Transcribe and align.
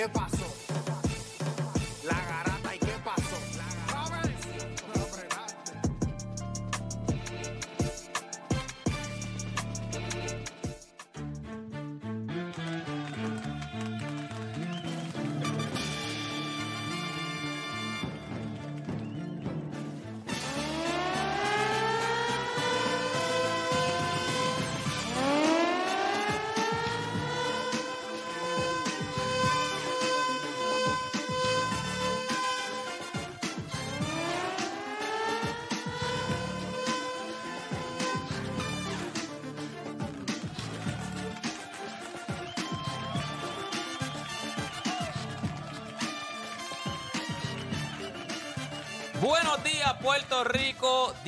¿Y 0.00 0.02
qué 0.02 0.39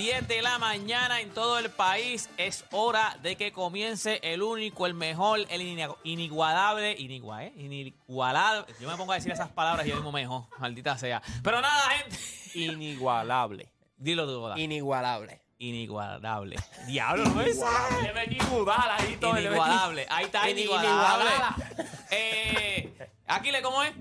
10 0.03 0.27
de 0.27 0.43
la 0.43 0.59
mañana 0.59 1.21
en 1.21 1.31
todo 1.31 1.61
el 1.61 1.71
país. 1.71 2.29
Es 2.37 2.65
hora 2.73 3.17
de 3.23 3.37
que 3.37 3.53
comience 3.53 4.19
el 4.25 4.43
único, 4.43 4.87
el 4.89 4.95
mejor, 4.95 5.39
el 5.49 5.61
inigu- 5.63 5.97
inigualable. 6.03 6.97
Inigua, 6.99 7.45
¿eh? 7.45 7.53
Inigualable. 7.57 8.65
Yo 8.81 8.91
me 8.91 8.97
pongo 8.97 9.13
a 9.13 9.15
decir 9.15 9.31
esas 9.31 9.51
palabras 9.51 9.87
y 9.87 9.91
yo 9.91 9.95
mismo 9.95 10.11
mejor. 10.11 10.47
Maldita 10.59 10.99
sea. 10.99 11.23
Pero 11.45 11.61
nada, 11.61 11.89
gente. 11.91 12.19
Inigualable. 12.59 13.71
Dilo 13.97 14.27
tú, 14.27 14.41
Boda. 14.41 14.59
Inigualable. 14.59 15.41
Inigualable. 15.59 16.57
Diablo, 16.89 17.25
no 17.27 17.41
es 17.41 17.61
Le 18.03 18.13
metí 18.13 18.39
budal 18.51 18.91
ahí 18.99 19.17
todo. 19.21 19.39
Inigualable. 19.39 20.05
Ahí 20.11 20.25
está, 20.25 20.49
Ini- 20.51 20.63
inigualable. 20.63 21.31
inigualable. 21.31 21.85
Eh, 22.11 23.09
Aquile, 23.29 23.63
¿cómo 23.63 23.85
es? 23.85 23.93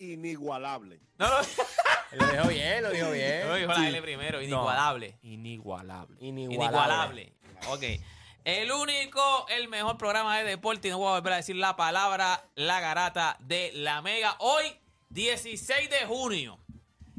Inigualable. 0.00 0.98
No, 1.18 1.28
no. 1.28 1.36
Lo 2.12 2.26
dijo 2.26 2.48
bien, 2.48 2.82
lo 2.82 2.90
dijo 2.90 3.10
bien. 3.12 3.46
No, 3.46 3.54
dijo 3.54 3.72
la 3.72 3.88
L 3.88 4.02
primero. 4.02 4.42
Inigualable. 4.42 5.16
Inigualable. 5.22 6.16
Inigualable. 6.18 7.32
Ok. 7.68 7.84
El 8.42 8.72
único, 8.72 9.46
el 9.48 9.68
mejor 9.68 9.96
programa 9.96 10.38
de 10.38 10.44
deporte, 10.44 10.88
y 10.88 10.90
no 10.90 10.98
voy 10.98 11.08
a 11.08 11.10
volver 11.12 11.34
a 11.34 11.36
decir 11.36 11.54
la 11.54 11.76
palabra, 11.76 12.42
la 12.56 12.80
garata 12.80 13.36
de 13.38 13.70
la 13.74 14.02
Mega. 14.02 14.34
Hoy, 14.40 14.64
16 15.10 15.88
de 15.88 16.06
junio 16.06 16.58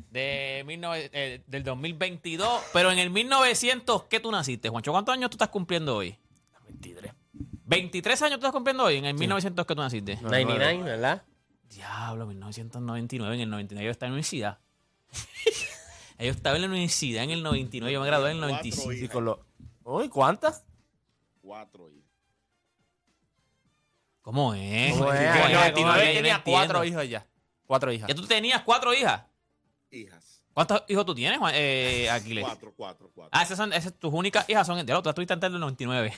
de 0.09 0.63
19 0.68 1.09
eh, 1.13 1.44
del 1.48 1.63
2022. 1.63 2.62
Pero 2.74 2.92
en 2.92 3.00
el 3.00 3.12
1900, 3.12 4.03
¿qué 4.06 4.19
tú 4.19 4.30
naciste, 4.30 4.68
Juancho? 4.68 4.92
¿Cuántos 4.92 5.13
años 5.13 5.30
tú 5.30 5.36
estás 5.36 5.50
cumpliendo 5.50 5.96
hoy? 5.96 6.18
23. 6.68 7.13
23 7.66 8.22
años 8.24 8.40
tú 8.40 8.46
estás 8.46 8.52
cumpliendo 8.52 8.84
hoy, 8.84 8.98
en 8.98 9.06
el 9.06 9.13
1900 9.13 9.66
que 9.66 9.75
tú 9.75 9.81
naciste. 9.81 10.18
99, 10.22 10.84
¿verdad? 10.84 11.24
Diablo, 11.71 12.27
1999, 12.27 13.35
en 13.35 13.41
el 13.41 13.49
99 13.49 13.85
yo 13.85 13.91
estaba 13.91 14.07
en 14.07 14.11
la 14.11 14.15
universidad. 14.15 14.59
yo 16.19 16.25
estaba 16.31 16.55
en 16.57 16.61
la 16.63 16.67
universidad 16.67 17.23
en 17.23 17.31
el 17.31 17.43
99, 17.43 17.93
yo 17.93 18.01
me 18.01 18.07
gradué 18.07 18.31
en 18.31 18.37
el 18.37 18.49
Cuatro 18.49 18.57
95. 18.57 18.93
hijas. 18.93 19.09
con 19.09 19.25
los... 19.25 19.39
Uy, 19.83 20.09
¿cuántas? 20.09 20.65
Cuatro 21.41 21.89
hijas. 21.89 22.01
¿Cómo 24.21 24.53
es? 24.53 24.93
¿Cómo 24.93 25.11
es? 25.13 25.31
¿Cómo 25.31 25.45
En 25.45 25.51
el 25.51 25.53
99 25.53 26.05
Yo 26.13 26.19
tenía 26.19 26.43
cuatro 26.43 26.83
hijas 26.83 27.09
ya. 27.09 27.27
Cuatro 27.65 27.91
hijas. 27.91 28.07
Ya 28.07 28.15
tú 28.15 28.27
tenías 28.27 28.61
cuatro 28.63 28.93
hijas. 28.93 29.23
Hijas. 29.89 30.43
¿Cuántos 30.53 30.83
hijos 30.89 31.05
tú 31.05 31.15
tienes, 31.15 31.39
Juan- 31.39 31.53
eh, 31.55 32.09
Aquiles? 32.11 32.43
Cuatro, 32.43 32.73
cuatro, 32.75 33.11
cuatro. 33.15 33.29
Ah, 33.31 33.43
esas 33.43 33.57
son 33.57 33.73
esas, 33.73 33.93
tus 33.93 34.13
únicas 34.13 34.47
hijas 34.49 34.67
son. 34.67 34.85
Ya 34.85 34.93
lo, 34.93 35.01
tú 35.01 35.09
estuviste 35.09 35.33
antes 35.33 35.51
del 35.51 35.59
99. 35.59 36.13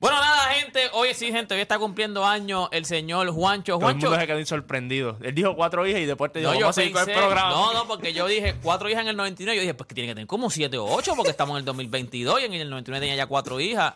Bueno, 0.00 0.20
nada, 0.20 0.42
gente. 0.54 0.88
Hoy 0.92 1.12
sí, 1.14 1.32
gente. 1.32 1.54
Hoy 1.54 1.60
está 1.60 1.78
cumpliendo 1.78 2.24
años 2.24 2.68
el 2.72 2.84
señor 2.84 3.28
Juancho. 3.30 3.72
Todo 3.72 3.80
el 3.80 3.84
Juancho. 3.94 4.06
mundo 4.06 4.20
se 4.20 4.26
quedó 4.26 4.46
sorprendido. 4.46 5.18
Él 5.22 5.34
dijo 5.34 5.56
cuatro 5.56 5.86
hijas 5.86 6.00
y 6.00 6.06
después 6.06 6.32
te 6.32 6.38
dijo, 6.38 6.52
No, 6.52 6.58
yo 6.58 6.66
vamos 6.66 6.78
a 6.78 6.80
seguir 6.80 6.92
con 6.92 7.02
el 7.02 7.08
pensé- 7.08 7.18
programa. 7.18 7.50
no, 7.50 7.72
no, 7.74 7.88
porque 7.88 8.12
yo 8.12 8.26
dije 8.28 8.54
cuatro 8.62 8.88
hijas 8.88 9.02
en 9.02 9.08
el 9.08 9.16
99. 9.16 9.56
Yo 9.56 9.62
dije, 9.62 9.74
pues 9.74 9.88
que 9.88 9.94
tiene 9.94 10.08
que 10.08 10.14
tener 10.14 10.26
como 10.28 10.50
siete 10.50 10.78
o 10.78 10.84
ocho, 10.86 11.14
porque 11.16 11.30
estamos 11.30 11.54
en 11.54 11.58
el 11.60 11.64
2022 11.64 12.40
y 12.42 12.44
en 12.44 12.52
el 12.54 12.70
99 12.70 13.00
tenía 13.04 13.16
ya 13.16 13.26
cuatro 13.26 13.58
hijas. 13.60 13.94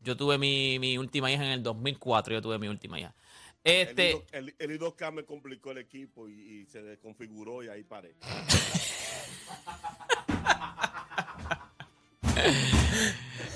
Yo 0.00 0.16
tuve 0.16 0.36
mi, 0.38 0.78
mi 0.78 0.98
última 0.98 1.30
hija 1.30 1.44
en 1.44 1.52
el 1.52 1.62
2004. 1.62 2.34
Yo 2.34 2.42
tuve 2.42 2.58
mi 2.58 2.68
última 2.68 2.98
hija. 2.98 3.14
Este. 3.62 4.10
El, 4.10 4.16
I2- 4.16 4.24
el, 4.32 4.70
el 4.72 4.80
I2K 4.80 5.12
me 5.12 5.24
complicó 5.24 5.70
el 5.70 5.78
equipo 5.78 6.28
y, 6.28 6.32
y 6.32 6.66
se 6.66 6.82
desconfiguró 6.82 7.62
y 7.62 7.68
ahí 7.68 7.82
paré. 7.84 8.14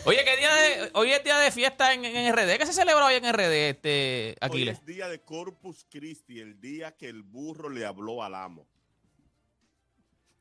Oye, 0.05 0.25
¿qué 0.25 0.37
día 0.37 0.55
de, 0.55 0.91
hoy 0.95 1.11
es 1.13 1.23
día 1.23 1.39
de 1.39 1.51
fiesta 1.51 1.93
en, 1.93 2.05
en 2.05 2.33
RD. 2.33 2.57
¿Qué 2.59 2.67
se 2.67 2.73
celebra 2.73 3.05
hoy 3.07 3.15
en 3.15 3.25
RD, 3.33 3.71
este, 3.71 4.37
Hoy 4.41 4.49
Aquiles? 4.49 4.79
es 4.79 4.87
día 4.87 5.09
de 5.09 5.21
Corpus 5.21 5.85
Christi, 5.91 6.41
el 6.41 6.61
día 6.61 6.93
que 6.97 7.09
el 7.09 7.23
burro 7.23 7.69
le 7.69 7.85
habló 7.85 8.23
al 8.23 8.35
amo. 8.35 8.67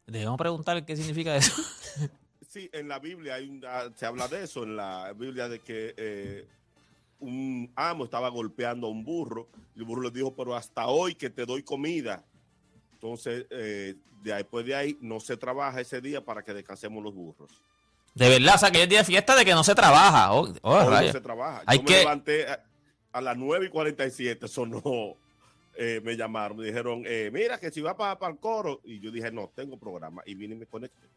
Debemos 0.05 0.37
preguntar 0.37 0.85
qué 0.85 0.95
significa 0.95 1.35
eso. 1.35 1.53
Sí, 2.49 2.69
en 2.71 2.87
la 2.87 2.97
Biblia 2.97 3.35
hay 3.35 3.49
un- 3.49 3.63
ah, 3.67 3.89
se 3.93 4.05
habla 4.05 4.27
de 4.29 4.45
eso, 4.45 4.63
en 4.63 4.77
la 4.77 5.11
Biblia 5.13 5.49
de 5.49 5.59
que 5.59 5.93
eh, 5.97 6.47
un 7.19 7.71
amo 7.75 8.05
estaba 8.05 8.29
golpeando 8.29 8.87
a 8.87 8.89
un 8.89 9.03
burro 9.03 9.49
y 9.75 9.79
el 9.79 9.85
burro 9.85 10.01
le 10.03 10.11
dijo, 10.11 10.33
pero 10.33 10.55
hasta 10.55 10.87
hoy 10.87 11.13
que 11.13 11.29
te 11.29 11.45
doy 11.45 11.61
comida. 11.61 12.23
Entonces, 12.93 13.45
eh, 13.51 13.95
de 14.23 14.33
ahí- 14.33 14.37
después 14.43 14.65
de 14.65 14.73
ahí 14.75 14.97
no 15.01 15.19
se 15.19 15.35
trabaja 15.35 15.81
ese 15.81 15.99
día 15.99 16.23
para 16.23 16.41
que 16.41 16.53
descansemos 16.53 17.03
los 17.03 17.13
burros. 17.13 17.51
De 18.17 18.29
verdad, 18.29 18.55
o 18.55 18.57
sea, 18.57 18.71
que 18.71 18.83
es 18.83 18.89
día 18.89 18.99
de 18.99 19.05
fiesta 19.05 19.35
de 19.35 19.45
que 19.45 19.51
no 19.53 19.63
se 19.63 19.75
trabaja. 19.75 20.33
Oh, 20.33 20.51
oh, 20.61 20.89
no 20.89 21.11
se 21.11 21.21
trabaja. 21.21 21.63
Hay 21.65 21.79
Yo 21.79 21.85
que- 21.85 21.93
me 21.93 21.99
levanté 21.99 22.47
a, 22.47 22.63
a 23.11 23.21
las 23.21 23.37
9 23.37 23.67
y 23.67 23.69
47, 23.69 24.47
sonó, 24.47 25.15
eh, 25.75 26.01
me 26.03 26.17
llamaron, 26.17 26.57
me 26.57 26.65
dijeron, 26.65 27.03
eh, 27.05 27.29
mira 27.31 27.59
que 27.59 27.69
si 27.71 27.81
va 27.81 27.95
para 27.95 28.17
el 28.31 28.37
coro. 28.39 28.81
Y 28.83 28.99
yo 28.99 29.11
dije, 29.11 29.31
no, 29.31 29.51
tengo 29.55 29.77
programa. 29.77 30.23
Y 30.25 30.33
vine 30.35 30.55
y 30.55 30.57
me 30.57 30.65
conecté. 30.65 31.07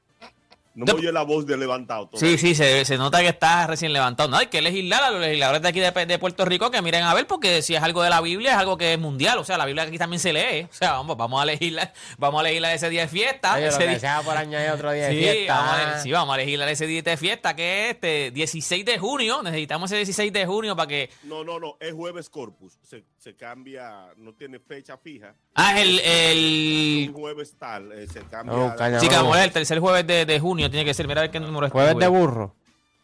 No 0.73 0.87
me 0.87 0.93
oye 0.93 1.11
la 1.13 1.23
voz 1.23 1.47
de 1.47 1.57
levantado. 1.57 2.05
Sí, 2.13 2.19
todavía. 2.21 2.39
sí, 2.39 2.55
se, 2.55 2.85
se 2.85 2.97
nota 2.97 3.21
que 3.21 3.29
está 3.29 3.67
recién 3.67 3.93
levantado. 3.93 4.29
No, 4.29 4.37
hay 4.37 4.47
que 4.47 4.63
legislar 4.63 5.03
a 5.03 5.11
los 5.11 5.21
legisladores 5.21 5.63
de 5.63 5.69
aquí 5.69 5.81
de, 5.81 5.91
de 6.07 6.19
Puerto 6.19 6.45
Rico 6.45 6.71
que 6.71 6.81
miren 6.81 7.03
a 7.03 7.13
ver, 7.13 7.27
porque 7.27 7.61
si 7.63 7.75
es 7.75 7.83
algo 7.83 8.03
de 8.05 8.11
la 8.11 8.21
Biblia, 8.21 8.53
es 8.53 8.57
algo 8.59 8.79
que 8.79 8.93
es 8.95 8.99
mundial. 8.99 9.39
O 9.39 9.45
sea, 9.45 9.59
la 9.59 9.67
Biblia 9.67 9.83
aquí 9.85 9.99
también 9.99 10.21
se 10.21 10.33
lee. 10.33 10.69
O 10.71 10.73
sea, 10.73 10.93
vamos, 10.93 11.17
vamos 11.17 11.43
a 11.43 11.45
legislar, 11.45 11.93
vamos 12.19 12.41
a 12.41 12.45
legislar 12.45 12.73
ese 12.75 12.89
día 12.89 13.03
de 13.03 13.09
fiesta. 13.09 13.55
Oye, 13.55 13.63
lo 13.63 13.69
ese 13.69 13.79
que 13.79 13.89
día- 13.89 13.99
sea 13.99 14.23
por 14.23 14.37
añadir 14.37 14.71
otro 14.71 14.93
día 14.93 15.07
de 15.09 15.17
fiesta. 15.17 15.55
vamos 15.55 15.75
a, 15.75 16.01
sí, 16.03 16.13
vamos 16.13 16.35
a 16.35 16.37
legislar 16.39 16.69
ese 16.69 16.87
día 16.87 17.03
de 17.03 17.17
fiesta, 17.17 17.57
que 17.57 17.85
es 17.87 17.95
este 17.97 18.31
16 18.31 18.85
de 18.85 18.99
junio. 18.99 19.43
Necesitamos 19.43 19.91
ese 19.91 19.97
16 19.97 20.33
de 20.33 20.47
junio 20.47 20.77
para 20.77 20.87
que. 20.87 21.11
No, 21.25 21.43
no, 21.43 21.59
no, 21.59 21.77
es 21.81 21.93
jueves 21.93 22.31
corpus. 22.31 22.79
Se, 22.83 23.05
se 23.19 23.35
cambia, 23.35 24.07
no 24.19 24.35
tiene 24.35 24.61
fecha 24.61 24.97
fija. 24.97 25.35
Ah, 25.57 25.81
el. 25.81 25.99
el 26.01 27.07
Un 27.09 27.21
jueves 27.21 27.55
tal, 27.59 27.91
eh, 27.93 28.07
se 28.07 28.21
cambia. 28.21 29.01
Sí, 29.01 29.09
que 29.09 29.17
el 29.17 29.51
tercer 29.53 29.79
jueves 29.81 30.07
de, 30.07 30.25
de 30.27 30.39
junio 30.41 30.60
tiene 30.69 30.85
que 30.85 30.93
ser. 30.95 31.07
Mira 31.09 31.21
a 31.21 31.23
ver 31.23 31.31
qué 31.31 31.41
número 31.41 31.67
es. 31.67 31.73
Jueves 31.73 31.97
de 31.97 32.09
burro. 32.09 32.55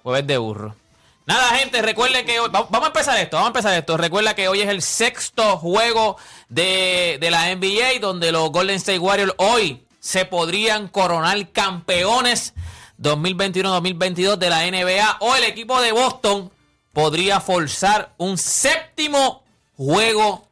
Jueves 0.02 0.26
de 0.26 0.36
burro. 0.38 0.74
Nada, 1.26 1.56
gente, 1.56 1.82
recuerde 1.82 2.24
que 2.24 2.38
hoy, 2.38 2.50
va- 2.54 2.66
vamos 2.70 2.84
a 2.84 2.86
empezar 2.88 3.18
esto, 3.18 3.36
vamos 3.36 3.48
a 3.48 3.50
empezar 3.58 3.74
esto. 3.78 3.96
Recuerda 3.96 4.34
que 4.34 4.46
hoy 4.48 4.60
es 4.60 4.68
el 4.68 4.80
sexto 4.82 5.56
juego 5.58 6.16
de, 6.48 7.18
de 7.20 7.30
la 7.32 7.52
NBA, 7.54 7.98
donde 8.00 8.30
los 8.30 8.50
Golden 8.52 8.76
State 8.76 9.00
Warriors 9.00 9.32
hoy 9.38 9.82
se 9.98 10.24
podrían 10.24 10.86
coronar 10.86 11.50
campeones 11.50 12.54
2021-2022 13.02 14.36
de 14.36 14.50
la 14.50 14.64
NBA. 14.70 15.16
O 15.20 15.34
el 15.34 15.44
equipo 15.44 15.80
de 15.80 15.92
Boston 15.92 16.50
podría 16.92 17.40
forzar 17.40 18.12
un 18.18 18.38
séptimo 18.38 19.42
juego 19.76 20.46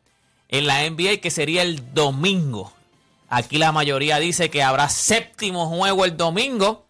en 0.48 0.66
la 0.66 0.88
NBA, 0.88 1.18
que 1.20 1.30
sería 1.30 1.62
el 1.62 1.94
domingo. 1.94 2.72
Aquí 3.28 3.58
la 3.58 3.72
mayoría 3.72 4.18
dice 4.18 4.50
que 4.50 4.62
habrá 4.62 4.88
séptimo 4.88 5.68
juego 5.68 6.04
el 6.04 6.16
domingo. 6.16 6.83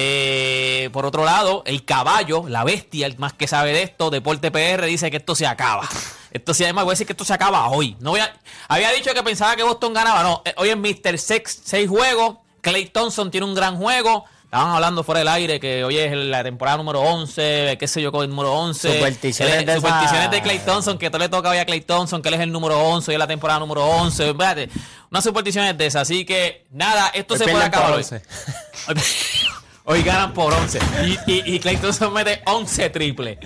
Eh, 0.00 0.90
por 0.92 1.04
otro 1.06 1.24
lado, 1.24 1.64
el 1.66 1.84
caballo, 1.84 2.44
la 2.48 2.62
bestia, 2.62 3.04
el 3.04 3.18
más 3.18 3.32
que 3.32 3.48
sabe 3.48 3.72
de 3.72 3.82
esto, 3.82 4.10
Deporte 4.10 4.52
PR, 4.52 4.86
dice 4.86 5.10
que 5.10 5.16
esto 5.16 5.34
se 5.34 5.44
acaba. 5.44 5.88
Esto 6.30 6.54
sí, 6.54 6.62
además 6.62 6.84
voy 6.84 6.92
a 6.92 6.94
decir 6.94 7.06
que 7.06 7.14
esto 7.14 7.24
se 7.24 7.32
acaba 7.32 7.68
hoy. 7.68 7.96
No 7.98 8.10
voy 8.10 8.20
a- 8.20 8.32
había 8.68 8.92
dicho 8.92 9.12
que 9.12 9.24
pensaba 9.24 9.56
que 9.56 9.64
Boston 9.64 9.92
ganaba. 9.94 10.22
No, 10.22 10.42
eh, 10.44 10.54
hoy 10.56 10.68
es 10.68 10.76
Mr. 10.76 11.18
Sex, 11.18 11.62
seis 11.64 11.88
juegos. 11.88 12.36
Clay 12.60 12.86
Thompson 12.86 13.28
tiene 13.32 13.44
un 13.46 13.56
gran 13.56 13.76
juego. 13.76 14.24
Estaban 14.44 14.70
hablando 14.72 15.02
fuera 15.04 15.18
del 15.18 15.28
aire 15.28 15.58
que 15.60 15.84
hoy 15.84 15.98
es 15.98 16.10
la 16.16 16.42
temporada 16.42 16.76
número 16.78 17.00
11, 17.00 17.76
qué 17.78 17.86
sé 17.88 18.00
yo, 18.00 18.10
con 18.12 18.22
el 18.22 18.30
número 18.30 18.52
11. 18.54 18.94
Supersticiones 18.94 19.66
de 19.66 19.74
supersticiones 19.74 20.30
de 20.30 20.42
Clay 20.42 20.58
Thompson, 20.60 20.96
que 20.96 21.10
todo 21.10 21.18
le 21.18 21.28
toca 21.28 21.50
hoy 21.50 21.58
a 21.58 21.66
Clay 21.66 21.82
Thompson, 21.82 22.22
que 22.22 22.28
él 22.28 22.34
es 22.36 22.40
el 22.40 22.52
número 22.52 22.78
11, 22.78 23.10
hoy 23.10 23.16
es 23.16 23.18
la 23.18 23.26
temporada 23.26 23.58
número 23.60 23.84
11. 23.84 24.30
Espérate, 24.30 24.70
unas 25.10 25.24
supersticiones 25.24 25.76
de 25.76 25.86
esas. 25.86 26.02
Así 26.02 26.24
que, 26.24 26.66
nada, 26.70 27.08
esto 27.12 27.34
Hoy 27.34 27.38
se 27.40 27.48
puede 27.48 27.64
acabar 27.64 27.92
hoy. 27.92 28.04
11. 29.88 30.00
Hoy, 30.00 30.02
ganan 30.02 30.34
por 30.34 30.52
11. 30.52 30.78
Y, 31.26 31.32
y, 31.32 31.56
y 31.56 32.10
mete 32.12 32.42
11 32.44 32.90
triple. 32.90 33.38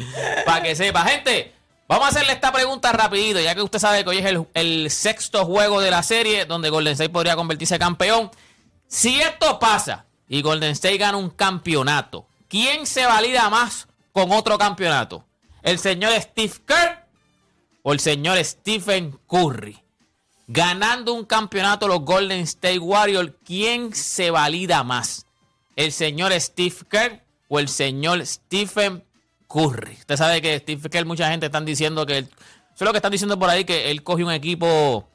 Para 0.44 0.62
que 0.62 0.74
sepa. 0.74 1.04
Gente, 1.04 1.52
vamos 1.86 2.06
a 2.06 2.08
hacerle 2.08 2.32
esta 2.32 2.52
pregunta 2.52 2.92
rapidito, 2.92 3.40
ya 3.40 3.54
que 3.54 3.62
usted 3.62 3.78
sabe 3.78 4.02
que 4.02 4.10
hoy 4.10 4.18
es 4.18 4.46
el, 4.54 4.90
sexto 4.90 5.44
juego 5.44 5.80
de 5.80 5.90
la 5.90 6.02
serie, 6.02 6.44
donde 6.44 6.70
Golden 6.70 6.94
State 6.94 7.10
podría 7.10 7.36
convertirse 7.36 7.78
campeón. 7.78 8.30
Si 8.88 9.20
esto 9.20 9.58
pasa 9.58 10.04
y 10.28 10.42
Golden 10.42 10.72
State 10.72 10.98
gana 10.98 11.16
un 11.16 11.30
campeonato, 11.30 12.26
¿quién 12.48 12.86
se 12.86 13.06
valida 13.06 13.48
más 13.48 13.86
con 14.12 14.32
otro 14.32 14.58
campeonato? 14.58 15.24
¿El 15.62 15.78
señor 15.78 16.12
Steve 16.20 16.54
Kerr 16.66 17.06
o 17.82 17.92
el 17.92 18.00
señor 18.00 18.42
Stephen 18.44 19.18
Curry? 19.28 19.78
Ganando 20.48 21.14
un 21.14 21.24
campeonato 21.24 21.86
los 21.86 22.00
Golden 22.00 22.40
State 22.40 22.80
Warriors, 22.80 23.32
¿quién 23.44 23.94
se 23.94 24.30
valida 24.30 24.82
más? 24.82 25.24
¿El 25.76 25.92
señor 25.92 26.32
Steve 26.38 26.74
Kerr 26.88 27.20
o 27.48 27.58
el 27.58 27.68
señor 27.68 28.24
Stephen 28.26 29.02
Curry? 29.48 29.92
Usted 30.00 30.16
sabe 30.16 30.42
que 30.42 30.58
Steve 30.58 30.88
Kerr, 30.90 31.06
mucha 31.06 31.30
gente 31.30 31.46
están 31.46 31.64
diciendo 31.64 32.04
que... 32.06 32.18
él- 32.18 32.28
Eso 32.74 32.84
es 32.84 32.86
lo 32.86 32.92
que 32.92 32.98
están 32.98 33.12
diciendo 33.12 33.38
por 33.38 33.48
ahí, 33.50 33.64
que 33.64 33.90
él 33.90 34.02
cogió 34.02 34.26
un 34.26 34.32
equipo 34.32 35.08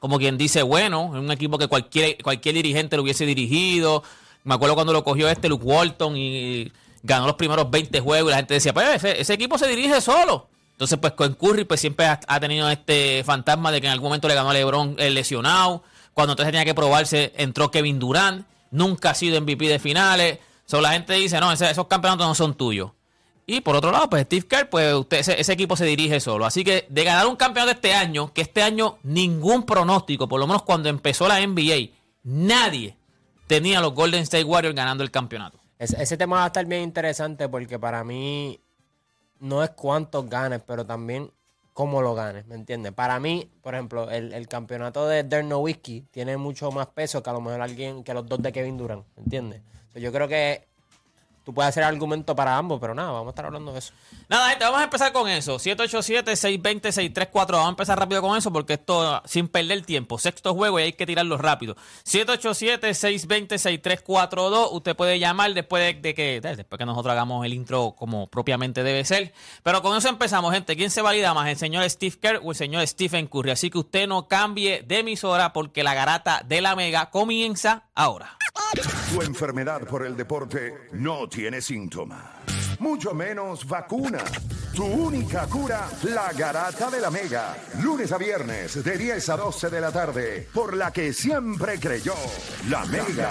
como 0.00 0.18
quien 0.18 0.36
dice, 0.36 0.62
bueno, 0.62 1.02
un 1.04 1.30
equipo 1.32 1.56
que 1.56 1.66
cualquier, 1.66 2.22
cualquier 2.22 2.54
dirigente 2.56 2.96
lo 2.96 3.02
hubiese 3.02 3.24
dirigido. 3.24 4.02
Me 4.42 4.54
acuerdo 4.54 4.74
cuando 4.74 4.92
lo 4.92 5.02
cogió 5.02 5.30
este 5.30 5.48
Luke 5.48 5.64
Walton 5.64 6.14
y 6.18 6.70
ganó 7.02 7.26
los 7.26 7.36
primeros 7.36 7.70
20 7.70 8.00
juegos 8.00 8.28
y 8.28 8.32
la 8.32 8.36
gente 8.36 8.52
decía, 8.54 8.74
pues 8.74 8.96
ese, 8.96 9.18
ese 9.20 9.32
equipo 9.32 9.56
se 9.56 9.66
dirige 9.66 10.00
solo. 10.02 10.48
Entonces, 10.72 10.98
pues 10.98 11.14
con 11.14 11.32
Curry 11.34 11.64
pues 11.64 11.80
siempre 11.80 12.04
ha, 12.04 12.20
ha 12.26 12.38
tenido 12.40 12.68
este 12.68 13.22
fantasma 13.24 13.72
de 13.72 13.80
que 13.80 13.86
en 13.86 13.92
algún 13.94 14.08
momento 14.08 14.28
le 14.28 14.34
ganó 14.34 14.50
a 14.50 14.52
LeBron 14.54 14.96
el 14.98 15.14
lesionado. 15.14 15.82
Cuando 16.12 16.32
entonces 16.34 16.52
tenía 16.52 16.66
que 16.66 16.74
probarse, 16.74 17.32
entró 17.38 17.70
Kevin 17.70 17.98
Durant. 17.98 18.44
Nunca 18.74 19.10
ha 19.10 19.14
sido 19.14 19.40
MVP 19.40 19.68
de 19.68 19.78
finales. 19.78 20.40
So, 20.66 20.80
la 20.80 20.92
gente 20.92 21.12
dice, 21.14 21.38
no, 21.38 21.52
esos 21.52 21.86
campeonatos 21.86 22.26
no 22.26 22.34
son 22.34 22.54
tuyos. 22.54 22.90
Y 23.46 23.60
por 23.60 23.76
otro 23.76 23.92
lado, 23.92 24.10
pues 24.10 24.24
Steve 24.24 24.48
Kerr, 24.48 24.68
pues 24.68 24.92
usted, 24.94 25.18
ese, 25.18 25.40
ese 25.40 25.52
equipo 25.52 25.76
se 25.76 25.84
dirige 25.84 26.18
solo. 26.18 26.44
Así 26.44 26.64
que 26.64 26.84
de 26.88 27.04
ganar 27.04 27.28
un 27.28 27.36
campeonato 27.36 27.72
este 27.72 27.94
año, 27.94 28.32
que 28.32 28.40
este 28.40 28.62
año 28.62 28.98
ningún 29.04 29.64
pronóstico, 29.64 30.26
por 30.26 30.40
lo 30.40 30.48
menos 30.48 30.62
cuando 30.62 30.88
empezó 30.88 31.28
la 31.28 31.46
NBA, 31.46 31.90
nadie 32.24 32.96
tenía 33.46 33.78
a 33.78 33.80
los 33.80 33.94
Golden 33.94 34.22
State 34.22 34.44
Warriors 34.44 34.74
ganando 34.74 35.04
el 35.04 35.12
campeonato. 35.12 35.60
Ese, 35.78 36.02
ese 36.02 36.16
tema 36.16 36.38
va 36.38 36.44
a 36.44 36.46
estar 36.48 36.66
bien 36.66 36.82
interesante 36.82 37.48
porque 37.48 37.78
para 37.78 38.02
mí 38.02 38.58
no 39.38 39.62
es 39.62 39.70
cuántos 39.70 40.28
ganes, 40.28 40.60
pero 40.66 40.84
también 40.84 41.30
cómo 41.74 42.00
lo 42.00 42.14
ganes, 42.14 42.46
¿me 42.46 42.54
entiendes? 42.54 42.92
Para 42.92 43.20
mí, 43.20 43.50
por 43.60 43.74
ejemplo, 43.74 44.10
el, 44.10 44.32
el 44.32 44.48
campeonato 44.48 45.06
de 45.06 45.24
Dirk 45.24 45.44
Nowitzki 45.44 46.06
tiene 46.10 46.36
mucho 46.38 46.70
más 46.72 46.86
peso 46.86 47.22
que 47.22 47.28
a 47.28 47.32
lo 47.34 47.40
mejor 47.40 47.60
alguien 47.60 48.04
que 48.04 48.14
los 48.14 48.26
dos 48.26 48.40
de 48.40 48.52
Kevin 48.52 48.78
Durant, 48.78 49.04
¿me 49.16 49.24
entiendes? 49.24 49.60
Yo 49.94 50.10
creo 50.12 50.26
que 50.26 50.66
tú 51.44 51.54
puedes 51.54 51.68
hacer 51.68 51.84
argumento 51.84 52.34
para 52.34 52.56
ambos, 52.56 52.80
pero 52.80 52.94
nada, 52.94 53.12
vamos 53.12 53.28
a 53.28 53.30
estar 53.30 53.44
hablando 53.44 53.72
de 53.72 53.78
eso. 53.78 53.92
Nada, 54.28 54.50
gente, 54.50 54.64
vamos 54.64 54.80
a 54.80 54.84
empezar 54.84 55.12
con 55.12 55.28
eso. 55.28 55.58
787-620-634. 55.58 57.52
Vamos 57.52 57.66
a 57.66 57.70
empezar 57.70 57.98
rápido 57.98 58.22
con 58.22 58.36
eso 58.36 58.52
porque 58.52 58.74
esto, 58.74 59.20
sin 59.26 59.48
perder 59.48 59.84
tiempo, 59.84 60.18
sexto 60.18 60.54
juego 60.54 60.78
y 60.80 60.84
hay 60.84 60.94
que 60.94 61.04
tirarlo 61.06 61.36
rápido. 61.36 61.76
787-620-6342. 62.06 64.68
Usted 64.72 64.96
puede 64.96 65.18
llamar 65.18 65.52
después 65.52 65.94
de, 65.94 66.00
de 66.00 66.14
que 66.14 66.40
después 66.40 66.78
que 66.78 66.86
nosotros 66.86 67.12
hagamos 67.12 67.44
el 67.44 67.52
intro 67.52 67.94
como 67.96 68.28
propiamente 68.28 68.82
debe 68.82 69.04
ser. 69.04 69.34
Pero 69.62 69.82
con 69.82 69.94
eso 69.96 70.08
empezamos, 70.08 70.54
gente. 70.54 70.74
¿Quién 70.76 70.90
se 70.90 71.02
valida 71.02 71.34
más? 71.34 71.48
¿El 71.48 71.58
señor 71.58 71.88
Steve 71.90 72.16
Kerr 72.20 72.40
o 72.42 72.52
el 72.52 72.56
señor 72.56 72.86
Stephen 72.86 73.26
Curry? 73.26 73.50
Así 73.50 73.68
que 73.70 73.76
usted 73.78 74.08
no 74.08 74.28
cambie 74.28 74.82
de 74.82 75.00
emisora 75.00 75.52
porque 75.52 75.84
la 75.84 75.92
garata 75.94 76.42
de 76.46 76.62
la 76.62 76.74
Mega 76.74 77.10
comienza 77.10 77.82
ahora. 77.94 78.36
Tu 79.10 79.22
enfermedad 79.22 79.82
por 79.82 80.04
el 80.04 80.16
deporte 80.16 80.88
no 80.92 81.28
tiene 81.28 81.60
síntomas, 81.60 82.24
mucho 82.78 83.14
menos 83.14 83.66
vacuna. 83.66 84.24
Tu 84.74 84.84
única 84.84 85.46
cura, 85.46 85.88
la 86.02 86.32
garata 86.32 86.90
de 86.90 87.00
la 87.00 87.08
mega. 87.08 87.56
Lunes 87.80 88.10
a 88.10 88.18
viernes 88.18 88.82
de 88.82 88.98
10 88.98 89.28
a 89.28 89.36
12 89.36 89.70
de 89.70 89.80
la 89.80 89.92
tarde, 89.92 90.48
por 90.52 90.74
la 90.74 90.92
que 90.92 91.12
siempre 91.12 91.78
creyó, 91.78 92.14
la 92.68 92.84
mega. 92.86 93.30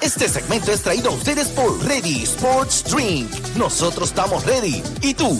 Este 0.00 0.28
segmento 0.28 0.72
es 0.72 0.82
traído 0.82 1.10
a 1.10 1.14
ustedes 1.14 1.48
por 1.50 1.84
Ready 1.84 2.24
Sports 2.24 2.84
Drink. 2.90 3.30
Nosotros 3.56 4.08
estamos 4.08 4.44
ready. 4.44 4.82
¿Y 5.02 5.14
tú? 5.14 5.38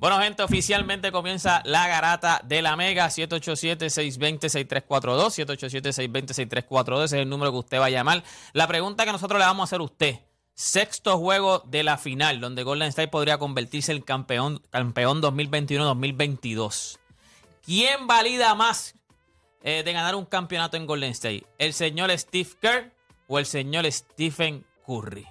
Bueno, 0.00 0.20
gente, 0.20 0.44
oficialmente 0.44 1.10
comienza 1.10 1.60
la 1.64 1.88
garata 1.88 2.40
de 2.44 2.62
la 2.62 2.76
Mega 2.76 3.08
787-620-6342. 3.08 4.86
787-620-6342. 5.44 7.04
Ese 7.04 7.16
es 7.16 7.22
el 7.22 7.28
número 7.28 7.50
que 7.50 7.58
usted 7.58 7.80
va 7.80 7.86
a 7.86 7.90
llamar. 7.90 8.22
La 8.52 8.68
pregunta 8.68 9.04
que 9.04 9.10
nosotros 9.10 9.40
le 9.40 9.46
vamos 9.46 9.62
a 9.62 9.64
hacer 9.64 9.80
a 9.80 9.84
usted. 9.84 10.20
Sexto 10.54 11.18
juego 11.18 11.64
de 11.66 11.82
la 11.82 11.98
final, 11.98 12.40
donde 12.40 12.62
Golden 12.62 12.88
State 12.88 13.08
podría 13.08 13.38
convertirse 13.38 13.90
en 13.90 14.02
campeón, 14.02 14.62
campeón 14.70 15.20
2021-2022. 15.20 16.98
¿Quién 17.64 18.06
valida 18.06 18.54
más 18.54 18.94
eh, 19.62 19.82
de 19.84 19.92
ganar 19.92 20.14
un 20.14 20.26
campeonato 20.26 20.76
en 20.76 20.86
Golden 20.86 21.10
State? 21.10 21.44
¿El 21.58 21.74
señor 21.74 22.16
Steve 22.16 22.50
Kerr 22.60 22.92
o 23.26 23.40
el 23.40 23.46
señor 23.46 23.90
Stephen 23.90 24.64
Curry? 24.86 25.26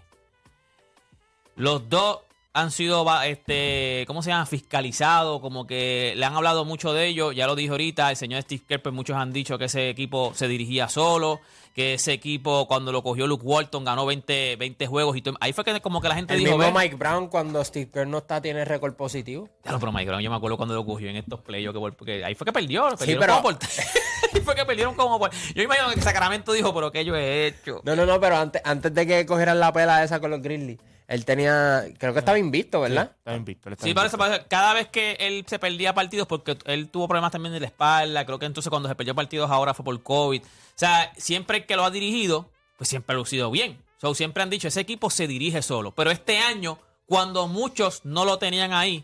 Los 1.55 1.89
dos 1.89 2.19
han 2.59 2.71
sido, 2.71 3.05
este, 3.23 4.03
¿cómo 4.07 4.21
se 4.23 4.29
llama? 4.31 4.45
Fiscalizados, 4.45 5.39
como 5.41 5.67
que 5.67 6.13
le 6.15 6.25
han 6.25 6.35
hablado 6.35 6.65
mucho 6.65 6.93
de 6.93 7.07
ellos. 7.07 7.35
Ya 7.35 7.47
lo 7.47 7.55
dijo 7.55 7.73
ahorita, 7.73 8.09
el 8.09 8.15
señor 8.17 8.41
Steve 8.41 8.63
Kerr, 8.67 8.81
pues 8.81 8.93
muchos 8.95 9.15
han 9.17 9.31
dicho 9.33 9.57
que 9.57 9.65
ese 9.65 9.89
equipo 9.89 10.31
se 10.35 10.47
dirigía 10.47 10.89
solo, 10.89 11.39
que 11.75 11.93
ese 11.95 12.13
equipo 12.13 12.67
cuando 12.67 12.91
lo 12.91 13.03
cogió 13.03 13.27
Luke 13.27 13.45
Walton 13.45 13.83
ganó 13.85 14.05
20, 14.05 14.55
20 14.55 14.87
juegos. 14.87 15.15
y 15.17 15.21
todo. 15.21 15.35
Ahí 15.39 15.53
fue 15.53 15.63
que 15.63 15.79
como 15.81 16.01
que 16.01 16.07
la 16.09 16.15
gente 16.15 16.33
El 16.33 16.39
dijo, 16.41 16.57
mismo. 16.57 16.77
Mike 16.77 16.95
Brown 16.95 17.27
cuando 17.27 17.63
Steve 17.63 17.89
Kerr 17.91 18.07
no 18.07 18.17
está 18.19 18.41
tiene 18.41 18.65
récord 18.65 18.95
positivo. 18.95 19.49
Ya 19.63 19.71
lo, 19.71 19.79
pero 19.79 19.91
Mike 19.91 20.07
Brown, 20.07 20.21
yo 20.23 20.29
me 20.31 20.35
acuerdo 20.37 20.57
cuando 20.57 20.73
lo 20.75 20.85
cogió 20.85 21.09
en 21.09 21.17
estos 21.17 21.39
playoffs, 21.41 21.77
que, 21.79 21.91
porque 21.95 22.25
ahí 22.25 22.33
fue 22.35 22.45
que 22.45 22.53
perdió, 22.53 22.87
perdieron 22.97 23.19
pero- 23.21 23.33
como 23.41 23.43
por- 23.43 23.57
ahí 24.33 24.41
fue 24.41 24.55
que 24.55 24.65
perdieron 24.65 24.95
como 24.95 25.19
por- 25.19 25.31
Yo 25.53 25.61
imagino 25.63 25.89
que 25.93 26.01
Sacramento 26.01 26.51
dijo, 26.53 26.73
pero 26.73 26.91
¿qué 26.91 27.05
yo 27.05 27.15
he 27.15 27.47
hecho? 27.47 27.81
No, 27.83 27.95
no, 27.95 28.05
no, 28.05 28.19
pero 28.19 28.37
antes, 28.37 28.61
antes 28.65 28.93
de 28.93 29.05
que 29.05 29.25
cogieran 29.27 29.59
la 29.59 29.71
pela 29.71 30.03
esa 30.03 30.19
con 30.19 30.31
los 30.31 30.41
Grizzlies, 30.41 30.79
Él 31.07 31.23
tenía, 31.23 31.85
creo 31.97 32.11
que 32.13 32.19
estaba 32.19 32.37
invicto, 32.37 32.81
¿verdad? 32.81 33.11
Está 33.17 33.35
invicto. 33.35 33.69
está 33.69 33.83
Sí, 33.83 33.89
invicto. 33.91 34.17
parece, 34.17 34.17
parece- 34.17 34.47
cada 34.49 34.73
vez 34.73 34.87
que 34.89 35.13
él 35.21 35.45
se 35.47 35.57
perdía 35.57 35.93
partidos, 35.93 36.27
porque 36.27 36.57
él 36.65 36.89
tuvo 36.89 37.07
problemas 37.07 37.31
también 37.31 37.53
de 37.53 37.61
la 37.61 37.67
espalda, 37.67 38.25
creo 38.25 38.39
que 38.39 38.45
entonces 38.45 38.69
cuando 38.69 38.89
se 38.89 38.95
perdió 38.95 39.15
partidos 39.15 39.49
ahora 39.49 39.73
fue 39.73 39.85
por 39.85 40.03
COVID. 40.03 40.41
O 40.43 40.45
sea, 40.75 41.13
siempre 41.15 41.65
que 41.65 41.75
lo 41.77 41.85
ha 41.85 41.91
dirigido, 41.91 42.49
pues 42.77 42.89
siempre 42.89 43.13
ha 43.13 43.17
lucido 43.17 43.49
bien. 43.49 43.81
So, 43.99 44.13
siempre 44.13 44.43
han 44.43 44.49
dicho, 44.49 44.67
ese 44.67 44.81
equipo 44.81 45.09
se 45.09 45.27
dirige 45.27 45.61
solo. 45.61 45.91
Pero 45.95 46.11
este 46.11 46.39
año, 46.39 46.77
cuando 47.07 47.47
muchos 47.47 48.01
no 48.03 48.25
lo 48.25 48.37
tenían 48.37 48.73
ahí, 48.73 49.03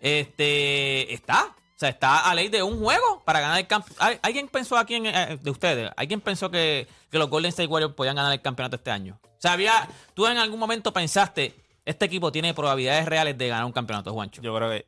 este 0.00 1.12
está. 1.14 1.54
O 1.82 1.84
sea, 1.84 1.90
está 1.90 2.30
a 2.30 2.34
ley 2.36 2.48
de 2.48 2.62
un 2.62 2.78
juego 2.78 3.22
para 3.24 3.40
ganar 3.40 3.58
el 3.58 3.66
campeonato. 3.66 4.20
¿Alguien 4.22 4.46
pensó 4.46 4.76
aquí 4.78 4.94
en, 4.94 5.06
eh, 5.06 5.36
de 5.42 5.50
ustedes? 5.50 5.90
¿Alguien 5.96 6.20
pensó 6.20 6.48
que, 6.48 6.86
que 7.10 7.18
los 7.18 7.28
Golden 7.28 7.48
State 7.48 7.66
Warriors 7.66 7.94
podían 7.94 8.14
ganar 8.14 8.32
el 8.32 8.40
campeonato 8.40 8.76
este 8.76 8.92
año? 8.92 9.18
O 9.24 9.40
sea, 9.40 9.54
había, 9.54 9.88
tú 10.14 10.28
en 10.28 10.36
algún 10.36 10.60
momento 10.60 10.92
pensaste, 10.92 11.56
este 11.84 12.04
equipo 12.04 12.30
tiene 12.30 12.54
probabilidades 12.54 13.04
reales 13.06 13.36
de 13.36 13.48
ganar 13.48 13.64
un 13.64 13.72
campeonato, 13.72 14.12
Juancho. 14.12 14.40
Yo 14.42 14.54
creo 14.54 14.70
que 14.70 14.86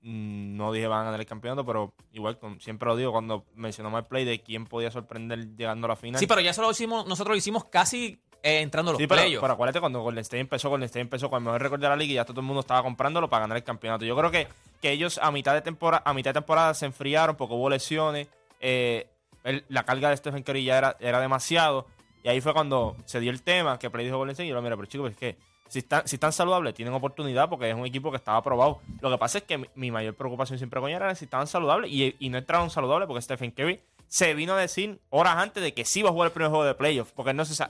mm, 0.00 0.56
no 0.56 0.72
dije 0.72 0.86
van 0.86 1.02
a 1.02 1.04
ganar 1.04 1.20
el 1.20 1.26
campeonato, 1.26 1.66
pero 1.66 1.92
igual 2.12 2.38
siempre 2.58 2.88
lo 2.88 2.96
digo 2.96 3.12
cuando 3.12 3.44
mencionamos 3.54 3.98
el 3.98 4.06
play 4.06 4.24
de 4.24 4.40
quién 4.40 4.64
podía 4.64 4.90
sorprender 4.90 5.54
llegando 5.58 5.84
a 5.84 5.88
la 5.88 5.96
final. 5.96 6.18
Sí, 6.18 6.26
pero 6.26 6.40
ya 6.40 6.52
eso 6.52 6.62
lo 6.62 6.70
hicimos, 6.70 7.06
nosotros 7.06 7.34
lo 7.34 7.36
hicimos 7.36 7.66
casi 7.66 8.18
eh, 8.44 8.60
entrando 8.60 8.90
a 8.90 8.92
los 8.92 8.98
Sí, 8.98 9.06
pero, 9.06 9.22
pero 9.40 9.52
acuérdate 9.54 9.80
cuando 9.80 10.02
Golden 10.02 10.20
State 10.20 10.40
empezó, 10.40 10.68
Golden 10.68 10.84
State 10.84 11.00
empezó 11.00 11.30
con 11.30 11.38
el 11.38 11.44
mejor 11.44 11.62
récord 11.62 11.80
de 11.80 11.88
la 11.88 11.96
liga 11.96 12.12
y 12.12 12.14
ya 12.16 12.26
todo 12.26 12.40
el 12.40 12.46
mundo 12.46 12.60
estaba 12.60 12.82
comprándolo 12.82 13.28
para 13.28 13.40
ganar 13.40 13.56
el 13.56 13.64
campeonato. 13.64 14.04
Yo 14.04 14.14
creo 14.14 14.30
que, 14.30 14.48
que 14.84 14.92
ellos 14.92 15.18
a 15.22 15.30
mitad 15.30 15.54
de 15.54 15.62
temporada, 15.62 16.02
a 16.04 16.12
mitad 16.12 16.28
de 16.28 16.40
temporada 16.40 16.74
se 16.74 16.84
enfriaron 16.84 17.36
porque 17.36 17.54
hubo 17.54 17.70
lesiones. 17.70 18.28
eh, 18.60 19.08
la 19.68 19.84
carga 19.84 20.10
de 20.10 20.16
Stephen 20.18 20.42
Curry 20.42 20.62
ya 20.62 20.76
era, 20.76 20.96
era 21.00 21.20
demasiado. 21.20 21.86
Y 22.22 22.28
ahí 22.28 22.42
fue 22.42 22.52
cuando 22.52 22.94
se 23.06 23.18
dio 23.18 23.30
el 23.30 23.40
tema 23.40 23.78
que 23.78 23.88
Play 23.88 24.04
dijo 24.04 24.18
Golden 24.18 24.32
State. 24.32 24.46
Y 24.46 24.50
yo, 24.50 24.60
mira, 24.60 24.76
pero 24.76 24.86
chicos, 24.86 25.10
es 25.10 25.16
que 25.16 25.38
si 25.68 25.78
están, 25.78 26.06
si 26.06 26.16
están 26.16 26.34
saludables, 26.34 26.74
tienen 26.74 26.92
oportunidad 26.92 27.48
porque 27.48 27.70
es 27.70 27.74
un 27.74 27.86
equipo 27.86 28.10
que 28.10 28.18
estaba 28.18 28.36
aprobado. 28.36 28.82
Lo 29.00 29.10
que 29.10 29.16
pasa 29.16 29.38
es 29.38 29.44
que 29.44 29.70
mi, 29.74 29.90
mayor 29.90 30.16
preocupación 30.16 30.58
siempre 30.58 30.82
con 30.82 30.90
era 30.90 31.14
si 31.14 31.24
estaban 31.24 31.46
saludables 31.46 31.90
y, 31.90 32.14
y 32.18 32.28
no 32.28 32.36
entraron 32.36 32.68
saludables 32.68 33.06
porque 33.06 33.22
Stephen 33.22 33.52
Curry 33.52 33.80
se 34.14 34.32
vino 34.32 34.52
a 34.52 34.60
decir 34.60 35.00
horas 35.10 35.38
antes 35.38 35.60
de 35.60 35.74
que 35.74 35.84
sí 35.84 35.98
iba 35.98 36.08
a 36.08 36.12
jugar 36.12 36.28
el 36.28 36.32
primer 36.32 36.48
juego 36.48 36.64
de 36.64 36.76
playoff 36.76 37.10
porque 37.16 37.34
no 37.34 37.44
se, 37.44 37.64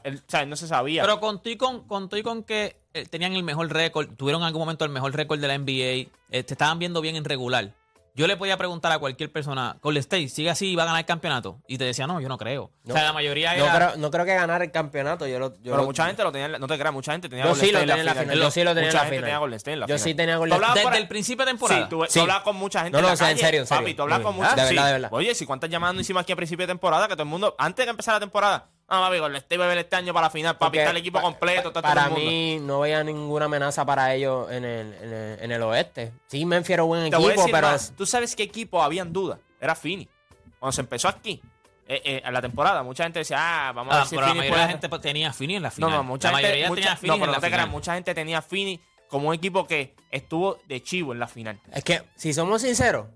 no 0.47 0.57
se 0.57 0.69
sabía. 0.69 1.01
Pero 1.01 1.19
con 1.19 1.43
tú 1.43 1.49
y 1.49 1.57
con, 1.57 1.89
con, 1.89 2.11
tú 2.11 2.17
y 2.17 2.23
con 2.23 2.43
que 2.43 2.77
eh, 2.93 3.07
tenían 3.07 3.33
el 3.33 3.43
mejor 3.43 3.73
récord, 3.73 4.11
tuvieron 4.15 4.43
en 4.43 4.49
algún 4.49 4.61
momento 4.61 4.85
el 4.85 4.91
mejor 4.91 5.17
récord 5.17 5.41
de 5.41 5.49
la 5.49 5.57
NBA, 5.57 5.73
eh, 5.73 6.07
te 6.29 6.53
estaban 6.53 6.79
viendo 6.79 7.01
bien 7.01 7.17
en 7.17 7.25
regular. 7.25 7.73
Yo 8.17 8.29
le 8.29 8.37
podía 8.37 8.57
preguntar 8.57 8.93
a 8.93 8.99
cualquier 9.01 9.33
persona, 9.33 9.77
Golden 9.83 10.01
State, 10.01 10.29
sigue 10.29 10.49
así 10.49 10.69
y 10.71 10.77
va 10.77 10.85
a 10.85 10.87
ganar 10.87 11.01
el 11.01 11.05
campeonato. 11.07 11.59
Y 11.67 11.79
te 11.79 11.85
decía, 11.85 12.07
no, 12.07 12.21
yo 12.21 12.29
no 12.29 12.39
creo. 12.39 12.71
No. 12.85 12.95
o 12.95 12.97
sea, 12.97 13.07
la 13.07 13.13
mayoría 13.13 13.57
No 13.57 13.65
era... 13.65 13.75
creo, 13.75 13.97
no 13.97 14.11
creo 14.13 14.25
que 14.25 14.35
ganar 14.35 14.63
el 14.63 14.71
campeonato. 14.71 15.27
Yo 15.27 15.41
lo, 15.41 15.53
yo 15.55 15.59
Pero 15.65 15.79
lo- 15.79 15.85
mucha 15.87 16.07
gente 16.07 16.23
lo 16.23 16.31
tenía, 16.31 16.47
en 16.47 16.53
la- 16.53 16.59
no 16.61 16.69
te 16.69 16.79
creas, 16.79 16.95
mucha 16.95 17.11
gente 17.11 17.29
tenía 17.29 17.45
Yo 17.45 17.51
Golden 17.51 17.67
sí 17.67 17.73
lo 17.73 17.79
State 17.81 17.91
tenía 17.91 18.01
en 18.03 18.07
la 18.17 18.23
final. 18.23 18.39
Yo 18.39 18.51
sí 18.53 18.63
lo 18.63 18.71
tenía 18.75 18.83
en 18.83 18.87
Mucha 18.95 18.99
la 18.99 19.05
gente 19.05 19.17
final. 19.17 19.25
tenía 19.25 19.39
Golden 19.39 19.57
State 19.57 19.73
en 19.73 19.81
la 19.81 19.87
Yo 19.87 19.95
final. 19.95 19.99
sí 20.05 20.15
tenía 20.15 20.37
Golden 20.37 20.51
Tú 20.51 20.55
hablabas 20.55 20.75
Desde 20.77 20.89
por- 20.89 20.97
el 20.97 21.09
principio 21.09 21.45
de 21.45 21.51
temporada. 21.51 21.81
Sí, 21.83 21.87
tú, 21.91 21.99
tú 21.99 22.07
Sí. 22.09 22.21
hablabas 22.21 22.43
con 22.45 22.57
mucha 22.57 22.79
gente 22.83 22.93
No, 22.93 22.99
en 22.99 23.03
no, 23.03 23.09
la 23.09 23.15
o 23.15 23.17
sea, 23.17 23.31
en 23.33 23.39
serio, 23.39 23.61
en 23.63 23.67
serio. 23.67 23.83
Papi, 23.83 23.95
tú 23.95 24.03
hablabas 24.03 24.23
con 24.25 24.35
De 24.37 24.41
mucha 24.43 24.55
verdad, 24.55 24.69
sí. 24.69 24.77
de 24.77 24.93
verdad. 24.93 25.09
Oye, 25.13 25.35
si 25.35 25.45
cuántas 25.47 25.71
llamadas 25.71 25.95
no 25.97 26.01
hicimos 26.01 26.23
aquí 26.23 26.33
a 26.33 26.37
principio 26.37 26.67
de 26.69 26.71
temporada, 26.71 27.09
que 27.09 27.15
todo 27.15 27.25
el 27.25 27.29
mundo, 27.29 27.57
antes 27.59 27.85
de 27.85 27.91
empezar 27.91 28.15
la 28.15 28.21
temporada, 28.21 28.69
ah, 28.89 29.01
papi, 29.01 29.19
va 29.57 29.65
a 29.65 29.69
ver 29.69 29.79
este 29.79 29.97
año 29.97 30.13
para 30.15 30.27
la 30.27 30.31
final, 30.31 30.55
papi, 30.55 30.65
Porque 30.67 30.79
está 30.79 30.91
el 30.91 30.97
equipo 30.99 31.19
pa- 31.19 31.23
completo, 31.23 31.69
está 31.69 31.83
todo 31.83 31.83
Para 31.95 32.05
el 32.05 32.11
mundo. 32.11 32.27
mí 32.27 32.59
no 32.61 32.81
veía 32.81 33.03
ninguna 33.05 33.47
amenaza 33.47 33.85
para 33.85 34.15
ellos 34.15 34.51
en 34.51 34.65
el, 34.65 34.95
en 34.95 35.13
el, 35.13 35.39
en 35.43 35.53
el 35.53 35.63
oeste. 35.63 36.13
Sí, 36.27 36.47
era 36.69 36.83
un 36.83 36.89
buen 36.89 37.11
Te 37.11 37.17
voy 37.17 37.27
a 37.27 37.29
equipo, 37.29 37.43
decir 37.43 37.53
pero 37.53 37.67
más, 37.69 37.93
tú 37.97 38.07
sabes 38.07 38.35
qué 38.37 38.43
equipo 38.45 38.83
habían 38.83 39.13
dudas, 39.13 39.39
era 39.61 39.75
Fini. 39.75 40.09
Cuando 40.59 40.73
se 40.73 40.81
empezó 40.81 41.09
aquí, 41.09 41.41
eh, 41.87 42.01
eh, 42.05 42.23
en 42.25 42.33
la 42.33 42.41
temporada, 42.41 42.83
mucha 42.83 43.05
gente 43.05 43.19
decía, 43.19 43.37
ah, 43.69 43.73
vamos 43.73 43.93
a 43.93 43.97
Ah, 43.97 44.01
ver 44.01 44.09
si 44.09 44.15
pero 44.17 44.27
la 44.27 44.33
Fini 44.33 44.39
mayoría 44.39 44.55
de 44.57 44.61
la 44.73 44.79
puede- 44.81 44.89
gente 44.91 45.09
tenía 45.09 45.29
a 45.29 45.33
Fini 45.33 45.57
en 45.57 45.63
la 45.63 45.69
No, 45.69 45.75
final. 45.75 45.91
no, 45.91 46.03
mucha 46.05 46.31
la 46.31 46.39
gente, 46.39 46.49
mayoría 46.49 46.69
mucha- 46.69 46.81
tenía 46.81 46.91
a 46.91 46.95
no, 46.95 47.01
Fini 47.01 47.11
pero 47.13 47.25
en 47.25 47.31
la 47.31 47.37
no 47.37 47.41
te 47.41 47.47
creas, 47.49 47.61
final. 47.63 47.71
mucha 47.71 47.95
gente 47.95 48.15
tenía 48.15 48.39
a 48.39 48.43
Fini 48.43 48.81
como 49.09 49.29
un 49.29 49.35
equipo 49.35 49.67
que 49.67 49.95
estuvo 50.11 50.59
de 50.67 50.83
chivo 50.83 51.13
en 51.13 51.19
la 51.21 51.29
final. 51.29 51.61
es 51.73 51.85
que, 51.85 52.03
si 52.17 52.33
somos 52.33 52.63
sinceros, 52.63 53.07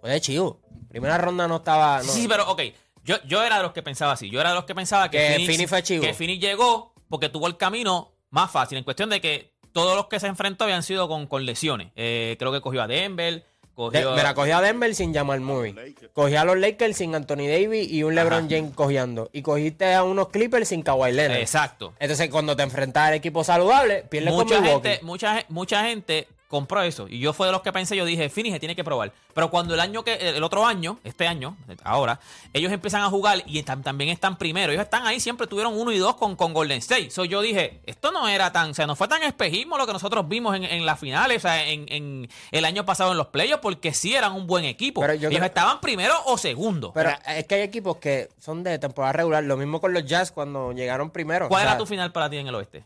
fue 0.00 0.10
de 0.10 0.20
chivo. 0.20 0.60
Primera 0.88 1.18
ronda 1.18 1.46
no 1.46 1.56
estaba. 1.56 1.98
no- 1.98 2.04
Sí, 2.04 2.22
sí, 2.22 2.28
pero 2.28 2.48
ok. 2.50 2.62
Yo, 3.06 3.16
yo 3.26 3.42
era 3.44 3.56
de 3.58 3.62
los 3.62 3.72
que 3.72 3.82
pensaba 3.82 4.12
así. 4.12 4.28
Yo 4.30 4.40
era 4.40 4.50
de 4.50 4.56
los 4.56 4.64
que 4.64 4.74
pensaba 4.74 5.10
que, 5.10 5.16
Que 5.18 5.28
Phoenix- 5.36 5.46
Phoenix 5.46 5.70
fue 5.70 5.82
chivo. 5.82 6.02
Que 6.04 6.12
Phoenix 6.14 6.40
llegó 6.40 6.92
porque 7.08 7.28
tuvo 7.28 7.46
el 7.46 7.56
camino 7.56 8.12
más 8.30 8.50
fácil. 8.50 8.76
En 8.78 8.84
cuestión 8.84 9.08
de 9.10 9.20
que 9.20 9.52
todos 9.72 9.94
los 9.96 10.06
que 10.08 10.18
se 10.20 10.26
enfrentó 10.26 10.64
habían 10.64 10.82
sido 10.82 11.06
con, 11.08 11.26
con 11.26 11.46
lesiones. 11.46 11.92
Eh, 11.96 12.36
creo 12.38 12.50
que 12.52 12.60
cogió 12.60 12.82
a 12.82 12.86
Denver. 12.86 13.34
De- 13.34 13.44
Cogió 13.76 14.12
mira, 14.16 14.32
cogía 14.32 14.56
a 14.56 14.62
Denver 14.62 14.94
sin 14.94 15.12
Jamal 15.12 15.40
Murray. 15.42 15.74
Cogía 16.14 16.40
a 16.40 16.44
los 16.46 16.56
Lakers 16.56 16.96
sin 16.96 17.14
Anthony 17.14 17.46
Davis 17.46 17.92
y 17.92 18.02
un 18.04 18.14
LeBron 18.14 18.48
James 18.48 18.72
cogiendo. 18.74 19.28
Y 19.34 19.42
cogiste 19.42 19.92
a 19.92 20.02
unos 20.02 20.30
Clippers 20.30 20.68
sin 20.68 20.80
Kawhi 20.82 21.12
Leonard. 21.12 21.40
Exacto. 21.40 21.92
Entonces, 21.98 22.30
cuando 22.30 22.56
te 22.56 22.62
enfrentas 22.62 23.08
al 23.08 23.14
equipo 23.14 23.44
saludable, 23.44 24.02
pierdes 24.08 24.32
Mucha 24.32 24.62
gente, 24.62 24.98
mucha, 25.02 25.44
mucha 25.50 25.84
gente 25.84 26.26
compró 26.48 26.82
eso. 26.82 27.06
Y 27.08 27.18
yo 27.18 27.32
fue 27.32 27.46
de 27.48 27.52
los 27.52 27.62
que 27.62 27.72
pensé, 27.72 27.96
yo 27.96 28.04
dije, 28.04 28.28
Phoenix 28.28 28.54
se 28.54 28.60
tiene 28.60 28.76
que 28.76 28.84
probar. 28.84 29.12
Pero 29.34 29.50
cuando 29.50 29.74
el 29.74 29.80
año 29.80 30.02
que, 30.04 30.14
el 30.14 30.42
otro 30.42 30.64
año, 30.66 30.98
este 31.04 31.26
año, 31.26 31.56
ahora, 31.84 32.20
ellos 32.52 32.72
empiezan 32.72 33.02
a 33.02 33.10
jugar 33.10 33.42
y 33.46 33.58
están- 33.58 33.82
también 33.82 34.10
están 34.10 34.38
primero. 34.38 34.72
Ellos 34.72 34.84
están 34.84 35.06
ahí, 35.06 35.20
siempre 35.20 35.46
tuvieron 35.46 35.78
uno 35.78 35.92
y 35.92 35.98
dos 35.98 36.16
con, 36.16 36.36
con 36.36 36.54
Golden 36.54 36.78
State. 36.78 37.10
So 37.10 37.24
yo 37.24 37.42
dije, 37.42 37.80
esto 37.86 38.12
no 38.12 38.28
era 38.28 38.52
tan, 38.52 38.70
o 38.70 38.74
sea, 38.74 38.86
no 38.86 38.96
fue 38.96 39.08
tan 39.08 39.22
espejismo 39.24 39.76
lo 39.76 39.86
que 39.86 39.92
nosotros 39.92 40.26
vimos 40.28 40.56
en, 40.56 40.64
en 40.64 40.86
las 40.86 40.98
finales, 41.00 41.38
o 41.38 41.40
sea, 41.40 41.66
en, 41.68 41.86
en 41.92 42.28
el 42.52 42.64
año 42.64 42.86
pasado 42.86 43.12
en 43.12 43.18
los 43.18 43.26
playoffs, 43.28 43.60
porque 43.62 43.92
sí 43.92 44.14
eran 44.14 44.32
un 44.32 44.46
buen 44.46 44.64
equipo. 44.64 45.00
Pero 45.00 45.14
yo 45.14 45.28
ellos 45.28 45.38
creo- 45.38 45.46
estaban 45.46 45.80
primero 45.80 46.14
o 46.26 46.38
segundo. 46.38 46.92
Pero 46.94 47.10
es 47.26 47.46
que 47.46 47.56
hay 47.56 47.62
equipos 47.62 47.96
que 47.98 48.28
son 48.40 48.62
de 48.62 48.78
temporada 48.78 49.12
regular. 49.12 49.44
Lo 49.44 49.56
mismo 49.56 49.80
con 49.80 49.92
los 49.92 50.04
Jazz 50.04 50.32
cuando 50.32 50.72
llegaron 50.72 51.10
primero. 51.10 51.48
¿Cuál 51.48 51.62
O 51.62 51.64
sea, 51.64 51.70
era 51.72 51.78
tu 51.78 51.86
final 51.86 52.12
para 52.12 52.30
ti 52.30 52.36
en 52.38 52.46
el 52.46 52.54
oeste? 52.54 52.84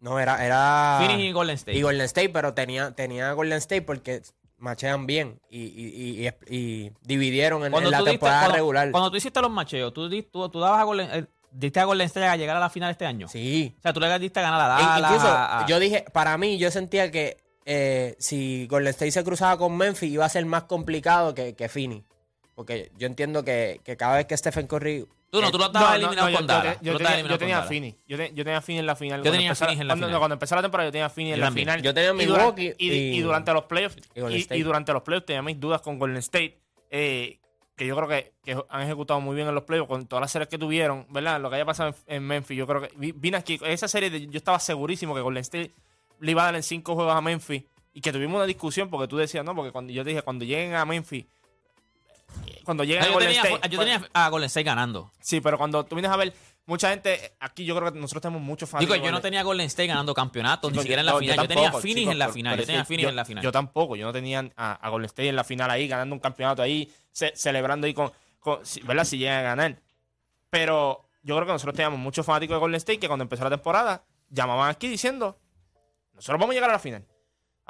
No, 0.00 0.18
era. 0.18 0.44
era 0.44 0.96
Phoenix 0.98 1.20
y 1.28 1.32
Golden 1.32 1.54
State. 1.56 1.76
Y 1.78 1.82
Golden 1.82 2.04
State, 2.06 2.30
pero 2.30 2.54
tenía, 2.54 2.90
tenía 2.92 3.32
Golden 3.32 3.58
State 3.58 3.82
porque 3.82 4.22
machean 4.58 5.06
bien 5.06 5.40
y, 5.48 5.60
y, 5.62 6.28
y- 6.28 6.54
y 6.56 6.92
dividieron 7.02 7.64
en, 7.64 7.74
en 7.74 7.90
la 7.90 7.98
tú 7.98 8.04
diste- 8.04 8.10
temporada 8.12 8.40
cuando- 8.40 8.56
regular. 8.56 8.90
Cuando 8.90 9.10
tú 9.10 9.16
hiciste 9.16 9.40
los 9.40 9.50
macheos, 9.50 9.92
¿tú, 9.92 10.08
tú, 10.24 10.48
tú 10.48 10.60
dabas 10.60 10.80
a 10.80 10.84
Golden, 10.84 11.08
eh, 11.12 11.26
diste 11.50 11.80
a 11.80 11.84
Golden 11.84 12.06
State 12.06 12.26
a 12.26 12.36
llegar 12.36 12.56
a 12.56 12.60
la 12.60 12.70
final 12.70 12.90
este 12.90 13.06
año. 13.06 13.28
Sí. 13.28 13.74
O 13.78 13.82
sea, 13.82 13.92
tú 13.92 14.00
le 14.00 14.18
diste 14.18 14.40
a 14.40 14.42
ganar 14.42 14.60
a 14.70 14.80
E- 14.80 14.82
Dallas. 14.84 15.10
incluso, 15.12 15.28
a- 15.28 15.60
a- 15.62 15.66
yo 15.66 15.78
dije, 15.78 16.04
para 16.12 16.36
mí, 16.38 16.58
yo 16.58 16.70
sentía 16.70 17.10
que 17.10 17.36
eh, 17.66 18.16
si 18.18 18.66
Golden 18.68 18.90
State 18.90 19.12
se 19.12 19.22
cruzaba 19.22 19.56
con 19.58 19.76
Memphis 19.76 20.10
iba 20.12 20.24
a 20.24 20.28
ser 20.30 20.44
más 20.46 20.64
complicado 20.64 21.34
que, 21.34 21.54
que. 21.54 21.68
Porque 22.54 22.90
yo 22.98 23.06
entiendo 23.06 23.44
que, 23.44 23.80
que 23.84 23.96
cada 23.96 24.16
vez 24.16 24.26
que 24.26 24.36
Stephen 24.36 24.66
Curry. 24.66 25.06
Tú 25.30 25.40
no, 25.40 25.48
eh, 25.48 25.50
tú 25.52 25.58
lo 25.58 25.66
estabas 25.66 25.96
eliminado 25.96 26.28
yo- 26.28 26.36
con 26.38 26.46
Dallas. 26.46 26.76
Yo, 26.80 26.96
tenía, 26.96 27.14
estabas 27.14 27.30
yo 27.30 27.38
tenía 27.38 27.62
Phoenix 27.62 28.80
en 28.80 28.86
la 28.86 28.96
final. 28.96 29.20
Yo 29.20 29.22
Cuando 29.22 29.38
tenía 29.38 29.54
Phoenix 29.54 29.80
en 29.80 29.88
la 29.88 29.94
final. 29.94 30.18
Cuando 30.18 30.32
empezara 30.34 30.58
la 30.60 30.64
temporada, 30.66 30.88
yo 30.88 30.92
tenía 30.92 31.08
Yo 31.08 31.34
en 31.34 31.40
la 31.40 31.52
final. 31.52 31.82
Yo 31.82 31.94
tenía 31.94 32.12
Milwaukee 32.12 32.74
y, 32.78 33.20
durante 33.20 33.52
los 33.52 33.64
playoffs. 33.64 33.96
y 34.14 34.62
durante 34.62 34.92
los 34.92 35.02
playoffs 35.02 35.26
tenía 35.26 35.42
mis 35.42 35.58
dudas 35.60 35.80
con 35.80 35.98
Golden 35.98 36.18
State. 36.18 36.58
eh, 36.90 37.36
que 37.76 37.86
yo 37.86 37.96
creo 37.96 38.08
que, 38.08 38.34
han 38.68 38.82
ejecutado 38.82 39.20
muy 39.22 39.34
bien 39.34 39.48
en 39.48 39.54
los 39.54 39.64
playoffs 39.64 39.88
con 39.88 40.06
todas 40.06 40.20
las 40.20 40.30
series 40.30 40.48
que 40.48 40.58
tuvieron, 40.58 41.06
¿verdad? 41.08 41.40
Lo 41.40 41.48
que 41.48 41.56
haya 41.56 41.64
pasado 41.64 41.94
en, 42.08 42.22
Memphis, 42.24 42.58
yo 42.58 42.66
creo 42.66 42.82
que 42.82 42.90
vi- 42.94 43.12
vine 43.12 43.38
aquí, 43.38 43.58
esa 43.64 43.88
serie 43.88 44.10
yo 44.26 44.36
estaba 44.36 44.58
segurísimo 44.60 45.14
que 45.14 45.22
Golden 45.22 45.40
State 45.40 45.70
le 46.18 46.30
iba 46.32 46.42
a 46.42 46.44
dar 46.46 46.56
en 46.56 46.62
cinco 46.62 46.94
juegos 46.94 47.14
a 47.14 47.22
Memphis 47.22 47.62
y 47.94 48.02
que 48.02 48.12
tuvimos 48.12 48.36
una 48.36 48.44
discusión 48.44 48.90
porque 48.90 49.08
tú 49.08 49.16
decías, 49.16 49.46
no, 49.46 49.54
porque 49.54 49.72
cuando 49.72 49.94
yo 49.94 50.04
te 50.04 50.10
dije, 50.10 50.20
cuando 50.20 50.44
lleguen 50.44 50.74
a 50.74 50.84
Memphis, 50.84 51.24
cuando 52.64 52.84
lleguen 52.84 53.00
No, 53.00 53.04
a 53.04 53.08
yo, 53.08 53.14
Golden 53.14 53.28
tenía, 53.28 53.42
State, 53.42 53.68
yo 53.70 53.78
pues- 53.78 53.88
tenía 53.90 54.08
a 54.12 54.28
Golden 54.28 54.46
State 54.46 54.64
ganando. 54.64 55.12
sí, 55.20 55.40
pero 55.40 55.58
cuando 55.58 55.84
tú 55.84 55.94
vienes 55.96 56.10
a 56.12 56.16
ver, 56.16 56.32
mucha 56.66 56.90
gente, 56.90 57.32
aquí 57.40 57.64
yo 57.64 57.74
creo 57.76 57.92
que 57.92 57.98
nosotros 57.98 58.22
tenemos 58.22 58.42
muchos 58.42 58.68
fans. 58.70 58.80
Digo, 58.80 58.94
de 58.94 59.00
yo 59.00 59.10
no 59.10 59.20
tenía 59.20 59.40
a 59.40 59.42
Golden 59.42 59.66
State 59.66 59.88
ganando 59.88 60.14
campeonatos, 60.14 60.70
ni 60.72 60.78
siquiera 60.78 61.00
en 61.00 61.06
la 61.06 61.12
no, 61.12 61.18
final. 61.18 61.36
Yo, 61.36 61.48
tenía 61.48 61.72
Phoenix 61.72 62.10
en 62.12 62.18
la 62.18 62.28
final. 62.28 62.58
Yo 62.58 62.66
tenía 62.66 62.84
Phoenix 62.84 63.08
en 63.08 63.16
la 63.16 63.24
final. 63.24 63.42
Yo 63.44 63.50
tampoco, 63.52 63.96
yo 63.96 64.06
no 64.06 64.12
tenía 64.12 64.48
a, 64.56 64.72
a 64.74 64.88
Golden 64.90 65.06
State 65.06 65.28
en 65.28 65.36
la 65.36 65.44
final 65.44 65.70
ahí, 65.70 65.88
ganando 65.88 66.14
un 66.14 66.20
campeonato 66.20 66.62
ahí, 66.62 66.92
ce- 67.12 67.32
celebrando 67.34 67.86
ahí 67.86 67.94
con, 67.94 68.12
¿verdad? 68.84 69.04
Si 69.04 69.18
llegan 69.18 69.38
a 69.38 69.42
ganar. 69.42 69.80
Pero 70.50 71.08
yo 71.22 71.34
creo 71.36 71.46
que 71.46 71.52
nosotros 71.52 71.74
teníamos 71.74 71.98
muchos 71.98 72.24
fanáticos 72.24 72.54
de 72.56 72.60
Golden 72.60 72.76
State 72.76 72.98
que 73.00 73.08
cuando 73.08 73.22
empezó 73.24 73.44
la 73.44 73.50
temporada 73.50 74.04
llamaban 74.28 74.70
aquí 74.70 74.86
diciendo, 74.88 75.38
nosotros 76.14 76.38
vamos 76.38 76.52
a 76.52 76.54
llegar 76.54 76.70
a 76.70 76.74
la 76.74 76.78
final. 76.78 77.04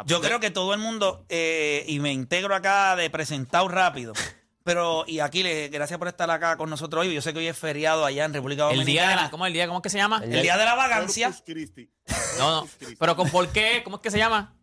Yo 0.07 0.21
creo 0.23 0.41
que 0.41 0.51
todo 0.51 0.73
el 0.73 0.81
mundo, 0.81 1.27
eh, 1.29 1.85
y 1.87 1.99
me 2.01 2.11
integro 2.13 2.55
acá 2.55 2.97
de 2.97 3.11
presentado 3.11 3.69
rápido, 3.69 4.13
pero, 4.63 5.05
y 5.07 5.21
Aquiles, 5.21 5.71
gracias 5.71 5.99
por 5.99 6.09
estar 6.09 6.31
acá 6.31 6.57
con 6.57 6.69
nosotros 6.69 7.03
hoy. 7.07 7.15
Yo 7.15 7.23
sé 7.23 7.33
que 7.33 7.39
hoy 7.39 7.49
es 7.49 7.57
feriado 7.59 8.05
allá 8.05 8.25
en 8.25 8.35
República 8.35 8.71
el 8.71 8.85
día 8.85 9.03
de 9.03 9.09
Dominicana. 9.09 9.23
la, 9.23 9.31
¿Cómo 9.31 9.47
es 9.47 9.49
el 9.49 9.53
día? 9.55 9.67
¿Cómo 9.67 9.79
es 9.79 9.83
que 9.83 9.91
se 9.91 9.99
llama? 9.99 10.21
El 10.23 10.43
día 10.43 10.57
de 10.57 10.65
la 10.65 10.75
vagancia, 10.75 11.29
Corpus 11.29 11.43
Christi. 11.47 11.91
No, 12.39 12.51
no. 12.63 12.69
Christi. 12.79 12.97
Pero 12.97 13.17
con 13.17 13.31
por 13.31 13.49
qué, 13.49 13.81
¿cómo 13.85 13.97
es 13.97 14.03
que 14.03 14.11
se 14.11 14.19
llama? 14.19 14.55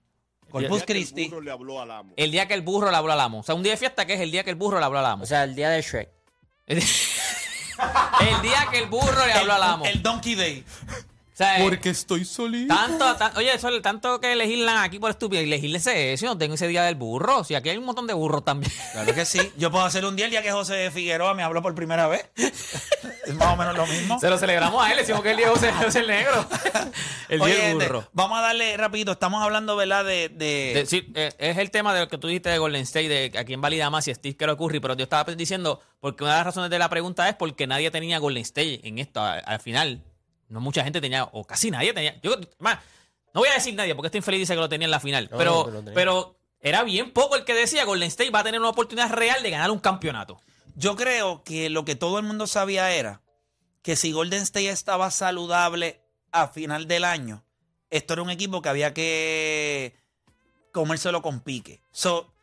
Corpus 0.50 0.64
El 0.64 0.70
día 0.70 0.86
que 0.86 0.94
el 0.94 1.00
Christi. 1.00 1.28
burro 1.30 1.42
le 1.42 1.52
habló 1.52 1.82
al 1.82 1.92
amo. 1.92 2.14
El 2.16 2.32
día 2.32 2.48
que 2.48 2.54
el 2.54 2.62
burro 2.62 2.90
le 2.92 2.98
habló 2.98 3.12
al 3.12 3.20
amo. 3.20 3.40
O 3.40 3.44
sea, 3.44 3.56
un 3.56 3.64
día 3.64 3.72
de 3.74 3.78
fiesta 3.78 4.06
que 4.06 4.14
es 4.14 4.22
el 4.22 4.32
día 4.32 4.44
que 4.44 4.52
el 4.52 4.56
burro 4.56 4.80
le 4.80 4.86
habló 4.86 5.00
al 5.00 5.06
amo. 5.06 5.24
O 5.24 5.28
sea, 5.28 5.44
el 5.44 5.56
día 5.56 5.70
de 5.70 5.82
Shrek. 5.82 6.10
el 6.68 8.42
día 8.42 8.68
que 8.72 8.80
el 8.80 8.88
burro 8.88 9.26
le 9.26 9.34
habló 9.34 9.54
al 9.54 9.64
amo. 9.64 9.86
El, 9.86 9.98
el 9.98 10.04
Donkey 10.04 10.36
Day. 10.36 10.64
Sea, 11.38 11.64
eh, 11.64 11.80
estoy 11.84 12.26
solito. 12.26 12.74
Tanto, 12.74 13.16
tan- 13.16 13.38
oye, 13.38 13.54
eso, 13.54 13.70
tanto 13.82 14.20
que 14.20 14.36
legislan 14.36 14.78
aquí 14.80 14.98
por 14.98 15.12
estúpido 15.12 15.40
y 15.40 15.46
legislense 15.46 16.14
eso, 16.14 16.26
yo 16.26 16.32
no 16.32 16.38
tengo 16.40 16.56
ese 16.56 16.68
día 16.68 16.82
del 16.84 16.96
burro. 16.96 17.44
Si 17.44 17.54
aquí 17.54 17.70
hay 17.70 17.78
un 17.78 17.86
montón 17.86 18.08
de 18.08 18.16
burros 18.16 18.44
también. 18.44 18.72
Claro 18.94 19.14
que 19.14 19.24
sí. 19.24 19.52
Yo 19.56 19.70
puedo 19.70 19.86
hacer 19.86 20.04
un 20.06 20.16
día 20.16 20.26
el 20.26 20.32
día 20.32 20.42
que 20.42 20.52
José 20.52 20.90
Figueroa 20.90 21.36
me 21.36 21.44
habló 21.44 21.62
por 21.62 21.76
primera 21.76 22.08
vez. 22.08 22.28
Es 22.36 23.36
más 23.36 23.54
o 23.54 23.56
menos 23.56 23.78
lo 23.78 23.86
mismo. 23.86 24.20
Se 24.20 24.30
lo 24.32 24.38
celebramos 24.40 24.84
a 24.84 24.90
él, 24.92 24.98
decimos 24.98 25.22
que 25.22 25.30
el 25.32 25.38
Diego 25.38 25.54
es 25.88 25.96
el 25.96 26.08
negro. 26.08 26.44
el 27.30 27.40
Oye, 27.42 27.54
Diego 27.54 27.68
gente, 27.70 27.86
burro. 27.86 28.10
vamos 28.14 28.40
a 28.40 28.42
darle 28.42 28.76
rapidito. 28.76 29.12
Estamos 29.12 29.44
hablando, 29.44 29.76
¿verdad? 29.76 30.06
De, 30.06 30.30
de- 30.30 30.72
De- 30.74 30.86
sí, 30.88 31.12
eh, 31.14 31.32
es 31.38 31.58
el 31.60 31.70
tema 31.70 31.94
de 31.94 32.00
lo 32.00 32.08
que 32.08 32.18
tú 32.18 32.28
dijiste 32.28 32.50
de 32.50 32.58
Golden 32.58 32.82
State, 32.82 33.10
de 33.10 33.38
a 33.38 33.44
quién 33.44 33.62
valida 33.62 33.92
más 33.92 34.06
si 34.06 34.14
Steve 34.16 34.36
Kerr 34.36 34.50
o 34.50 34.58
Curry, 34.58 34.80
pero 34.80 34.96
yo 34.96 35.04
estaba 35.04 35.24
diciendo, 35.36 35.82
porque 36.00 36.24
una 36.24 36.32
de 36.34 36.38
las 36.40 36.46
razones 36.48 36.72
de 36.72 36.80
la 36.80 36.90
pregunta 36.90 37.30
es 37.30 37.36
porque 37.36 37.68
nadie 37.68 37.92
tenía 37.92 38.18
Golden 38.18 38.42
State 38.42 38.88
en 38.88 38.98
esto. 38.98 39.22
Al 39.22 39.60
final, 39.60 40.02
no 40.50 40.60
mucha 40.62 40.84
gente 40.84 41.02
tenía, 41.02 41.26
o 41.26 41.46
casi 41.46 41.72
nadie 41.72 41.94
tenía. 41.94 42.20
Yo, 42.22 42.36
más, 42.60 42.80
no 43.34 43.42
voy 43.42 43.50
a 43.50 43.54
decir 43.54 43.74
nadie, 43.76 43.96
porque 43.96 44.08
este 44.08 44.18
infeliz 44.18 44.42
dice 44.42 44.54
que 44.54 44.60
lo 44.60 44.70
tenía 44.70 44.86
en 44.86 44.92
la 44.92 45.00
final, 45.00 45.30
No, 45.32 45.38
pero, 45.38 45.66
pero 45.66 45.94
pero 45.94 46.38
era 46.60 46.84
bien 46.84 47.12
poco 47.12 47.36
el 47.36 47.46
que 47.46 47.54
decía 47.54 47.86
Golden 47.86 48.08
State 48.08 48.32
va 48.32 48.40
a 48.40 48.44
tener 48.44 48.60
una 48.60 48.70
oportunidad 48.70 49.12
real 49.12 49.44
de 49.44 49.52
ganar 49.52 49.72
un 49.72 49.80
campeonato. 49.80 50.40
Yo 50.76 50.96
creo 50.96 51.44
que 51.44 51.70
lo 51.70 51.86
que 51.86 51.96
todo 51.96 52.20
el 52.20 52.26
mundo 52.26 52.48
sabía 52.48 52.92
era 52.92 53.22
que 53.82 53.96
si 53.96 54.12
Golden 54.12 54.44
State 54.44 54.70
estaba 54.70 55.12
saludable 55.12 56.02
a 56.32 56.48
final 56.48 56.88
del 56.88 57.04
año, 57.04 57.44
esto 57.90 58.14
era 58.14 58.22
un 58.22 58.30
equipo 58.30 58.62
que 58.62 58.70
había 58.70 58.94
que 58.94 59.96
comérselo 60.72 61.22
con 61.22 61.40
pique. 61.40 61.82
So, 61.92 62.34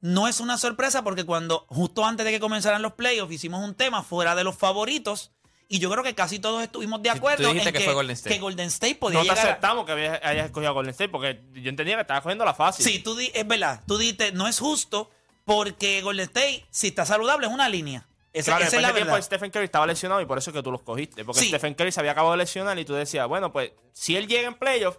no 0.00 0.28
es 0.28 0.40
una 0.40 0.58
sorpresa 0.58 1.02
porque 1.02 1.24
cuando, 1.24 1.66
justo 1.68 2.04
antes 2.04 2.24
de 2.24 2.32
que 2.32 2.40
comenzaran 2.40 2.82
los 2.82 2.94
playoffs, 2.94 3.32
hicimos 3.32 3.62
un 3.64 3.74
tema 3.74 4.02
fuera 4.02 4.34
de 4.34 4.44
los 4.44 4.56
favoritos. 4.56 5.32
Y 5.68 5.78
yo 5.78 5.90
creo 5.90 6.04
que 6.04 6.14
casi 6.14 6.38
todos 6.38 6.62
estuvimos 6.62 7.02
de 7.02 7.10
acuerdo 7.10 7.48
dijiste 7.48 7.68
en 7.70 7.72
que 7.72 7.78
que, 7.80 7.84
fue 7.86 7.94
Golden 7.94 8.14
State. 8.14 8.34
que 8.34 8.40
Golden 8.40 8.66
State 8.68 8.94
podía 8.96 9.18
No 9.18 9.24
te 9.24 9.30
llegar 9.30 9.38
a- 9.46 9.50
aceptamos 9.50 9.86
que 9.86 9.92
habías, 9.92 10.20
hayas 10.22 10.46
escogido 10.46 10.70
a 10.70 10.72
Golden 10.74 10.90
State 10.90 11.08
porque 11.10 11.40
yo 11.54 11.70
entendía 11.70 11.94
que 11.96 12.02
estabas 12.02 12.22
cogiendo 12.22 12.44
la 12.44 12.54
fácil. 12.54 12.84
Sí, 12.84 12.98
tú 13.00 13.16
di- 13.16 13.30
es 13.34 13.46
verdad. 13.46 13.80
Tú 13.86 13.96
dijiste, 13.98 14.32
no 14.32 14.46
es 14.46 14.58
justo 14.58 15.10
porque 15.44 16.02
Golden 16.02 16.24
State, 16.26 16.64
si 16.70 16.88
está 16.88 17.06
saludable, 17.06 17.46
es 17.46 17.52
una 17.52 17.68
línea. 17.68 18.06
Esa, 18.32 18.52
Claro, 18.52 18.64
esa 18.66 18.76
es 18.76 18.82
la 18.82 18.92
verdad. 18.92 19.16
que 19.16 19.22
Stephen 19.22 19.50
Curry 19.50 19.64
estaba 19.66 19.86
lesionado 19.86 20.20
y 20.20 20.26
por 20.26 20.38
eso 20.38 20.50
es 20.50 20.56
que 20.56 20.62
tú 20.62 20.70
los 20.72 20.82
cogiste. 20.82 21.24
Porque 21.24 21.40
Sí. 21.40 21.48
Stephen 21.48 21.74
Curry 21.74 21.92
se 21.92 22.00
había 22.00 22.12
acabado 22.12 22.32
de 22.32 22.38
lesionar 22.38 22.78
y 22.78 22.84
tú 22.84 22.92
decías, 22.94 23.26
bueno, 23.28 23.52
pues 23.52 23.70
si 23.92 24.16
él 24.16 24.26
llega 24.26 24.48
en 24.48 24.54
playoff, 24.54 24.96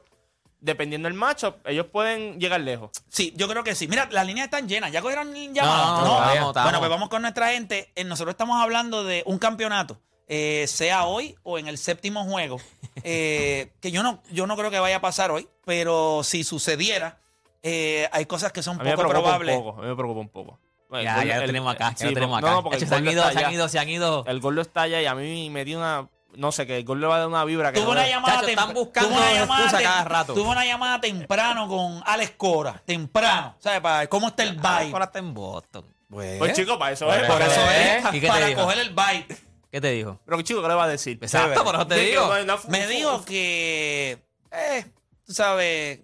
dependiendo 0.62 1.07
del 1.07 1.15
matchup, 1.17 1.55
ellos 1.65 1.86
pueden 1.91 2.39
llegar 2.39 2.62
lejos. 2.62 2.91
Sí, 3.10 3.34
yo 3.36 3.48
creo 3.48 3.63
que 3.63 3.75
sí. 3.75 3.88
Mira, 3.88 4.07
las 4.12 4.25
líneas 4.25 4.45
están 4.45 4.67
llenas. 4.67 4.91
¿Ya 4.91 5.01
cogieron 5.01 5.31
No, 5.31 5.53
llamadas? 5.53 5.88
no, 6.00 6.17
estamos, 6.17 6.31
estamos. 6.50 6.63
Bueno, 6.63 6.79
pues 6.79 6.89
vamos 6.89 7.10
con 7.10 7.22
nuestra 7.22 7.50
gente. 7.51 7.91
Eh, 7.95 8.03
Nosotros 8.03 8.34
estamos 8.34 8.60
hablando 8.62 9.03
de 9.03 9.22
un 9.25 9.38
campeonato, 9.38 10.00
eh, 10.27 10.65
sea 10.67 11.05
hoy 11.05 11.36
o 11.44 11.58
en 11.60 11.67
el 11.67 11.77
séptimo 11.77 12.24
juego, 12.25 12.60
eh, 13.03 13.72
que 13.82 13.91
yo 13.91 14.03
no, 14.03 14.22
yo 14.32 14.48
no 14.48 14.55
creo 14.58 14.72
que 14.72 14.79
vaya 14.79 14.98
a 14.98 15.01
pasar 15.01 15.32
hoy, 15.32 15.48
pero 15.65 16.22
si 16.24 16.44
sucediera, 16.44 17.17
eh, 17.63 18.08
hay 18.12 18.25
cosas 18.25 18.51
que 18.51 18.62
son 18.63 18.79
A 18.79 18.84
mí 18.84 18.89
me 18.89 18.96
poco 18.96 19.10
preocupa 19.10 19.29
probables. 19.38 19.58
un 19.58 19.63
poco. 19.63 19.79
A 19.79 19.82
mí 19.84 19.88
me 19.89 19.96
preocupa 19.96 20.20
un 20.22 20.29
poco. 20.29 20.60
Bueno, 20.89 21.03
Ya, 21.03 21.15
gol- 21.17 21.25
ya 21.27 21.36
lo 21.38 21.41
el- 21.41 21.48
tenemos 21.48 21.74
acá, 21.75 21.89
ya 21.91 21.98
sí, 21.98 22.05
lo 22.05 22.13
tenemos 22.13 22.38
acá. 22.39 22.51
no, 22.51 22.63
porque 22.63 22.77
Hacho, 22.77 22.88
se 22.88 22.96
han 22.96 23.08
ido, 23.08 23.32
se 23.32 23.44
han 23.44 23.53
ido, 23.53 23.70
se 23.70 23.79
han 23.79 23.89
ido. 23.89 24.24
El 24.27 24.39
gol 24.39 24.60
está 24.60 24.84
allá 24.84 25.01
y 25.01 25.05
a 25.08 25.15
mí 25.15 25.50
me 25.50 25.65
dio 25.65 25.77
una... 25.79 26.08
No 26.36 26.51
sé, 26.51 26.67
que 26.67 26.77
el 26.77 26.84
gol 26.84 27.00
le 27.00 27.08
va 27.08 27.15
a 27.15 27.20
dar 27.20 27.27
una 27.29 27.46
vibra 27.46 27.72
que 27.72 27.79
Tuvo 27.79 27.88
no 27.88 27.91
una 27.94 28.03
le- 28.03 28.10
llamada 28.10 28.36
Chacho, 28.41 28.48
están 28.50 28.74
buscando 28.74 29.10
tuvo 29.10 29.17
una 29.20 29.34
llamada 29.34 29.72
cada 29.82 30.03
rato. 30.03 30.34
Tuvo 30.34 30.51
una 30.51 30.65
llamada 30.65 31.00
temprano 31.00 31.67
con 31.70 32.03
Alex 32.05 32.32
Cora. 32.36 32.82
Temprano. 32.86 33.55
¿Sabes? 33.60 33.79
Para 33.79 34.08
cómo 34.08 34.27
está 34.27 34.44
el 34.44 34.55
vibe. 34.58 34.91
Ahora 34.91 35.05
está 35.05 35.20
en 35.20 35.34
Boston. 35.34 35.86
Pues 36.10 36.53
chico, 36.53 36.77
para 36.77 36.91
eso 36.91 37.12
es. 37.13 37.20
Por 37.22 37.27
para 37.39 37.46
eso 37.48 37.62
es. 37.72 38.05
¿Y 38.15 38.20
qué 38.20 38.27
te 38.27 38.27
Para 38.27 38.53
coger 38.55 38.79
el 38.79 38.89
vibe. 38.89 39.27
¿Qué 39.75 39.82
te 39.82 39.91
dijo? 39.91 40.22
Pero 40.25 40.41
chico, 40.41 40.62
¿qué 40.62 40.70
le 40.70 40.74
va 40.74 40.86
a 40.86 40.88
decir? 40.88 41.17
Exacto, 41.22 41.62
por 41.65 41.75
eso 41.75 41.86
te 41.86 41.96
digo. 42.00 42.29
Me 42.70 42.88
dijo 42.88 43.25
que, 43.25 44.24
eh, 44.50 44.86
tú 45.25 45.34
sabes, 45.34 46.00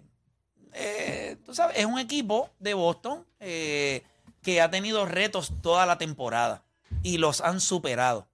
eh, 0.74 1.38
tú 1.46 1.54
sabes, 1.54 1.78
es 1.78 1.86
un 1.86 1.98
equipo 1.98 2.50
de 2.58 2.74
Boston 2.74 3.26
eh, 3.40 4.02
que 4.42 4.60
ha 4.60 4.70
tenido 4.70 5.06
retos 5.06 5.54
toda 5.62 5.86
la 5.86 5.96
temporada 5.96 6.64
y 7.02 7.16
los 7.16 7.40
han 7.40 7.62
superado. 7.62 8.28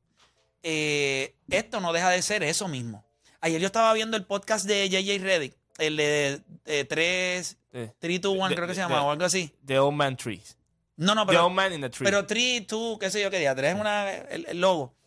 Eh, 0.65 1.37
esto 1.49 1.79
no 1.81 1.93
deja 1.93 2.11
de 2.11 2.21
ser 2.21 2.43
eso 2.43 2.67
mismo. 2.67 3.05
Ayer 3.41 3.61
yo 3.61 3.67
estaba 3.69 3.93
viendo 3.93 4.17
el 4.17 4.25
podcast 4.25 4.67
de 4.67 4.89
JJ 4.89 5.19
Reddick, 5.23 5.55
el 5.79 5.97
de 5.99 6.43
3, 6.89 7.57
Sí. 7.73 7.91
3, 8.01 8.21
2, 8.23 8.35
1, 8.37 8.49
De- 8.49 8.55
creo 8.57 8.67
que 8.67 8.75
se 8.75 8.81
llama, 8.81 9.05
o 9.05 9.13
algo 9.13 9.25
así. 9.25 9.55
The 9.65 9.79
Old 9.79 9.95
Man 9.97 10.17
Trees. 10.17 10.57
No, 10.97 11.15
no, 11.15 11.25
The 11.25 11.29
pero, 11.31 11.47
Old 11.47 11.55
Man 11.55 11.73
in 11.75 11.81
the 11.83 11.91
Tree. 11.91 12.05
pero 12.05 12.27
3, 12.27 12.67
2, 12.67 12.99
qué 12.99 13.09
sé 13.09 13.23
yo 13.23 13.31
qué 13.31 13.39
día, 13.39 13.55
3 13.55 13.77
es 13.77 13.81
una, 13.81 14.11
el, 14.13 14.47
el 14.49 14.61
logo. 14.61 14.98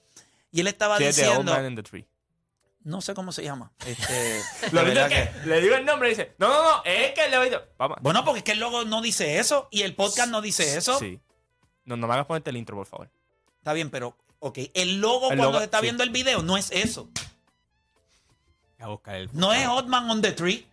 Y 0.51 0.59
él 0.61 0.67
estaba 0.67 0.97
Sí, 0.97 1.03
The 1.03 1.09
Old 1.09 1.15
diciendo, 1.17 1.51
Man 1.53 1.65
in 1.67 1.75
the 1.75 1.83
Tree. 1.83 2.05
no 2.83 3.01
sé 3.01 3.13
cómo 3.13 3.31
se 3.31 3.43
llama. 3.43 3.71
Este, 3.85 4.41
Lo 4.71 4.81
es 4.81 5.07
que 5.09 5.31
le 5.47 5.61
digo 5.61 5.75
el 5.75 5.85
nombre 5.85 6.09
y 6.09 6.11
dice, 6.11 6.33
no, 6.37 6.47
no, 6.49 6.63
no, 6.77 6.83
es 6.83 7.13
que 7.13 7.21
a... 7.21 7.61
Vamos. 7.77 7.97
Bueno, 8.01 8.25
porque 8.25 8.39
es 8.39 8.43
que 8.43 8.51
el 8.53 8.59
logo 8.59 8.83
no 8.85 9.01
dice 9.01 9.39
eso 9.39 9.67
y 9.71 9.83
el 9.83 9.95
podcast 9.95 10.29
no 10.29 10.41
dice 10.41 10.77
eso. 10.77 10.99
Sí. 10.99 11.19
No, 11.85 11.95
no 11.95 12.07
me 12.07 12.13
hagas 12.13 12.25
ponerte 12.25 12.49
el 12.49 12.57
intro, 12.57 12.75
por 12.75 12.85
favor. 12.87 13.09
Está 13.57 13.73
bien, 13.73 13.89
pero, 13.89 14.17
ok, 14.39 14.57
el 14.73 14.99
logo 14.99 15.31
El 15.31 15.37
cuando 15.37 15.43
logo, 15.45 15.57
se 15.59 15.65
está 15.65 15.77
sí. 15.79 15.83
viendo 15.83 16.03
el 16.03 16.09
video 16.09 16.41
no 16.41 16.57
es 16.57 16.71
eso. 16.71 17.09
A 18.79 18.87
buscar 18.87 19.15
el. 19.15 19.29
No 19.33 19.53
es 19.53 19.67
Hotman 19.67 20.09
on 20.09 20.21
the 20.21 20.31
Tree. 20.31 20.65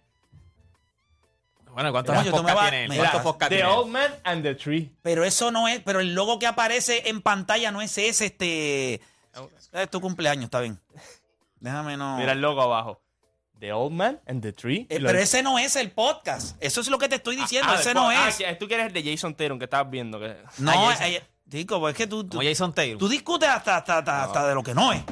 Bueno, 1.73 1.93
¿cuántos 1.93 2.17
me 2.17 2.31
podcasts 2.31 2.55
vas- 2.55 2.71
tiene 2.71 2.97
¿Cuántos 2.97 3.23
podcasts 3.23 3.51
The 3.51 3.57
tiene? 3.57 3.71
Old 3.71 3.89
Man 3.91 4.13
and 4.25 4.43
the 4.43 4.55
Tree. 4.55 4.91
Pero 5.03 5.25
eso 5.25 5.51
no 5.51 5.69
es, 5.69 5.81
pero 5.81 6.01
el 6.01 6.15
logo 6.15 6.39
que 6.39 6.47
aparece 6.47 7.09
en 7.09 7.21
pantalla 7.23 7.71
no 7.71 7.83
es 7.83 7.97
ese, 7.99 8.27
este. 8.27 9.01
Es 9.73 9.91
tu 9.91 10.01
cumpleaños, 10.01 10.45
está 10.45 10.61
bien. 10.61 10.81
Déjame 11.61 11.97
no. 11.97 12.17
Mira 12.19 12.33
el 12.33 12.41
logo 12.41 12.63
abajo. 12.63 13.01
The 13.59 13.73
Old 13.73 13.93
Man 13.93 14.21
and 14.27 14.41
the 14.41 14.53
Tree. 14.53 14.87
Eh, 14.89 15.01
pero 15.03 15.19
ese 15.19 15.43
no 15.43 15.59
es 15.59 15.75
el 15.75 15.91
podcast. 15.91 16.57
Eso 16.61 16.81
es 16.81 16.89
lo 16.89 16.99
que 16.99 17.09
te 17.09 17.17
estoy 17.17 17.35
diciendo. 17.37 17.69
Ah, 17.73 17.81
ese 17.81 17.93
no 17.93 18.09
ah, 18.09 18.29
es. 18.29 18.59
tú 18.59 18.69
quieres 18.69 18.87
el 18.87 18.93
de 18.93 19.03
Jason 19.03 19.35
Tatum 19.35 19.59
que 19.59 19.65
estabas 19.65 19.91
viendo. 19.91 20.21
Que... 20.21 20.37
no, 20.59 20.91
Ah, 20.91 21.09
eh, 21.09 21.23
Chico, 21.51 21.81
pues 21.81 21.93
es 21.95 21.99
que 21.99 22.07
tú, 22.07 22.23
tú, 22.25 22.37
Como 22.37 22.49
Jason 22.49 22.73
Taylor. 22.75 22.99
tú 22.99 23.09
discutes 23.09 23.49
hasta, 23.49 23.79
hasta, 23.79 23.99
hasta, 23.99 24.25
hasta 24.25 24.47
de 24.49 24.55
lo 24.55 24.63
que 24.63 24.75
no 24.75 24.93
es. 24.93 25.03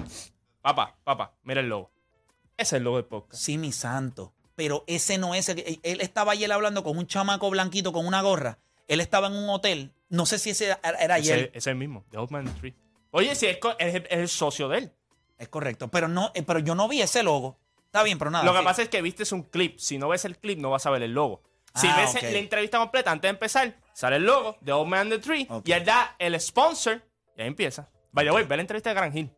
Papá, 0.63 0.95
papá, 1.03 1.33
mira 1.43 1.61
el 1.61 1.69
logo. 1.69 1.91
Ese 2.57 2.63
es 2.63 2.73
el 2.75 2.85
logo 2.85 2.97
del 2.99 3.07
podcast. 3.07 3.43
Sí, 3.43 3.59
mi 3.59 3.73
santo. 3.73 4.33
Pero 4.55 4.85
ese 4.87 5.19
no 5.19 5.35
es. 5.35 5.49
el- 5.49 5.61
él- 5.61 5.81
él 5.83 6.01
estaba 6.01 6.33
ayer 6.33 6.51
hablando 6.53 6.85
con 6.85 6.97
un 6.99 7.07
chamaco 7.07 7.51
blanquito 7.51 7.93
con 7.93 8.07
una 8.07 8.23
gorra. 8.23 8.59
Él 8.87 9.01
estaba 9.01 9.27
en 9.27 9.35
un 9.35 9.49
hotel. 9.51 9.93
No 10.09 10.25
sé 10.25 10.39
si 10.39 10.51
ese 10.51 10.67
era, 10.67 10.81
era 11.01 11.19
Ese, 11.19 11.33
ayer. 11.33 11.49
ese 11.49 11.59
es 11.59 11.67
el 11.67 11.75
mismo. 11.75 12.05
The 12.11 12.19
Old 12.19 12.31
Man 12.31 12.47
and 12.47 12.55
the 12.55 12.61
Tree. 12.61 12.75
Oye, 13.11 13.35
si 13.35 13.47
es, 13.47 13.59
co- 13.59 13.77
es 13.79 13.95
el- 13.95 14.07
es 14.11 14.19
el 14.19 14.29
socio 14.29 14.69
de 14.69 14.79
él. 14.79 14.93
Es 15.39 15.49
correcto. 15.49 15.89
Pero 15.89 16.09
no, 16.09 16.31
eh, 16.35 16.43
pero 16.43 16.59
yo 16.61 16.75
no 16.75 16.89
vi 16.89 17.03
ese 17.03 17.23
logo. 17.23 17.59
Está 17.87 18.03
bien, 18.03 18.19
pero 18.19 18.31
nada. 18.31 18.45
Lo 18.45 18.53
que 18.53 18.59
sí. 18.59 18.65
pasa 18.65 18.83
es 18.83 18.89
que 18.89 19.03
viste 19.03 19.23
un 19.35 19.43
clip. 19.43 19.79
Si 19.79 19.99
no 19.99 20.09
ves 20.09 20.25
el 20.25 20.39
clip, 20.39 20.59
no 20.59 20.71
vas 20.71 20.87
a 20.87 20.91
ver 20.91 21.03
el 21.03 21.13
logo. 21.13 21.43
Si 21.75 21.87
Ah, 21.89 21.97
ves 21.99 22.15
ok. 22.17 22.23
la 22.23 22.39
entrevista 22.39 22.79
completa 22.79 23.11
antes 23.11 23.29
de 23.29 23.31
empezar, 23.31 23.77
sale 23.93 24.17
el 24.17 24.25
logo 24.25 24.57
de 24.63 24.73
Old 24.73 24.89
Man 24.89 25.01
and 25.01 25.13
the 25.13 25.19
Tree 25.19 25.47
Ok. 25.51 25.69
y 25.69 25.73
él 25.73 25.85
da 25.85 26.17
el 26.19 26.39
sponsor 26.41 27.03
y 27.37 27.43
ahí 27.43 27.49
empieza. 27.49 27.89
Vaya, 28.13 28.33
voy, 28.33 28.45
ve 28.45 28.57
la 28.57 28.63
entrevista 28.63 28.91
de 28.91 28.95
Gran 28.95 29.17
Hill. 29.17 29.31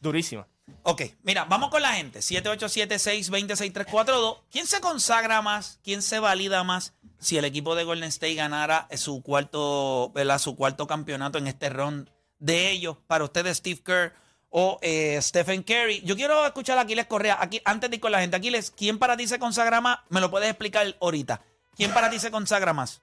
Durísima. 0.00 0.46
Ok, 0.82 1.02
mira, 1.22 1.44
vamos 1.44 1.70
con 1.70 1.80
la 1.80 1.94
gente. 1.94 2.18
787-620-6342. 2.20 4.38
¿Quién 4.50 4.66
se 4.66 4.80
consagra 4.80 5.40
más? 5.42 5.80
¿Quién 5.82 6.02
se 6.02 6.18
valida 6.18 6.62
más 6.64 6.94
si 7.18 7.38
el 7.38 7.44
equipo 7.46 7.74
de 7.74 7.84
Golden 7.84 8.08
State 8.08 8.34
ganara 8.34 8.86
su 8.96 9.22
cuarto, 9.22 10.10
¿verdad? 10.14 10.38
su 10.38 10.56
cuarto 10.56 10.86
campeonato 10.86 11.38
en 11.38 11.46
este 11.48 11.68
round 11.70 12.10
de 12.38 12.70
ellos? 12.70 12.96
Para 13.06 13.24
ustedes, 13.24 13.58
Steve 13.58 13.80
Kerr 13.84 14.12
o 14.50 14.78
eh, 14.82 15.20
Stephen 15.20 15.62
Curry. 15.62 16.00
Yo 16.02 16.16
quiero 16.16 16.46
escuchar 16.46 16.78
a 16.78 16.82
Aquiles 16.82 17.06
Correa. 17.06 17.36
Aquí, 17.40 17.60
antes 17.64 17.90
de 17.90 17.96
ir 17.96 18.00
con 18.00 18.12
la 18.12 18.20
gente, 18.20 18.36
Aquiles, 18.36 18.70
¿quién 18.70 18.98
para 18.98 19.16
ti 19.16 19.26
se 19.26 19.38
consagra 19.38 19.80
más? 19.80 20.00
Me 20.08 20.20
lo 20.20 20.30
puedes 20.30 20.48
explicar 20.48 20.86
ahorita. 21.00 21.40
¿Quién 21.76 21.92
para 21.92 22.10
ti 22.10 22.18
se 22.18 22.30
consagra 22.30 22.72
más? 22.72 23.02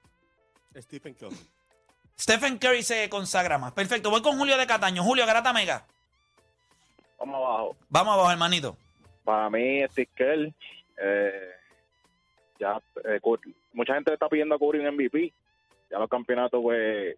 Stephen 0.76 1.14
Curry. 1.14 1.36
Stephen 2.18 2.58
Curry 2.58 2.82
se 2.82 3.08
consagra 3.08 3.58
más. 3.58 3.72
Perfecto, 3.72 4.10
voy 4.10 4.22
con 4.22 4.38
Julio 4.38 4.56
de 4.56 4.66
Cataño. 4.66 5.02
Julio, 5.02 5.26
Garata 5.26 5.52
Mega. 5.52 5.86
Vamos 7.18 7.36
abajo. 7.36 7.76
Vamos 7.88 8.14
abajo, 8.14 8.30
hermanito. 8.30 8.76
Para 9.24 9.50
mí, 9.50 9.82
Steve 9.90 10.08
Kerr, 10.14 10.52
eh, 10.98 11.50
ya, 12.58 12.80
eh, 13.04 13.20
mucha 13.72 13.94
gente 13.94 14.12
está 14.12 14.28
pidiendo 14.28 14.54
a 14.54 14.58
Curry 14.58 14.80
un 14.80 14.94
MVP. 14.94 15.32
Ya 15.90 15.98
los 15.98 16.08
campeonatos, 16.08 16.60
pues, 16.62 17.16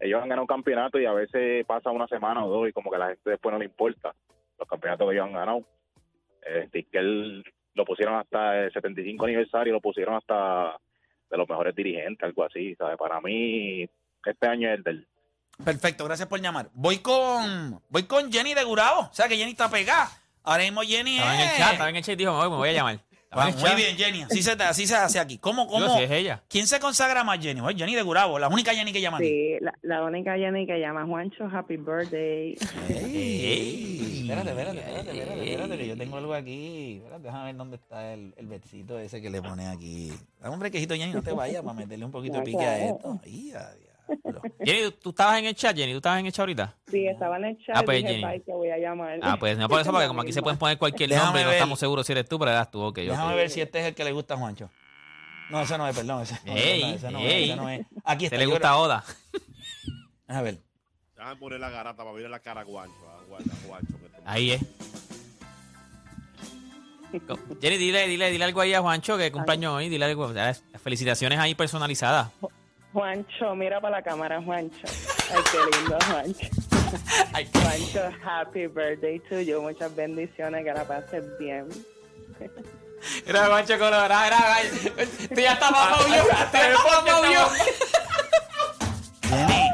ellos 0.00 0.22
han 0.22 0.28
ganado 0.28 0.42
un 0.42 0.48
campeonato 0.48 0.98
y 0.98 1.06
a 1.06 1.12
veces 1.12 1.64
pasa 1.66 1.90
una 1.90 2.06
semana 2.06 2.44
o 2.44 2.48
dos 2.48 2.68
y 2.68 2.72
como 2.72 2.90
que 2.90 2.96
a 2.96 3.00
la 3.00 3.08
gente 3.08 3.30
después 3.30 3.52
no 3.52 3.58
le 3.58 3.66
importa 3.66 4.14
los 4.58 4.68
campeonatos 4.68 5.08
que 5.08 5.14
ellos 5.14 5.26
han 5.26 5.32
ganado. 5.32 5.64
Eh, 6.46 6.86
Kerr 6.90 7.44
lo 7.74 7.84
pusieron 7.84 8.16
hasta 8.16 8.64
el 8.64 8.72
75 8.72 9.24
aniversario, 9.24 9.72
lo 9.72 9.80
pusieron 9.80 10.14
hasta 10.16 10.76
de 11.30 11.36
los 11.36 11.48
mejores 11.48 11.74
dirigentes, 11.74 12.24
algo 12.24 12.44
así, 12.44 12.74
¿sabes? 12.74 12.96
Para 12.96 13.20
mí, 13.20 13.88
este 14.24 14.46
año 14.48 14.68
es 14.68 14.78
el 14.78 14.82
del... 14.82 15.08
Perfecto, 15.64 16.04
gracias 16.04 16.28
por 16.28 16.40
llamar. 16.40 16.68
Voy 16.72 16.98
con 16.98 17.80
voy 17.88 18.04
con 18.04 18.30
Jenny 18.32 18.54
de 18.54 18.64
Gurabo. 18.64 19.00
O 19.00 19.12
sea 19.12 19.28
que 19.28 19.36
Jenny 19.36 19.52
está 19.52 19.68
pegada. 19.68 20.08
Ahora 20.44 20.62
mismo 20.62 20.82
Jenny 20.82 21.16
Estaba 21.16 21.34
en 21.34 21.40
el 21.40 21.56
chat, 21.56 21.72
estaba 21.72 21.90
en 21.90 21.96
el 21.96 22.02
chat 22.02 22.14
y 22.14 22.16
dijo, 22.16 22.32
me 22.32 22.38
voy, 22.38 22.50
me 22.50 22.56
voy 22.56 22.68
a 22.68 22.72
llamar. 22.72 23.07
Ah, 23.30 23.50
muy 23.50 23.74
bien, 23.76 23.96
Jenny. 23.96 24.22
Así 24.22 24.42
se, 24.42 24.52
así 24.52 24.86
se 24.86 24.96
hace 24.96 25.18
aquí. 25.18 25.36
¿Cómo, 25.38 25.66
cómo? 25.66 25.84
Digo, 25.84 25.96
si 25.98 26.04
es 26.04 26.10
ella. 26.10 26.42
¿Quién 26.48 26.66
se 26.66 26.80
consagra 26.80 27.24
más, 27.24 27.38
Jenny? 27.40 27.60
Oye, 27.60 27.76
Jenny 27.76 27.94
de 27.94 28.02
Gurabo, 28.02 28.38
la 28.38 28.48
única 28.48 28.72
Jenny 28.72 28.92
que 28.92 29.02
llama. 29.02 29.18
Sí, 29.18 29.56
la, 29.60 29.74
la 29.82 30.02
única 30.02 30.34
Jenny 30.36 30.66
que 30.66 30.80
llama 30.80 31.04
Juancho, 31.04 31.44
happy 31.44 31.76
birthday. 31.76 32.56
Ey, 32.88 34.20
espérate, 34.22 34.50
espérate, 34.50 34.78
espérate, 34.78 35.10
espérate, 35.10 35.50
espérate, 35.50 35.76
que 35.78 35.88
yo 35.88 35.96
tengo 35.98 36.16
algo 36.16 36.32
aquí. 36.32 36.96
Espérate, 36.96 37.22
déjame 37.24 37.44
ver 37.46 37.56
dónde 37.56 37.76
está 37.76 38.14
el, 38.14 38.32
el 38.36 38.46
besito 38.46 38.98
ese 38.98 39.20
que 39.20 39.28
le 39.28 39.42
pone 39.42 39.68
aquí. 39.68 40.10
Dame 40.40 40.54
un 40.54 40.60
brequejito, 40.60 40.94
Jenny, 40.94 41.12
no 41.12 41.22
te 41.22 41.32
vayas 41.32 41.62
para 41.62 41.74
meterle 41.74 42.04
un 42.06 42.10
poquito 42.12 42.38
de 42.38 42.44
pique 42.44 42.64
a 42.64 42.78
esto. 42.88 43.20
Ay, 43.24 43.52
a 43.52 43.70
Jenny, 44.64 44.90
¿tú 45.02 45.10
estabas 45.10 45.38
en 45.38 45.46
el 45.46 45.54
chat, 45.54 45.76
Jenny? 45.76 45.92
¿Tú 45.92 45.98
estabas 45.98 46.20
en 46.20 46.26
el 46.26 46.32
chat 46.32 46.40
ahorita? 46.40 46.74
Sí, 46.90 47.06
estaba 47.06 47.36
en 47.36 47.44
el 47.44 47.58
chat 47.64 47.76
Ah, 47.76 47.82
pues, 47.84 47.98
dije, 47.98 48.14
Jenny. 48.14 48.24
bye, 48.24 48.42
que 48.42 48.52
voy 48.52 48.70
a 48.70 48.78
llamar. 48.78 49.18
Ah, 49.22 49.36
pues 49.38 49.56
no 49.58 49.68
por 49.68 49.80
eso, 49.80 49.90
porque 49.92 50.06
como 50.08 50.22
aquí 50.22 50.32
se 50.32 50.42
pueden 50.42 50.58
poner 50.58 50.78
cualquier 50.78 51.08
Déjame 51.10 51.26
nombre 51.26 51.44
no 51.44 51.50
estamos 51.52 51.78
seguros 51.78 52.06
si 52.06 52.12
eres 52.12 52.28
tú, 52.28 52.38
pero 52.38 52.50
eras 52.50 52.70
tú, 52.70 52.80
ok. 52.82 52.96
Déjame 52.96 53.34
ver 53.34 53.50
si 53.50 53.60
este 53.60 53.80
es 53.80 53.86
el 53.86 53.94
que 53.94 54.04
le 54.04 54.12
gusta 54.12 54.34
a 54.34 54.36
Juancho. 54.38 54.70
No, 55.50 55.60
ese 55.62 55.78
no 55.78 55.88
es, 55.88 55.96
perdón. 55.96 56.22
Ese, 56.22 56.34
no, 56.44 56.52
Ey, 56.56 56.80
perdón, 56.80 56.94
ese 56.96 57.10
no 57.10 57.18
es, 57.20 57.24
ey. 57.32 57.44
ese 57.44 57.56
no 57.56 57.68
es. 57.70 57.86
Aquí 58.04 58.24
está. 58.26 58.34
¿Te 58.36 58.38
le 58.38 58.46
gusta 58.46 58.68
creo- 58.68 58.78
Oda? 58.80 59.04
A 60.28 60.42
ver. 60.42 60.58
Déjame 61.16 61.36
poner 61.36 61.60
la 61.60 61.70
garata 61.70 61.96
para 62.04 62.12
ver 62.12 62.28
la 62.30 62.38
cara 62.40 62.60
a 62.60 62.64
te- 62.64 62.72
Ahí 64.26 64.50
es. 64.52 64.60
Jenny, 67.62 67.78
dile, 67.78 68.06
dile, 68.06 68.30
dile 68.30 68.44
algo 68.44 68.60
ahí 68.60 68.74
a 68.74 68.82
Juancho 68.82 69.16
que 69.16 69.32
cumpleaños 69.32 69.72
hoy. 69.74 69.88
Dile 69.88 70.04
algo. 70.04 70.30
Felicitaciones 70.82 71.38
ahí 71.38 71.54
personalizadas. 71.54 72.28
Juancho, 72.98 73.54
mira 73.54 73.80
para 73.80 73.98
la 73.98 74.02
cámara, 74.02 74.42
Juancho. 74.42 74.88
Ay, 75.32 75.42
qué 75.52 75.58
lindo, 75.78 75.96
Juancho. 76.10 76.48
Juancho, 77.62 78.10
happy 78.24 78.66
birthday 78.66 79.20
to 79.28 79.40
you. 79.40 79.62
Muchas 79.62 79.94
bendiciones, 79.94 80.64
que 80.64 80.72
la 80.72 80.84
pases 80.84 81.24
bien. 81.38 81.68
Era 83.24 83.46
Juancho 83.46 83.78
Colorado, 83.78 84.24
era 84.24 84.56
Tú 85.32 85.40
ya 85.40 85.52
estás 85.52 85.70
más. 85.70 85.98
Tú 85.98 86.10
ya 86.10 86.22
estás 86.42 87.04
más. 87.04 87.52
Jenny. 89.22 89.70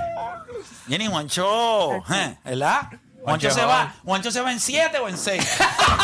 Jenny, 0.86 1.06
Juancho. 1.06 1.94
¿eh? 2.12 2.36
¿Verdad? 2.44 2.88
Juancho 3.22 3.50
se 3.50 3.64
va. 3.64 3.94
Juancho 4.04 4.30
se 4.30 4.42
va 4.42 4.52
en 4.52 4.60
7 4.60 4.98
o 4.98 5.08
en 5.08 5.16
6. 5.16 5.42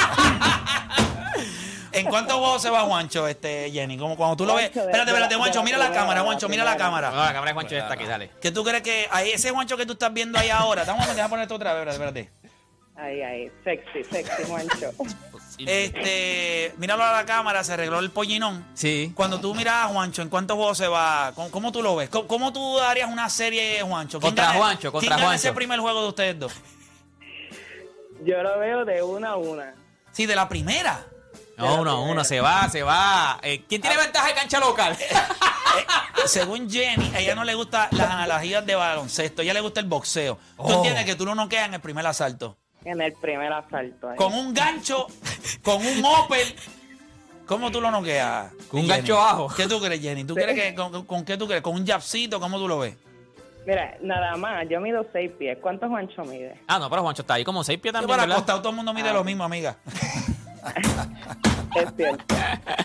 ¿En 2.11 2.15
cuántos 2.15 2.37
juegos 2.39 2.61
se 2.63 2.71
va 2.71 2.81
Juancho, 2.81 3.29
este, 3.29 3.71
Jenny? 3.71 3.97
Como 3.97 4.17
cuando 4.17 4.37
tú 4.37 4.45
lo 4.47 4.55
ves. 4.57 4.71
Juancho, 4.73 4.81
Espérate, 4.81 5.11
espérate, 5.11 5.35
Juancho, 5.37 5.63
mira 5.63 5.79
la 5.79 5.93
cámara, 5.93 6.23
Juancho, 6.23 6.49
mira 6.49 6.65
la 6.65 6.73
primera. 6.73 6.91
No, 6.91 7.01
cámara. 7.01 7.27
la 7.27 7.33
cámara 7.33 7.51
de 7.51 7.55
Juancho 7.55 7.75
ya 7.77 7.83
está 7.83 7.95
aquí, 7.95 8.05
dale. 8.05 8.31
¿Qué 8.41 8.51
tú 8.51 8.65
crees 8.65 8.83
que 8.83 9.07
ahí 9.11 9.31
ese 9.31 9.51
Juancho 9.51 9.77
que 9.77 9.87
tú 9.87 9.93
estás 9.93 10.13
viendo 10.13 10.39
ahí 10.39 10.51
ahora? 10.51 10.83
Estamos 10.83 11.07
a 11.09 11.29
poner 11.29 11.43
esto 11.43 11.55
otra 11.55 11.73
vez, 11.75 11.87
espérate, 11.95 12.21
espérate. 12.21 12.51
Ay, 12.97 13.23
ay, 13.23 13.53
sexy, 13.65 14.05
sexy, 14.05 14.43
Juancho. 14.49 14.93
Este, 15.67 16.73
míralo 16.79 17.05
a 17.05 17.13
la 17.13 17.27
cámara, 17.27 17.63
se 17.65 17.75
arregló 17.75 17.99
el 17.99 18.11
pollinón. 18.11 18.67
Sí. 18.73 19.13
Cuando 19.15 19.41
tú 19.41 19.55
miras 19.55 19.85
a 19.85 19.89
Juancho, 19.89 20.23
¿en 20.23 20.31
cuántos 20.31 20.57
juegos 20.57 20.79
se 20.79 20.89
va? 20.89 21.33
¿Cómo, 21.35 21.51
cómo 21.51 21.71
tú 21.71 21.83
lo 21.83 21.97
ves? 21.97 22.09
¿Cómo, 22.09 22.27
cómo 22.27 22.51
tú 22.53 22.79
darías 22.79 23.11
una 23.11 23.29
serie 23.29 23.83
Juancho? 23.83 24.19
¿Quién 24.21 24.31
Contra 24.31 24.47
gana- 24.47 24.59
Juancho, 24.59 24.91
contra 24.91 25.01
¿Quién 25.09 25.11
gana 25.19 25.27
Juancho. 25.27 25.49
ese 25.49 25.53
primer 25.55 25.81
juego 25.81 26.03
de 26.03 26.09
ustedes 26.09 26.39
dos? 26.39 26.53
Yo 28.25 28.43
lo 28.43 28.59
veo 28.59 28.85
de 28.85 29.03
una 29.03 29.31
a 29.31 29.37
una. 29.37 29.75
Sí, 30.13 30.25
de 30.27 30.35
la 30.37 30.49
primera. 30.49 31.07
No, 31.61 31.81
uno, 31.81 32.03
uno, 32.05 32.25
se 32.25 32.41
va, 32.41 32.69
se 32.69 32.83
va. 32.83 33.39
Eh, 33.43 33.65
¿Quién 33.69 33.81
tiene 33.81 33.97
ventaja 33.97 34.27
de 34.29 34.35
cancha 34.35 34.59
local? 34.61 34.97
Eh, 35.71 36.27
según 36.27 36.69
Jenny, 36.69 37.13
a 37.15 37.21
ella 37.21 37.37
no 37.37 37.45
le 37.45 37.55
gustan 37.55 37.87
las 37.93 38.11
analogías 38.11 38.67
de 38.67 38.75
baloncesto, 38.75 39.41
a 39.41 39.45
ella 39.45 39.55
le 39.55 39.61
gusta 39.61 39.79
el 39.79 39.87
boxeo. 39.87 40.35
¿Tú 40.57 40.63
Oh. 40.65 40.73
entiendes 40.73 41.05
que 41.05 41.15
tú 41.15 41.25
no 41.25 41.37
noqueas 41.37 41.69
en 41.69 41.75
el 41.75 41.81
primer 41.81 42.05
asalto? 42.09 42.57
En 42.85 43.01
el 43.01 43.13
primer 43.13 43.53
asalto. 43.53 44.09
ahí. 44.11 44.17
Con 44.17 44.35
un 44.35 44.53
gancho, 44.53 45.07
con 45.63 45.77
un 45.87 46.05
Opel. 46.05 46.57
¿Cómo 47.47 47.71
tú 47.71 47.81
lo 47.81 47.93
noqueas? 47.93 48.51
Con 48.69 48.81
un 48.81 48.89
gancho 48.89 49.15
bajo. 49.17 49.47
¿Qué 49.55 49.69
tú 49.69 49.81
crees, 49.81 50.01
Jenny? 50.01 50.25
¿Tú 50.25 50.35
crees 50.35 50.55
que 50.61 50.75
con, 50.75 51.05
con 51.07 51.25
qué 51.25 51.37
tú 51.37 51.47
crees? 51.47 51.63
¿Con 51.63 51.77
un 51.77 51.87
jabcito? 51.87 52.41
¿Cómo 52.41 52.59
tú 52.59 52.67
lo 52.67 52.81
ves? 52.81 52.97
Mira, 53.65 53.97
nada 54.03 54.37
más, 54.37 54.69
yo 54.69 54.81
mido 54.81 55.07
seis 55.13 55.31
pies. 55.39 55.57
¿Cuánto 55.63 55.89
Juancho 55.89 56.25
mide? 56.25 56.61
Ah, 56.67 56.81
no, 56.81 56.91
pero 56.91 57.03
Juancho 57.03 57.23
está 57.23 57.35
ahí 57.35 57.45
como 57.45 57.63
seis 57.63 57.79
pies 57.79 57.93
Yo 57.93 58.01
también, 58.01 58.09
para 58.11 58.23
¿verdad? 58.25 58.39
acostado 58.39 58.59
todo 58.61 58.71
el 58.71 58.77
mundo 58.77 58.93
mide 58.93 59.13
lo 59.13 59.23
mismo, 59.23 59.45
amiga. 59.45 59.77
Es 61.75 61.89
cierto. 61.97 62.25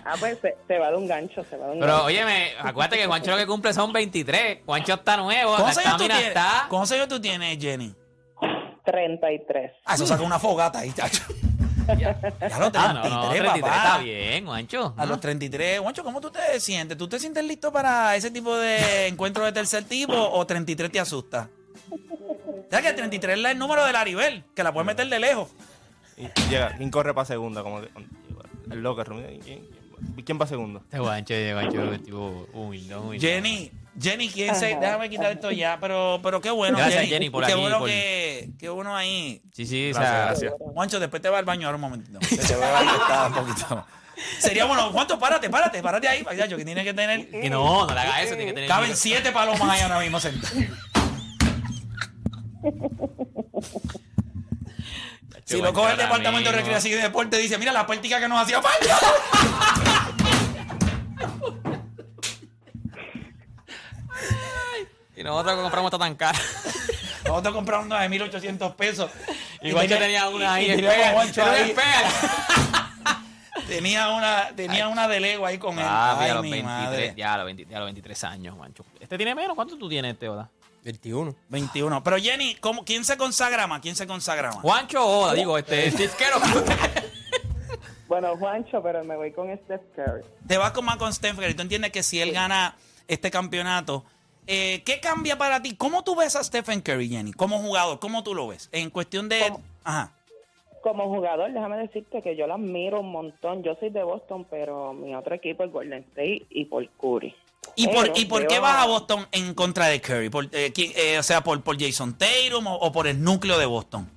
Ah, 0.05 0.15
pues 0.19 0.37
se, 0.41 0.55
se 0.67 0.77
va 0.77 0.89
de 0.91 0.97
un 0.97 1.07
gancho, 1.07 1.43
se 1.43 1.57
va 1.57 1.67
de 1.67 1.73
un 1.73 1.79
Pero 1.79 1.91
gancho. 1.93 2.05
óyeme, 2.05 2.51
acuérdate 2.59 2.97
que 2.97 3.07
Juancho 3.07 3.31
lo 3.31 3.37
que 3.37 3.47
cumple 3.47 3.73
son 3.73 3.91
23. 3.93 4.59
Juancho 4.65 4.93
está 4.93 5.17
nuevo. 5.17 5.55
¿Cuántos 5.55 5.75
la 5.77 5.81
años 5.91 5.97
tú 5.97 6.03
estamina 6.03 6.15
tienes? 6.15 6.27
está. 6.27 6.65
¿Cuántos 6.69 6.91
años 6.91 7.07
tú 7.07 7.19
tienes, 7.21 7.57
Jenny? 7.59 7.95
33. 8.85 9.71
Ah, 9.85 9.95
eso 9.95 10.05
saca 10.05 10.21
una 10.23 10.37
fogata 10.39 10.79
ahí, 10.79 10.91
chacho. 10.91 11.23
Ya 11.99 12.09
a 12.09 12.59
los 12.59 12.71
33, 12.71 12.83
Ah, 12.83 12.93
no, 12.93 13.09
no, 13.09 13.29
33 13.29 13.61
papá. 13.61 13.75
está 13.77 13.97
bien, 13.99 14.45
Juancho. 14.45 14.93
A 14.97 15.05
los 15.05 15.19
33. 15.19 15.79
Juancho, 15.79 16.03
¿cómo 16.03 16.19
tú 16.21 16.31
te 16.31 16.59
sientes? 16.59 16.97
¿Tú 16.97 17.07
te 17.07 17.19
sientes 17.19 17.43
listo 17.43 17.71
para 17.71 18.15
ese 18.15 18.31
tipo 18.31 18.55
de 18.57 19.07
encuentro 19.07 19.45
de 19.45 19.51
tercer 19.51 19.83
tipo 19.83 20.13
o 20.15 20.45
33 20.47 20.91
te 20.91 20.99
asusta? 20.99 21.47
¿Sabes 22.71 22.85
que 22.87 22.93
33 22.93 23.37
es 23.39 23.45
el 23.45 23.57
número 23.59 23.85
de 23.85 23.93
Laribel? 23.93 24.43
Que 24.55 24.63
la 24.63 24.73
puedes 24.73 24.87
meter 24.87 25.07
de 25.07 25.19
lejos. 25.19 25.49
Y 26.17 26.27
llega, 26.49 26.73
¿quién 26.75 26.89
corre 26.89 27.13
para 27.13 27.25
segunda? 27.25 27.61
Como 27.61 27.81
que, 27.81 27.89
el 28.71 28.81
locker 28.81 29.07
room. 29.07 29.23
¿Quién, 29.43 29.65
quién, 30.25 30.39
va 30.41 30.47
segundo? 30.47 30.79
Este 30.83 30.99
Juancho, 30.99 31.33
este 31.33 31.53
Juancho, 31.53 31.93
es 31.93 32.03
tipo 32.03 32.47
humilde, 32.53 32.95
humilde. 32.95 33.27
Jenny, 33.27 33.71
Jenny, 33.99 34.29
¿quién 34.29 34.55
se...? 34.55 34.77
Déjame 34.79 35.09
quitar 35.09 35.31
esto 35.31 35.51
ya, 35.51 35.77
pero, 35.79 36.19
pero 36.21 36.41
qué 36.41 36.51
bueno, 36.51 36.77
Gracias, 36.77 37.01
Jenny. 37.01 37.13
Jenny, 37.13 37.29
por 37.29 37.45
qué 37.45 37.53
aquí, 37.53 37.61
bueno 37.61 37.79
por- 37.79 37.87
que... 37.87 38.49
Qué 38.59 38.69
bueno 38.69 38.95
ahí. 38.95 39.41
Sí, 39.53 39.65
sí, 39.65 39.91
o 39.91 39.93
Gracias, 39.93 40.13
sea, 40.15 40.25
gracias. 40.25 40.53
Juancho, 40.59 40.99
después 40.99 41.21
te 41.21 41.29
va 41.29 41.39
al 41.39 41.45
baño 41.45 41.67
ahora 41.67 41.75
un 41.75 41.81
momentito. 41.81 42.19
Te 42.19 42.27
que 42.27 42.35
está 42.43 43.27
un 43.27 43.33
poquito... 43.33 43.85
Sería 44.39 44.65
bueno, 44.65 44.91
Juancho, 44.91 45.19
párate, 45.19 45.49
párate, 45.49 45.81
párate 45.81 46.07
ahí, 46.07 46.23
payacho, 46.23 46.57
que 46.57 46.65
tiene 46.65 46.83
que 46.83 46.93
tener... 46.93 47.29
que 47.29 47.49
no, 47.49 47.85
no 47.85 47.93
le 47.93 47.99
hagas 47.99 48.21
eso, 48.21 48.29
tiene 48.35 48.45
que 48.47 48.53
tener 48.53 48.69
Caben 48.69 48.87
miedo. 48.87 48.97
siete 48.97 49.31
palomas 49.31 49.69
ahí 49.69 49.81
ahora 49.81 49.99
mismo 49.99 50.19
sentadas. 50.19 50.55
Si 55.45 55.61
lo 55.61 55.71
coge 55.73 55.91
el 55.91 55.97
departamento 55.97 56.51
de 56.51 56.57
recreación 56.57 56.99
y 56.99 57.01
deporte, 57.01 57.37
dice, 57.37 57.57
mira 57.59 57.71
la 57.71 57.85
práctica 57.85 58.19
que 58.19 58.27
nos 58.27 58.41
hacía 58.41 58.61
falta. 58.61 58.99
Y 65.17 65.23
nosotros 65.23 65.61
compramos 65.61 65.93
esta 65.93 66.03
tan 66.03 66.15
cara. 66.15 66.37
Nosotros 67.25 67.55
compramos 67.55 67.85
una 67.85 68.01
de 68.01 68.09
1.800 68.09 68.75
pesos. 68.75 69.09
Y 69.61 69.71
Juancho 69.71 69.97
tenía 69.97 70.27
una 70.27 70.55
ahí, 70.55 70.65
y 70.65 70.75
tenía 70.75 71.15
una. 74.09 74.49
Tenía 74.55 74.89
una, 74.89 75.07
de 75.07 75.21
Lego 75.21 75.45
ahí 75.45 75.57
con 75.57 75.79
él. 75.79 75.85
Ah, 75.87 76.17
Ay, 76.19 76.31
a 76.31 76.33
los 76.35 76.43
mi 76.43 76.51
23, 76.51 76.65
madre. 76.65 77.13
ya 77.15 77.33
a 77.33 77.37
los 77.37 77.45
20 77.45 77.65
ya 77.65 77.77
a 77.77 77.79
los 77.79 77.87
23 77.87 78.23
años, 78.25 78.55
Juancho. 78.55 78.83
Este 78.99 79.15
tiene 79.15 79.33
menos, 79.33 79.55
¿cuánto 79.55 79.77
tú 79.77 79.87
tienes, 79.87 80.11
este, 80.13 80.27
Oda? 80.27 80.49
21. 80.85 81.35
21. 81.49 82.03
Pero 82.03 82.17
Jenny, 82.17 82.55
¿cómo, 82.55 82.85
¿quién 82.85 83.03
se 83.03 83.17
consagra 83.17 83.65
más? 83.65 83.81
¿Quién 83.81 83.95
se 83.95 84.05
consagra 84.05 84.49
más? 84.51 84.61
Juancho 84.61 85.03
o 85.03 85.23
Oda, 85.23 85.33
digo, 85.33 85.57
este, 85.57 85.91
disquero. 85.91 86.37
Bueno, 88.07 88.37
Juancho, 88.37 88.83
pero 88.83 89.03
me 89.03 89.15
voy 89.17 89.31
con 89.31 89.47
Steph 89.57 89.81
Curry. 89.95 90.23
Te 90.47 90.57
vas 90.57 90.71
con 90.73 90.85
más 90.85 90.97
con 90.97 91.11
Stephen 91.11 91.37
Curry. 91.37 91.55
Tú 91.55 91.63
entiendes 91.63 91.91
que 91.91 92.03
si 92.03 92.21
él 92.21 92.31
gana 92.31 92.75
este 93.07 93.31
campeonato, 93.31 94.05
eh, 94.45 94.83
¿qué 94.85 94.99
cambia 94.99 95.39
para 95.39 95.59
ti? 95.59 95.75
¿Cómo 95.75 96.03
tú 96.03 96.15
ves 96.15 96.35
a 96.35 96.43
Stephen 96.43 96.81
Curry, 96.81 97.09
Jenny? 97.09 97.33
Como 97.33 97.57
jugador, 97.57 97.99
¿cómo 97.99 98.23
tú 98.23 98.35
lo 98.35 98.47
ves? 98.47 98.69
En 98.71 98.91
cuestión 98.91 99.27
de... 99.27 99.39
¿Cómo? 99.49 99.63
Ajá. 99.83 100.13
Como 100.83 101.07
jugador, 101.07 101.51
déjame 101.51 101.77
decirte 101.77 102.21
que 102.21 102.35
yo 102.35 102.45
la 102.45 102.53
admiro 102.53 102.99
un 102.99 103.11
montón. 103.11 103.63
Yo 103.63 103.75
soy 103.79 103.89
de 103.89 104.03
Boston, 104.03 104.45
pero 104.51 104.93
mi 104.93 105.15
otro 105.15 105.33
equipo 105.33 105.63
es 105.63 105.71
Golden 105.71 106.03
State 106.03 106.45
y 106.51 106.65
por 106.65 106.87
Curry. 106.89 107.35
¿Y 107.75 107.87
por, 107.87 108.11
¿y 108.15 108.25
por 108.25 108.47
qué 108.47 108.59
vas 108.59 108.83
a 108.83 108.85
Boston 108.87 109.27
en 109.31 109.53
contra 109.53 109.87
de 109.87 109.99
Curry? 110.01 110.29
Por, 110.29 110.47
eh, 110.53 110.71
quién- 110.73 110.93
eh, 110.95 111.17
o 111.19 111.23
sea, 111.23 111.41
por, 111.43 111.61
por 111.63 111.79
Jason 111.79 112.17
Tatum 112.17 112.67
o, 112.67 112.75
o 112.75 112.91
por 112.91 113.07
el 113.07 113.21
núcleo 113.21 113.57
de 113.57 113.65
Boston. 113.65 114.09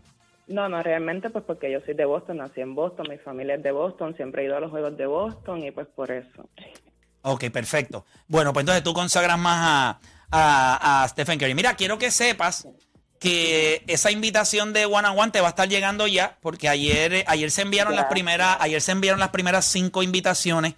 No, 0.46 0.68
no, 0.68 0.82
realmente 0.82 1.28
pues 1.28 1.44
porque 1.46 1.70
yo 1.70 1.78
soy 1.84 1.94
de 1.94 2.04
Boston, 2.06 2.38
nací 2.38 2.60
en 2.60 2.74
Boston, 2.74 3.06
mi 3.10 3.18
familia 3.18 3.56
es 3.56 3.62
de 3.62 3.70
Boston, 3.70 4.14
siempre 4.16 4.42
he 4.42 4.44
ido 4.46 4.56
a 4.56 4.60
los 4.60 4.70
juegos 4.70 4.96
de 4.96 5.06
Boston 5.06 5.62
y 5.64 5.70
pues 5.72 5.86
por 5.94 6.10
eso. 6.10 6.48
Ok, 7.22 7.50
perfecto. 7.50 8.06
Bueno, 8.28 8.52
pues 8.52 8.62
entonces 8.62 8.82
tú 8.82 8.94
consagras 8.94 9.38
más 9.38 9.58
a, 9.60 10.00
a, 10.30 11.02
a 11.04 11.08
Stephen 11.08 11.38
Curry. 11.38 11.54
Mira, 11.54 11.74
quiero 11.74 11.98
que 11.98 12.10
sepas 12.10 12.66
que 13.18 13.82
esa 13.88 14.10
invitación 14.10 14.72
de 14.72 14.86
One 14.86 15.08
on 15.08 15.18
One 15.18 15.32
te 15.32 15.40
va 15.40 15.48
a 15.48 15.50
estar 15.50 15.68
llegando 15.68 16.06
ya, 16.06 16.38
porque 16.40 16.68
ayer, 16.68 17.24
ayer 17.26 17.50
se 17.50 17.62
enviaron 17.62 17.96
las 17.96 18.04
primeras, 18.06 18.56
ayer 18.60 18.80
se 18.80 18.92
enviaron 18.92 19.18
las 19.20 19.30
primeras 19.30 19.64
cinco 19.66 20.02
invitaciones. 20.02 20.74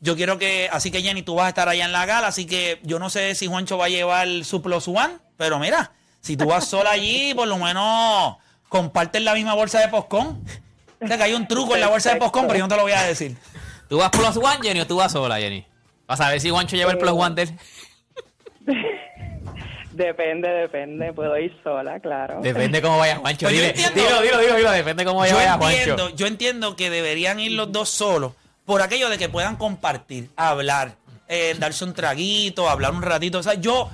Yo 0.00 0.14
quiero 0.16 0.38
que, 0.38 0.68
así 0.72 0.90
que 0.90 1.02
Jenny, 1.02 1.22
tú 1.22 1.34
vas 1.34 1.46
a 1.46 1.48
estar 1.48 1.68
allá 1.68 1.84
en 1.84 1.92
la 1.92 2.06
gala, 2.06 2.28
así 2.28 2.46
que 2.46 2.78
yo 2.82 2.98
no 2.98 3.10
sé 3.10 3.34
si 3.34 3.46
Juancho 3.48 3.78
va 3.78 3.86
a 3.86 3.88
llevar 3.88 4.28
su 4.44 4.62
plus 4.62 4.86
one, 4.86 5.16
pero 5.36 5.58
mira, 5.58 5.92
si 6.20 6.36
tú 6.36 6.46
vas 6.46 6.66
sola 6.68 6.90
allí, 6.92 7.34
por 7.34 7.48
lo 7.48 7.58
menos 7.58 8.36
comparten 8.68 9.24
la 9.24 9.34
misma 9.34 9.54
bolsa 9.54 9.80
de 9.80 9.88
poscón. 9.88 10.42
O 11.00 11.06
sea 11.06 11.16
que 11.16 11.22
hay 11.24 11.34
un 11.34 11.48
truco 11.48 11.74
en 11.74 11.80
la 11.80 11.88
bolsa 11.88 12.12
de 12.12 12.16
poscón, 12.20 12.46
pero 12.46 12.58
yo 12.58 12.64
no 12.64 12.68
te 12.68 12.76
lo 12.76 12.82
voy 12.82 12.92
a 12.92 13.02
decir. 13.02 13.36
¿Tú 13.88 13.98
vas 13.98 14.10
plus 14.10 14.36
one, 14.36 14.58
Jenny, 14.62 14.80
o 14.80 14.86
tú 14.86 14.96
vas 14.96 15.10
sola, 15.12 15.38
Jenny? 15.38 15.64
Vas 16.06 16.20
a 16.20 16.28
ver 16.30 16.40
si 16.40 16.50
Juancho 16.50 16.76
lleva 16.76 16.92
el 16.92 16.98
plus 16.98 17.12
one 17.12 17.34
de 17.34 17.42
él. 17.42 17.58
Depende, 19.92 20.48
depende, 20.48 21.12
puedo 21.12 21.36
ir 21.38 21.52
sola, 21.64 21.98
claro. 21.98 22.40
Depende 22.40 22.80
cómo 22.80 22.98
vaya 22.98 23.16
Juancho. 23.16 23.46
Pues 23.46 23.52
Dile, 23.52 23.72
dilo, 23.72 24.22
dilo, 24.22 24.38
dilo, 24.38 24.54
dilo, 24.54 24.70
depende 24.70 25.04
cómo 25.04 25.26
yo 25.26 25.34
vaya 25.34 25.54
Juancho. 25.54 25.76
entiendo, 25.76 26.08
yo 26.10 26.26
entiendo 26.28 26.76
que 26.76 26.88
deberían 26.88 27.40
ir 27.40 27.52
los 27.52 27.72
dos 27.72 27.88
solos 27.88 28.34
por 28.68 28.82
aquello 28.82 29.08
de 29.08 29.16
que 29.16 29.30
puedan 29.30 29.56
compartir, 29.56 30.28
hablar, 30.36 30.92
eh, 31.26 31.56
darse 31.58 31.84
un 31.86 31.94
traguito, 31.94 32.68
hablar 32.68 32.92
un 32.92 33.00
ratito. 33.00 33.38
O 33.38 33.42
sea, 33.42 33.54
yo, 33.54 33.88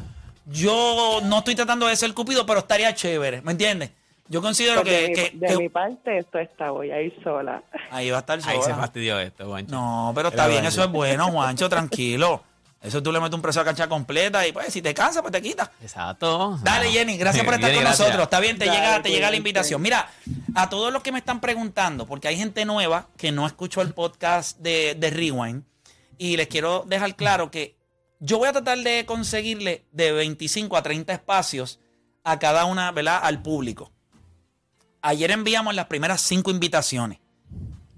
yo 0.47 1.21
no 1.23 1.39
estoy 1.39 1.55
tratando 1.55 1.87
de 1.87 1.95
ser 1.95 2.13
cupido, 2.13 2.45
pero 2.45 2.59
estaría 2.59 2.93
chévere, 2.93 3.41
¿me 3.43 3.53
entiendes? 3.53 3.91
Yo 4.27 4.43
considero 4.43 4.83
Pues 4.83 4.93
de 4.93 5.01
que, 5.01 5.09
mi, 5.09 5.15
que- 5.15 5.39
de 5.39 5.47
que- 5.47 5.57
mi 5.59 5.69
parte 5.69 6.19
esto 6.19 6.41
está, 6.41 6.71
voy 6.71 6.91
a 6.91 7.01
ir 7.01 7.15
sola. 7.23 7.63
ahí 7.93 8.11
va 8.11 8.17
a 8.17 8.21
estar 8.21 8.41
Ahí 8.45 8.57
se 8.57 8.63
sola. 8.65 8.75
fastidió 8.75 9.21
esto, 9.21 9.47
Juancho. 9.47 9.71
No, 9.73 10.11
pero 10.13 10.31
está 10.31 10.43
Era 10.43 10.49
bien, 10.49 10.63
bueno. 10.63 10.69
eso 10.71 10.83
es 10.83 10.91
bueno, 10.91 11.31
Juancho, 11.31 11.69
tranquilo. 11.69 12.43
Eso 12.85 13.03
tú 13.03 13.11
le 13.11 13.18
metes 13.18 13.35
un 13.35 13.40
precio 13.40 13.62
a 13.62 13.64
cancha 13.64 13.88
completa 13.88 14.47
y 14.47 14.53
pues 14.53 14.73
si 14.73 14.83
te 14.83 14.92
cansa, 14.92 15.23
pues 15.23 15.33
te 15.33 15.40
quita. 15.40 15.73
Exacto. 15.81 16.59
Dale, 16.62 16.90
Jenny, 16.90 17.16
gracias 17.16 17.42
por 17.44 17.55
estar 17.55 17.70
Jenny, 17.70 17.83
con 17.83 17.85
gracias. 17.87 18.07
nosotros. 18.07 18.25
Está 18.25 18.40
bien, 18.40 18.59
te 18.59 18.66
Dale, 18.66 18.79
llega, 18.79 19.03
te 19.03 19.11
llega 19.11 19.31
la 19.31 19.37
invitación. 19.37 19.81
Mira, 19.81 20.11
a 20.55 20.68
todos 20.68 20.92
los 20.92 21.03
que 21.03 21.11
me 21.11 21.18
están 21.18 21.40
preguntando, 21.40 22.07
porque 22.07 22.29
hay 22.29 22.37
gente 22.37 22.66
nueva 22.66 23.09
que 23.16 23.33
no 23.33 23.47
escuchó 23.47 23.81
el 23.81 23.94
podcast 23.94 24.59
de, 24.59 24.94
de 24.99 25.09
Rewind, 25.09 25.62
y 26.18 26.37
les 26.37 26.47
quiero 26.49 26.85
dejar 26.87 27.16
claro 27.16 27.51
que 27.51 27.77
yo 28.20 28.38
voy 28.38 28.49
a 28.49 28.53
tratar 28.53 28.79
de 28.79 29.05
conseguirle 29.07 29.87
de 29.90 30.12
25 30.12 30.77
a 30.77 30.83
30 30.83 31.12
espacios 31.12 31.81
a 32.23 32.38
cada 32.38 32.66
una, 32.66 32.92
¿verdad? 32.92 33.20
Al 33.23 33.42
público. 33.42 33.92
Ayer 35.03 35.31
enviamos 35.31 35.75
las 35.75 35.87
primeras 35.87 36.20
cinco 36.20 36.51
invitaciones. 36.51 37.18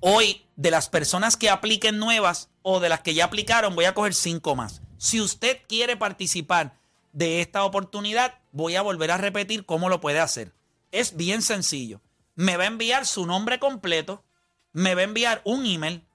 Hoy, 0.01 0.45
de 0.57 0.71
las 0.71 0.88
personas 0.88 1.37
que 1.37 1.51
apliquen 1.51 1.99
nuevas 1.99 2.49
o 2.62 2.81
de 2.81 2.88
las 2.88 3.01
que 3.01 3.14
ya 3.14 3.27
aplicaron, 3.27 3.75
voy 3.75 3.85
a 3.85 3.95
coger 3.95 4.14
cinco 4.14 4.57
más. 4.57 4.83
Si 4.99 5.21
usted 5.21 5.59
quiere 5.69 5.97
participar 5.97 6.79
de 7.12 7.40
esta 7.40 7.64
oportunidad, 7.64 8.35
voy 8.53 8.77
a 8.77 8.83
volver 8.83 9.11
a 9.11 9.19
repetir 9.19 9.66
cómo 9.66 9.88
lo 9.88 10.01
puede 10.01 10.21
hacer. 10.21 10.55
Es 10.92 11.16
bien 11.16 11.42
sencillo. 11.42 12.01
Me 12.35 12.57
va 12.57 12.64
a 12.64 12.69
enviar 12.69 13.07
su 13.07 13.27
nombre 13.27 13.59
completo, 13.59 14.25
me 14.73 14.95
va 14.95 15.03
a 15.03 15.05
enviar 15.05 15.42
un 15.45 15.64
email 15.66 16.07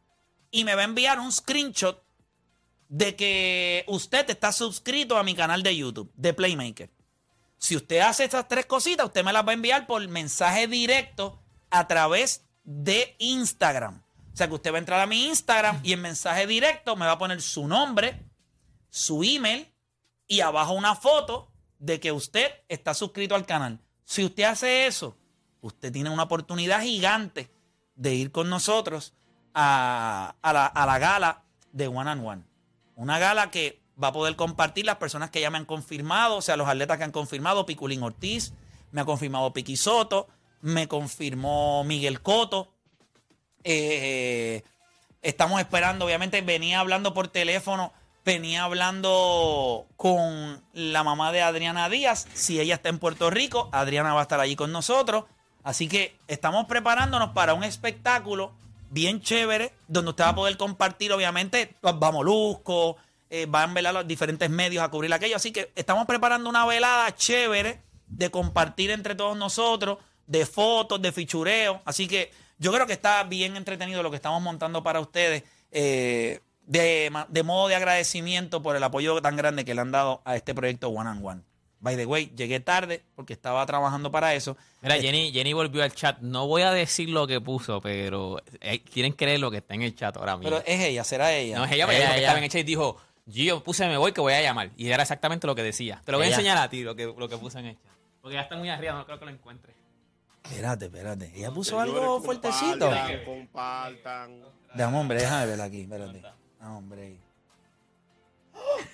y 0.49 0.63
me 0.63 0.75
va 0.75 0.81
a 0.81 0.85
enviar 0.85 1.19
un 1.19 1.31
screenshot 1.31 2.03
de 2.89 3.15
que 3.15 3.85
usted 3.87 4.29
está 4.29 4.51
suscrito 4.51 5.17
a 5.17 5.23
mi 5.23 5.33
canal 5.33 5.63
de 5.63 5.75
YouTube, 5.75 6.11
de 6.15 6.33
Playmaker. 6.33 6.89
Si 7.57 7.75
usted 7.75 7.99
hace 7.99 8.23
estas 8.23 8.47
tres 8.47 8.65
cositas, 8.65 9.05
usted 9.05 9.23
me 9.23 9.31
las 9.31 9.45
va 9.45 9.51
a 9.51 9.53
enviar 9.53 9.87
por 9.87 10.05
mensaje 10.07 10.67
directo 10.67 11.39
a 11.69 11.87
través 11.87 12.43
de 12.63 13.15
Instagram. 13.19 14.00
O 14.33 14.37
sea 14.37 14.47
que 14.47 14.53
usted 14.53 14.71
va 14.71 14.77
a 14.77 14.79
entrar 14.79 15.01
a 15.01 15.07
mi 15.07 15.27
Instagram 15.27 15.79
y 15.83 15.93
en 15.93 16.01
mensaje 16.01 16.47
directo 16.47 16.95
me 16.95 17.05
va 17.05 17.13
a 17.13 17.17
poner 17.17 17.41
su 17.41 17.67
nombre, 17.67 18.23
su 18.89 19.23
email 19.23 19.67
y 20.27 20.39
abajo 20.41 20.73
una 20.73 20.95
foto 20.95 21.51
de 21.79 21.99
que 21.99 22.11
usted 22.11 22.49
está 22.69 22.93
suscrito 22.93 23.35
al 23.35 23.45
canal. 23.45 23.79
Si 24.05 24.23
usted 24.23 24.43
hace 24.43 24.87
eso, 24.87 25.17
usted 25.61 25.91
tiene 25.91 26.09
una 26.09 26.23
oportunidad 26.23 26.81
gigante 26.81 27.51
de 27.95 28.13
ir 28.15 28.31
con 28.31 28.49
nosotros 28.49 29.13
a, 29.53 30.35
a 30.41 30.53
la, 30.53 30.71
la 30.73 30.99
gala 30.99 31.43
de 31.71 31.87
One 31.87 32.09
and 32.09 32.25
One. 32.25 32.43
Una 32.95 33.19
gala 33.19 33.51
que 33.51 33.81
va 34.01 34.09
a 34.09 34.13
poder 34.13 34.35
compartir 34.35 34.85
las 34.85 34.97
personas 34.97 35.29
que 35.29 35.41
ya 35.41 35.49
me 35.49 35.57
han 35.57 35.65
confirmado, 35.65 36.37
o 36.37 36.41
sea, 36.41 36.55
los 36.55 36.67
atletas 36.67 36.97
que 36.97 37.03
han 37.03 37.11
confirmado, 37.11 37.65
Piculín 37.65 38.03
Ortiz, 38.03 38.53
me 38.91 39.01
ha 39.01 39.05
confirmado 39.05 39.53
Piqui 39.53 39.77
Soto, 39.77 40.27
me 40.61 40.87
confirmó 40.87 41.83
Miguel 41.83 42.21
Coto. 42.21 42.70
Eh, 43.63 44.63
estamos 45.21 45.59
esperando, 45.59 46.05
obviamente, 46.05 46.41
venía 46.41 46.79
hablando 46.79 47.13
por 47.13 47.27
teléfono, 47.27 47.93
venía 48.25 48.63
hablando 48.63 49.85
con 49.97 50.63
la 50.73 51.03
mamá 51.03 51.31
de 51.31 51.41
Adriana 51.41 51.89
Díaz. 51.89 52.27
Si 52.33 52.59
ella 52.59 52.75
está 52.75 52.89
en 52.89 52.99
Puerto 52.99 53.29
Rico, 53.29 53.69
Adriana 53.71 54.13
va 54.13 54.21
a 54.21 54.23
estar 54.23 54.39
allí 54.39 54.55
con 54.55 54.71
nosotros. 54.71 55.25
Así 55.63 55.87
que 55.87 56.15
estamos 56.27 56.65
preparándonos 56.65 57.31
para 57.31 57.53
un 57.53 57.63
espectáculo 57.63 58.51
bien 58.89 59.21
chévere, 59.21 59.73
donde 59.87 60.09
usted 60.09 60.23
va 60.25 60.29
a 60.29 60.35
poder 60.35 60.57
compartir, 60.57 61.11
obviamente, 61.13 61.75
va 61.85 62.11
Molusco, 62.11 62.97
eh, 63.29 63.45
van 63.47 63.69
a 63.69 63.73
velar 63.73 63.93
los 63.93 64.07
diferentes 64.07 64.49
medios 64.49 64.83
a 64.83 64.89
cubrir 64.89 65.13
aquello. 65.13 65.35
Así 65.35 65.51
que 65.51 65.71
estamos 65.75 66.05
preparando 66.05 66.49
una 66.49 66.65
velada 66.65 67.15
chévere 67.15 67.79
de 68.07 68.29
compartir 68.29 68.91
entre 68.91 69.15
todos 69.15 69.37
nosotros, 69.37 69.99
de 70.27 70.45
fotos, 70.45 71.01
de 71.01 71.11
fichureo. 71.11 71.81
Así 71.85 72.07
que 72.07 72.31
yo 72.61 72.71
creo 72.71 72.85
que 72.85 72.93
está 72.93 73.23
bien 73.23 73.57
entretenido 73.57 74.03
lo 74.03 74.11
que 74.11 74.15
estamos 74.17 74.41
montando 74.41 74.83
para 74.83 74.99
ustedes. 74.99 75.43
eh, 75.71 76.39
de, 76.67 77.43
modo 77.43 77.67
de 77.67 77.75
agradecimiento 77.75 78.61
por 78.61 78.75
el 78.75 78.83
apoyo 78.83 79.21
tan 79.21 79.35
grande 79.35 79.65
que 79.65 79.73
le 79.75 79.81
han 79.81 79.91
dado 79.91 80.21
a 80.23 80.35
este 80.35 80.53
proyecto 80.53 80.89
One 80.89 81.09
and 81.09 81.25
One. 81.25 81.41
By 81.79 81.97
the 81.97 82.05
way, 82.05 82.31
llegué 82.35 82.59
tarde 82.59 83.03
porque 83.15 83.33
estaba 83.33 83.65
trabajando 83.65 84.11
para 84.11 84.35
eso. 84.35 84.55
Mira, 84.81 84.97
Eh, 84.97 85.01
Jenny, 85.01 85.31
Jenny 85.31 85.53
volvió 85.53 85.83
al 85.83 85.91
chat. 85.91 86.19
No 86.19 86.45
voy 86.47 86.61
a 86.61 86.71
decir 86.71 87.09
lo 87.09 87.25
que 87.25 87.41
puso, 87.41 87.81
pero 87.81 88.37
eh, 88.61 88.81
quieren 88.83 89.13
creer 89.13 89.39
lo 89.39 89.49
que 89.49 89.57
está 89.57 89.73
en 89.73 89.81
el 89.81 89.95
chat 89.95 90.15
ahora 90.15 90.37
mismo. 90.37 90.51
Pero 90.51 90.63
es 90.65 90.79
ella, 90.79 91.03
será 91.03 91.33
ella. 91.33 91.57
no 91.57 91.65
es 91.65 91.71
ella, 91.71 91.87
pero 91.87 91.97
Ella, 91.97 92.15
estaba 92.15 92.37
en 92.37 92.43
el 92.43 92.49
chat 92.51 92.61
y 92.61 92.63
dijo, 92.63 92.97
yo 93.25 93.63
puse 93.63 93.87
me 93.87 93.97
voy 93.97 94.11
que 94.11 94.21
voy 94.21 94.33
a 94.33 94.41
llamar. 94.43 94.69
Y 94.77 94.87
era 94.89 95.01
exactamente 95.01 95.47
lo 95.47 95.55
que 95.55 95.63
decía. 95.63 96.01
Te 96.05 96.11
lo 96.11 96.19
voy 96.19 96.27
a 96.27 96.29
enseñar 96.29 96.59
a 96.59 96.69
ti 96.69 96.83
lo 96.83 96.95
que, 96.95 97.05
lo 97.17 97.27
que 97.27 97.37
puse 97.37 97.57
en 97.57 97.65
el 97.65 97.75
chat. 97.75 97.91
Porque 98.21 98.35
ya 98.35 98.41
está 98.41 98.55
muy 98.55 98.69
arriba, 98.69 98.93
no 98.93 99.05
creo 99.05 99.17
que 99.17 99.25
lo 99.25 99.31
encuentre. 99.31 99.73
Espérate, 100.43 100.85
espérate. 100.85 101.31
Ella 101.35 101.51
puso 101.51 101.71
Señores, 101.79 101.93
algo 101.93 102.21
fuertecito. 102.21 102.85
compartan, 102.89 103.25
Compartan. 103.25 104.41
Déjame, 104.73 104.97
hombre, 104.97 105.19
déjame 105.21 105.45
verla 105.45 105.63
aquí, 105.65 105.81
espérate. 105.81 106.21
Ah, 106.59 106.71
hombre. 106.71 107.17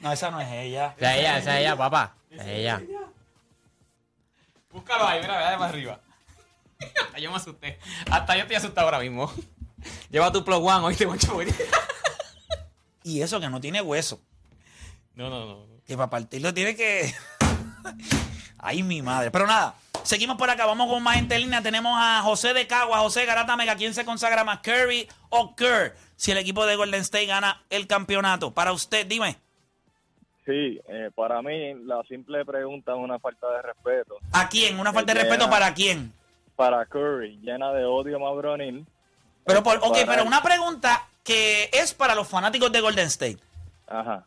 No, 0.01 0.11
esa 0.11 0.29
no 0.31 0.39
es 0.39 0.47
ella. 0.51 0.93
Esa 0.97 1.13
es 1.13 1.19
ella, 1.19 1.37
esa 1.37 1.55
es 1.55 1.61
ella, 1.61 1.75
papá. 1.77 2.15
Esa 2.29 2.43
es 2.43 2.49
ella. 2.49 2.81
Búscalo 4.71 5.07
ahí, 5.07 5.21
mira, 5.21 5.37
mira 5.37 5.57
más 5.57 5.69
arriba. 5.69 5.99
Hasta 7.05 7.19
yo 7.19 7.31
me 7.31 7.37
asusté. 7.37 7.79
Hasta 8.11 8.35
yo 8.35 8.41
estoy 8.41 8.55
asustado 8.57 8.87
ahora 8.87 8.99
mismo. 8.99 9.31
Lleva 10.09 10.31
tu 10.31 10.43
plug 10.43 10.63
one, 10.63 10.85
oíste, 10.85 11.07
mucho 11.07 11.39
Y 13.03 13.21
eso 13.21 13.39
que 13.39 13.49
no 13.49 13.59
tiene 13.59 13.81
hueso. 13.81 14.19
No, 15.15 15.29
no, 15.29 15.45
no. 15.45 15.65
Que 15.85 15.95
para 15.95 16.09
partirlo 16.09 16.53
tiene 16.53 16.75
que. 16.75 17.13
Ay, 18.59 18.83
mi 18.83 19.01
madre. 19.01 19.31
Pero 19.31 19.47
nada, 19.47 19.75
seguimos 20.07 20.37
por 20.37 20.49
acá. 20.49 20.65
Vamos 20.65 20.89
con 20.91 21.03
más 21.03 21.15
gente 21.15 21.35
en 21.35 21.41
línea. 21.41 21.61
Tenemos 21.61 21.93
a 21.97 22.21
José 22.23 22.53
de 22.53 22.65
Cagua, 22.67 22.99
José 22.99 23.25
Garata 23.25 23.55
Mega. 23.55 23.75
¿Quién 23.75 23.93
se 23.93 24.05
consagra 24.05 24.43
más, 24.43 24.59
Curry 24.59 25.07
o 25.29 25.55
Kerr? 25.55 25.95
Si 26.15 26.31
el 26.31 26.37
equipo 26.37 26.65
de 26.65 26.75
Golden 26.75 27.01
State 27.01 27.25
gana 27.27 27.61
el 27.69 27.85
campeonato. 27.87 28.51
Para 28.53 28.71
usted, 28.71 29.05
dime. 29.05 29.37
Sí, 30.45 30.79
eh, 30.87 31.11
para 31.13 31.41
mí 31.41 31.73
la 31.85 32.01
simple 32.07 32.45
pregunta 32.45 32.93
es 32.93 32.97
una 32.97 33.19
falta 33.19 33.47
de 33.51 33.61
respeto. 33.61 34.15
¿A 34.31 34.47
quién? 34.47 34.79
¿Una 34.79 34.93
falta 34.93 35.13
de 35.13 35.19
Llena- 35.19 35.29
respeto 35.29 35.49
para 35.49 35.73
quién? 35.73 36.13
Para 36.55 36.85
Curry, 36.85 37.37
llena 37.41 37.71
de 37.73 37.83
odio 37.85 38.17
mabronil. 38.19 38.85
Pero, 39.45 39.61
por, 39.61 39.77
ok, 39.77 39.83
Para 39.93 40.05
pero 40.07 40.23
una 40.23 40.41
pregunta 40.41 41.05
que 41.23 41.69
es 41.73 41.93
para 41.93 42.15
los 42.15 42.27
fanáticos 42.27 42.71
de 42.71 42.79
Golden 42.81 43.07
State. 43.07 43.37
Ajá. 43.87 44.25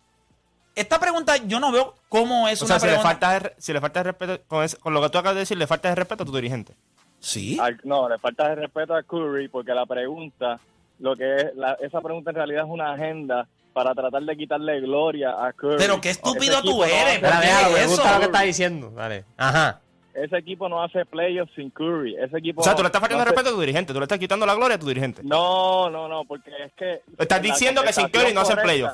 Esta 0.80 0.98
pregunta 0.98 1.36
yo 1.36 1.60
no 1.60 1.70
veo 1.72 1.94
cómo 2.08 2.48
es 2.48 2.60
O 2.62 2.64
una 2.64 2.78
sea, 2.78 2.80
si 2.80 2.86
le, 2.86 2.92
pregunta. 2.92 3.08
falta 3.10 3.38
de, 3.40 3.54
si 3.58 3.72
le 3.72 3.80
falta 3.80 4.00
de 4.00 4.04
respeto, 4.04 4.40
con, 4.48 4.64
eso- 4.64 4.78
con 4.80 4.94
lo 4.94 5.02
que 5.02 5.10
tú 5.10 5.18
acabas 5.18 5.34
de 5.34 5.40
decir, 5.40 5.58
le 5.58 5.66
falta 5.66 5.88
de 5.90 5.94
respeto 5.94 6.22
a 6.22 6.26
tu 6.26 6.32
dirigente. 6.34 6.74
Sí. 7.18 7.58
Al- 7.60 7.80
no, 7.84 8.08
le 8.08 8.18
falta 8.18 8.48
de 8.48 8.54
respeto 8.54 8.94
a 8.94 9.02
Curry 9.02 9.48
porque 9.48 9.72
la 9.74 9.84
pregunta, 9.86 10.58
lo 11.00 11.14
que 11.16 11.34
es, 11.36 11.54
la- 11.56 11.76
esa 11.80 12.00
pregunta 12.00 12.30
en 12.30 12.36
realidad 12.36 12.64
es 12.64 12.70
una 12.70 12.92
agenda 12.94 13.46
para 13.74 13.94
tratar 13.94 14.22
de 14.22 14.36
quitarle 14.36 14.80
gloria 14.80 15.44
a 15.46 15.52
Curry. 15.52 15.76
Pero 15.78 16.00
qué 16.00 16.10
estúpido 16.10 16.54
Ese 16.54 16.62
tú 16.62 16.78
no 16.78 16.84
eres, 16.84 17.18
¿por 17.20 17.30
qué 17.30 17.46
déjalo, 17.46 17.72
me 17.72 17.78
eso? 17.80 17.88
gusta 17.90 18.12
lo 18.14 18.18
que 18.20 18.24
está 18.26 18.40
diciendo. 18.42 18.90
Dale. 18.90 19.24
Ajá. 19.36 19.80
Ese 20.12 20.36
equipo 20.38 20.68
no 20.68 20.82
hace 20.82 21.04
playoffs 21.06 21.52
sin 21.54 21.70
Curry. 21.70 22.16
Ese 22.16 22.38
equipo 22.38 22.62
O 22.62 22.64
sea, 22.64 22.72
no- 22.72 22.76
tú 22.78 22.82
le 22.82 22.86
estás 22.88 23.00
faltando 23.00 23.22
no 23.24 23.28
hace- 23.28 23.34
respeto 23.36 23.50
a 23.50 23.52
tu 23.54 23.60
dirigente, 23.60 23.92
tú 23.92 24.00
le 24.00 24.04
estás 24.04 24.18
quitando 24.18 24.44
la 24.46 24.54
gloria 24.54 24.74
a 24.76 24.78
tu 24.80 24.86
dirigente. 24.88 25.22
No, 25.24 25.88
no, 25.88 26.08
no, 26.08 26.24
porque 26.24 26.50
es 26.64 26.72
que... 26.72 27.02
Estás 27.18 27.40
diciendo 27.42 27.82
que 27.82 27.92
sin 27.92 28.08
Curry 28.08 28.32
no 28.34 28.40
hacen 28.40 28.56
correcta- 28.56 28.62
playoff. 28.62 28.92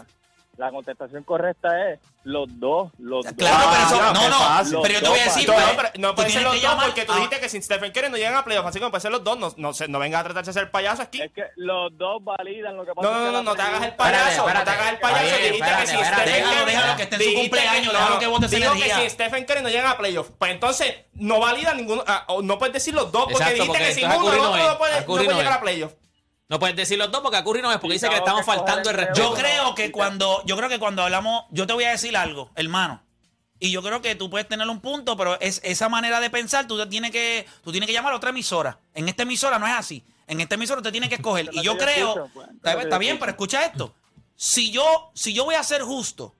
La 0.56 0.70
contestación 0.70 1.22
correcta 1.22 1.90
es 1.92 2.00
los 2.24 2.48
dos, 2.58 2.90
los 2.98 3.26
Claro, 3.26 3.58
dos. 3.66 3.76
pero 3.76 3.86
eso, 3.86 3.98
Ah, 4.02 4.12
no, 4.14 4.28
no, 4.30 4.38
fácil. 4.38 4.78
pero 4.82 4.94
yo 4.94 5.00
te 5.02 5.08
voy 5.08 5.18
a 5.20 5.24
decir, 5.24 5.46
dos, 5.46 5.56
No, 5.56 5.62
pues, 5.64 5.76
pero 5.76 5.90
no 6.00 6.08
tú 6.08 6.14
pueden 6.16 6.32
ser 6.32 6.42
los 6.42 6.52
dos 6.54 6.62
llamar 6.62 6.86
porque 6.86 7.04
tú 7.04 7.12
dijiste 7.14 7.40
que 7.40 7.48
sin 7.50 7.62
Stephen 7.62 7.92
Curry 7.92 8.08
no 8.10 8.16
llegan 8.16 8.34
a 8.36 8.44
playoffs, 8.44 8.68
así 8.68 8.78
que 8.80 8.86
pueden 8.88 9.00
ser 9.02 9.10
los 9.12 9.22
dos. 9.22 9.38
No, 9.38 9.52
no, 9.56 9.70
no 9.88 9.98
vengas 9.98 10.20
a 10.20 10.24
tratarse 10.24 10.50
de 10.50 10.54
ser 10.54 10.70
payaso 10.70 11.02
aquí. 11.02 11.20
Es 11.20 11.30
que 11.32 11.42
los 11.56 11.96
dos 11.98 12.24
validan 12.24 12.76
lo 12.76 12.84
que 12.86 12.92
pasa 12.94 13.06
No, 13.08 13.14
no, 13.14 13.24
no, 13.26 13.32
no, 13.32 13.42
no 13.42 13.54
te 13.54 13.62
hagas 13.62 13.82
el 13.84 13.94
payaso, 13.94 14.28
Espérate, 14.48 14.58
no 14.58 14.64
te 14.64 14.70
hagas 14.70 14.92
el 14.92 14.98
payaso. 14.98 15.22
Dijiste 15.24 15.40
que 15.50 15.54
espérate, 15.56 15.86
si 15.86 15.94
espérate. 15.96 16.22
Stephen 16.30 16.44
Curry- 16.44 16.64
déjalo, 16.66 16.96
que 16.96 17.02
esté 17.02 17.16
en 17.16 17.22
su 17.22 17.34
cumpleaños, 17.34 17.74
que- 17.92 17.98
déjalo 17.98 18.18
que 18.18 18.24
esa 18.24 18.56
digo 18.56 18.72
que 18.72 18.78
energía. 18.78 18.96
si 19.00 19.10
Stephen 19.10 19.44
Curry 19.44 19.62
no 19.62 19.68
llega 19.68 19.90
a 19.90 19.96
playoffs, 19.98 20.32
pues 20.38 20.50
entonces 20.52 20.94
no 21.14 21.38
valida 21.38 21.74
ninguno, 21.74 22.02
ah, 22.06 22.24
o 22.28 22.40
no 22.42 22.58
puedes 22.58 22.72
decir 22.72 22.94
los 22.94 23.12
dos, 23.12 23.26
porque 23.30 23.52
dijiste 23.54 23.78
que 23.78 23.92
sin 23.94 24.06
uno 24.10 24.16
no 24.18 24.42
no 24.56 24.78
puede, 24.78 25.00
no 25.00 25.06
puede 25.06 25.26
no 25.28 25.32
llegar 25.36 25.52
a 25.52 25.60
playoffs. 25.60 25.94
No 26.48 26.60
puedes 26.60 26.76
decir 26.76 26.96
los 26.96 27.10
dos 27.10 27.22
porque 27.22 27.38
a 27.38 27.44
Curry 27.44 27.60
no 27.60 27.72
es, 27.72 27.78
porque 27.78 27.98
Sí, 27.98 28.04
dice 28.04 28.08
que 28.08 28.14
le 28.14 28.18
estamos 28.18 28.46
faltando 28.46 28.90
el 28.90 28.96
respeto. 28.96 29.20
Yo 29.20 29.34
creo 29.34 29.74
que 29.74 29.90
cuando, 29.90 30.42
yo 30.44 30.56
creo 30.56 30.68
que 30.68 30.78
cuando 30.78 31.02
hablamos, 31.02 31.44
yo 31.50 31.66
te 31.66 31.72
voy 31.72 31.84
a 31.84 31.90
decir 31.90 32.16
algo, 32.16 32.50
hermano. 32.54 33.02
Y 33.58 33.70
yo 33.70 33.82
creo 33.82 34.02
que 34.02 34.14
tú 34.14 34.28
puedes 34.28 34.46
tener 34.46 34.68
un 34.68 34.80
punto, 34.80 35.16
pero 35.16 35.40
es 35.40 35.60
esa 35.64 35.88
manera 35.88 36.20
de 36.20 36.30
pensar, 36.30 36.66
tú 36.66 36.76
te 36.78 36.86
tienes 36.86 37.10
que, 37.10 37.46
tú 37.64 37.72
tienes 37.72 37.86
que 37.86 37.92
llamar 37.92 38.12
a 38.12 38.16
otra 38.16 38.30
emisora. 38.30 38.78
En 38.94 39.08
esta 39.08 39.22
emisora 39.22 39.58
no 39.58 39.66
es 39.66 39.72
así. 39.72 40.04
En 40.26 40.40
esta 40.40 40.56
emisora 40.56 40.80
usted 40.80 40.92
tiene 40.92 41.08
que 41.08 41.16
escoger. 41.16 41.50
Y 41.52 41.62
yo 41.62 41.76
creo, 41.76 42.08
escucho, 42.10 42.30
pues, 42.34 42.48
está, 42.48 42.72
yo 42.72 42.98
bien, 42.98 43.14
escucho. 43.14 43.20
pero 43.20 43.30
escucha 43.30 43.64
esto. 43.64 43.94
Si 44.36 44.70
yo, 44.70 45.10
si 45.14 45.32
yo 45.32 45.44
voy 45.44 45.54
a 45.54 45.62
ser 45.62 45.82
justo, 45.82 46.34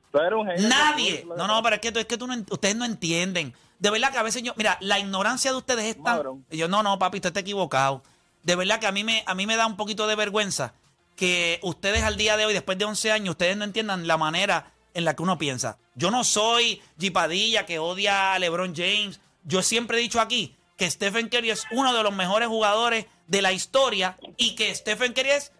nadie, 0.59 1.27
no, 1.37 1.47
no, 1.47 1.63
pero 1.63 1.77
es 1.77 1.81
que, 1.81 1.89
es 1.89 2.07
que 2.07 2.19
tú 2.19 2.27
no, 2.27 2.35
ustedes 2.51 2.77
no 2.77 2.85
entienden. 2.85 3.55
De 3.79 3.91
verdad 3.91 4.13
que 4.13 4.19
a 4.19 4.23
veces 4.23 4.43
yo, 4.43 4.53
mira, 4.57 4.77
la 4.81 4.99
ignorancia 4.99 5.51
de 5.51 5.57
ustedes 5.57 5.97
es 5.97 6.03
tan, 6.03 6.45
yo, 6.51 6.69
no, 6.69 6.83
no, 6.83 6.99
papi, 6.99 7.19
usted 7.19 7.29
está 7.29 7.41
equivocado. 7.41 8.03
De 8.47 8.55
verdad 8.55 8.79
que 8.79 8.87
a 8.87 8.93
mí 8.93 9.03
me, 9.03 9.25
a 9.27 9.35
mí 9.35 9.45
me 9.45 9.57
da 9.57 9.67
un 9.67 9.77
poquito 9.77 10.07
de 10.07 10.15
vergüenza 10.15 10.73
que 11.17 11.59
ustedes 11.63 12.05
al 12.05 12.17
día 12.17 12.37
de 12.37 12.47
hoy, 12.47 12.53
después 12.53 12.79
de 12.79 12.85
11 12.85 13.11
años, 13.11 13.31
ustedes 13.31 13.57
no 13.57 13.65
entiendan 13.65 14.07
la 14.07 14.17
manera 14.17 14.73
en 14.95 15.05
la 15.05 15.17
que 15.17 15.25
uno 15.25 15.37
piensa. 15.37 15.79
Yo 15.97 16.13
no 16.13 16.23
soy 16.23 16.81
Gipadilla 16.97 17.67
que 17.67 17.81
odia 17.81 18.35
a 18.35 18.39
LeBron 18.39 18.73
James. 18.77 19.19
Yo 19.43 19.65
siempre 19.65 19.99
he 19.99 20.01
dicho 20.01 20.21
aquí 20.21 20.55
que 20.77 20.89
Stephen 20.89 21.29
Curry 21.29 21.51
es 21.51 21.65
uno 21.73 21.93
de 21.93 22.05
los 22.05 22.15
mejores 22.15 22.47
jugadores 22.47 23.07
de 23.27 23.43
la 23.43 23.51
historia 23.51 24.17
y 24.37 24.55
que 24.55 24.73
Stephen 24.73 25.13
Curry 25.13 25.31
es, 25.31 25.51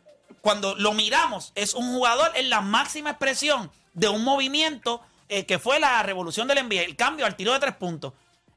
cuando 0.41 0.77
lo 0.77 0.93
miramos, 0.93 1.51
es 1.57 1.75
un 1.75 1.93
jugador 1.93 2.31
en 2.37 2.51
la 2.51 2.61
máxima 2.61 3.11
expresión 3.11 3.69
de 3.95 4.09
un 4.09 4.23
movimiento 4.23 5.01
eh, 5.29 5.45
que 5.45 5.59
fue 5.59 5.81
la 5.81 6.01
revolución 6.05 6.47
del 6.47 6.65
NBA, 6.65 6.83
el 6.83 6.95
cambio 6.95 7.27
al 7.27 7.35
tiro 7.35 7.53
de 7.53 7.59
tres 7.59 7.75
puntos. 7.75 8.13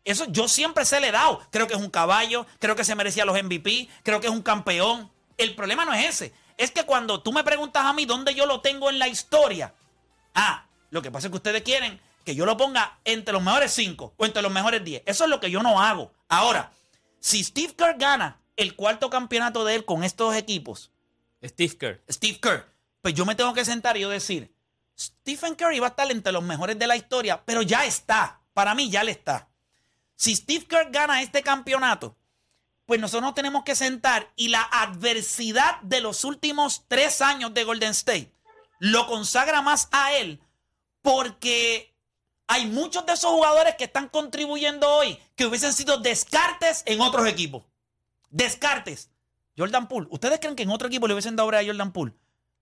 Eso 0.10 0.26
yo 0.28 0.48
siempre 0.48 0.86
se 0.86 1.00
le 1.00 1.10
he 1.10 1.12
dado. 1.12 1.40
Creo 1.52 1.68
que 1.68 1.76
es 1.76 1.80
un 1.80 1.92
caballo, 1.92 2.48
creo 2.58 2.76
que 2.76 2.84
se 2.84 2.96
merecía 2.96 3.26
los 3.26 3.42
MVP, 3.44 3.88
creo 4.02 4.20
que 4.20 4.26
es 4.26 4.34
un 4.34 4.42
campeón. 4.42 5.12
El 5.38 5.54
problema 5.54 5.86
no 5.86 5.94
es 5.94 6.04
ese. 6.04 6.34
Es 6.58 6.72
que 6.72 6.84
cuando 6.84 7.22
tú 7.22 7.32
me 7.32 7.44
preguntas 7.44 7.86
a 7.86 7.94
mí 7.94 8.06
dónde 8.06 8.34
yo 8.34 8.48
lo 8.48 8.60
tengo 8.62 8.90
en 8.90 8.98
la 8.98 9.08
historia, 9.08 9.72
ah, 10.34 10.66
lo 10.90 11.04
que 11.04 11.12
pasa 11.12 11.28
es 11.28 11.30
que 11.30 11.38
ustedes 11.38 11.62
quieren 11.62 12.02
que 12.26 12.34
yo 12.34 12.48
lo 12.48 12.58
ponga 12.58 12.98
entre 13.06 13.34
los 13.34 13.44
mejores 13.44 13.72
cinco 13.72 14.16
o 14.18 14.26
entre 14.26 14.42
los 14.42 14.52
mejores 14.52 14.84
10. 14.84 15.04
Eso 15.06 15.26
es 15.26 15.30
lo 15.30 15.40
que 15.40 15.52
yo 15.52 15.62
no 15.62 15.80
hago. 15.80 16.12
Ahora, 16.28 16.72
si 17.20 17.44
Steve 17.44 17.76
Kerr 17.76 18.00
gana 18.00 18.42
el 18.56 18.76
cuarto 18.76 19.12
campeonato 19.12 19.64
de 19.64 19.76
él 19.76 19.86
con 19.86 20.04
estos 20.04 20.36
equipos, 20.36 20.92
Steve 21.44 21.78
Kerr. 21.78 22.02
Steve 22.10 22.40
Kerr, 22.42 22.66
pues 23.02 23.14
yo 23.14 23.28
me 23.28 23.36
tengo 23.36 23.54
que 23.54 23.64
sentar 23.64 23.96
y 23.96 24.02
yo 24.02 24.10
decir, 24.10 24.52
Stephen 25.00 25.54
Curry 25.54 25.80
va 25.80 25.86
a 25.86 25.90
estar 25.92 26.12
entre 26.12 26.34
los 26.34 26.42
mejores 26.42 26.80
de 26.80 26.88
la 26.88 26.96
historia, 26.96 27.44
pero 27.46 27.62
ya 27.62 27.86
está. 27.86 28.42
Para 28.56 28.74
mí 28.74 28.90
ya 28.90 29.04
le 29.04 29.12
está. 29.12 29.49
Si 30.20 30.36
Steve 30.36 30.66
Kerr 30.66 30.92
gana 30.92 31.22
este 31.22 31.42
campeonato, 31.42 32.18
pues 32.86 33.00
nosotros 33.00 33.22
nos 33.22 33.36
tenemos 33.36 33.64
que 33.64 33.74
sentar 33.74 34.30
y 34.36 34.50
la 34.50 34.64
adversidad 34.64 35.80
de 35.82 36.02
los 36.02 36.26
últimos 36.26 36.84
tres 36.90 37.22
años 37.22 37.54
de 37.54 37.64
Golden 37.64 37.92
State 37.92 38.30
lo 38.80 39.08
consagra 39.08 39.62
más 39.62 39.88
a 39.94 40.12
él 40.18 40.42
porque 41.02 41.96
hay 42.48 42.66
muchos 42.66 43.06
de 43.06 43.14
esos 43.14 43.32
jugadores 43.32 43.76
que 43.76 43.86
están 43.86 44.10
contribuyendo 44.10 44.90
hoy 44.90 45.18
que 45.38 45.46
hubiesen 45.46 45.72
sido 45.72 46.00
descartes 46.00 46.84
en 46.86 47.00
otros 47.00 47.26
equipos. 47.26 47.64
Descartes. 48.30 49.10
Jordan 49.58 49.88
Poole. 49.88 50.08
¿Ustedes 50.12 50.42
creen 50.42 50.58
que 50.58 50.64
en 50.64 50.70
otro 50.70 50.90
equipo 50.90 51.08
le 51.08 51.14
hubiesen 51.14 51.38
dado 51.38 51.50
a 51.52 51.64
Jordan 51.64 51.94
Poole? 51.94 52.14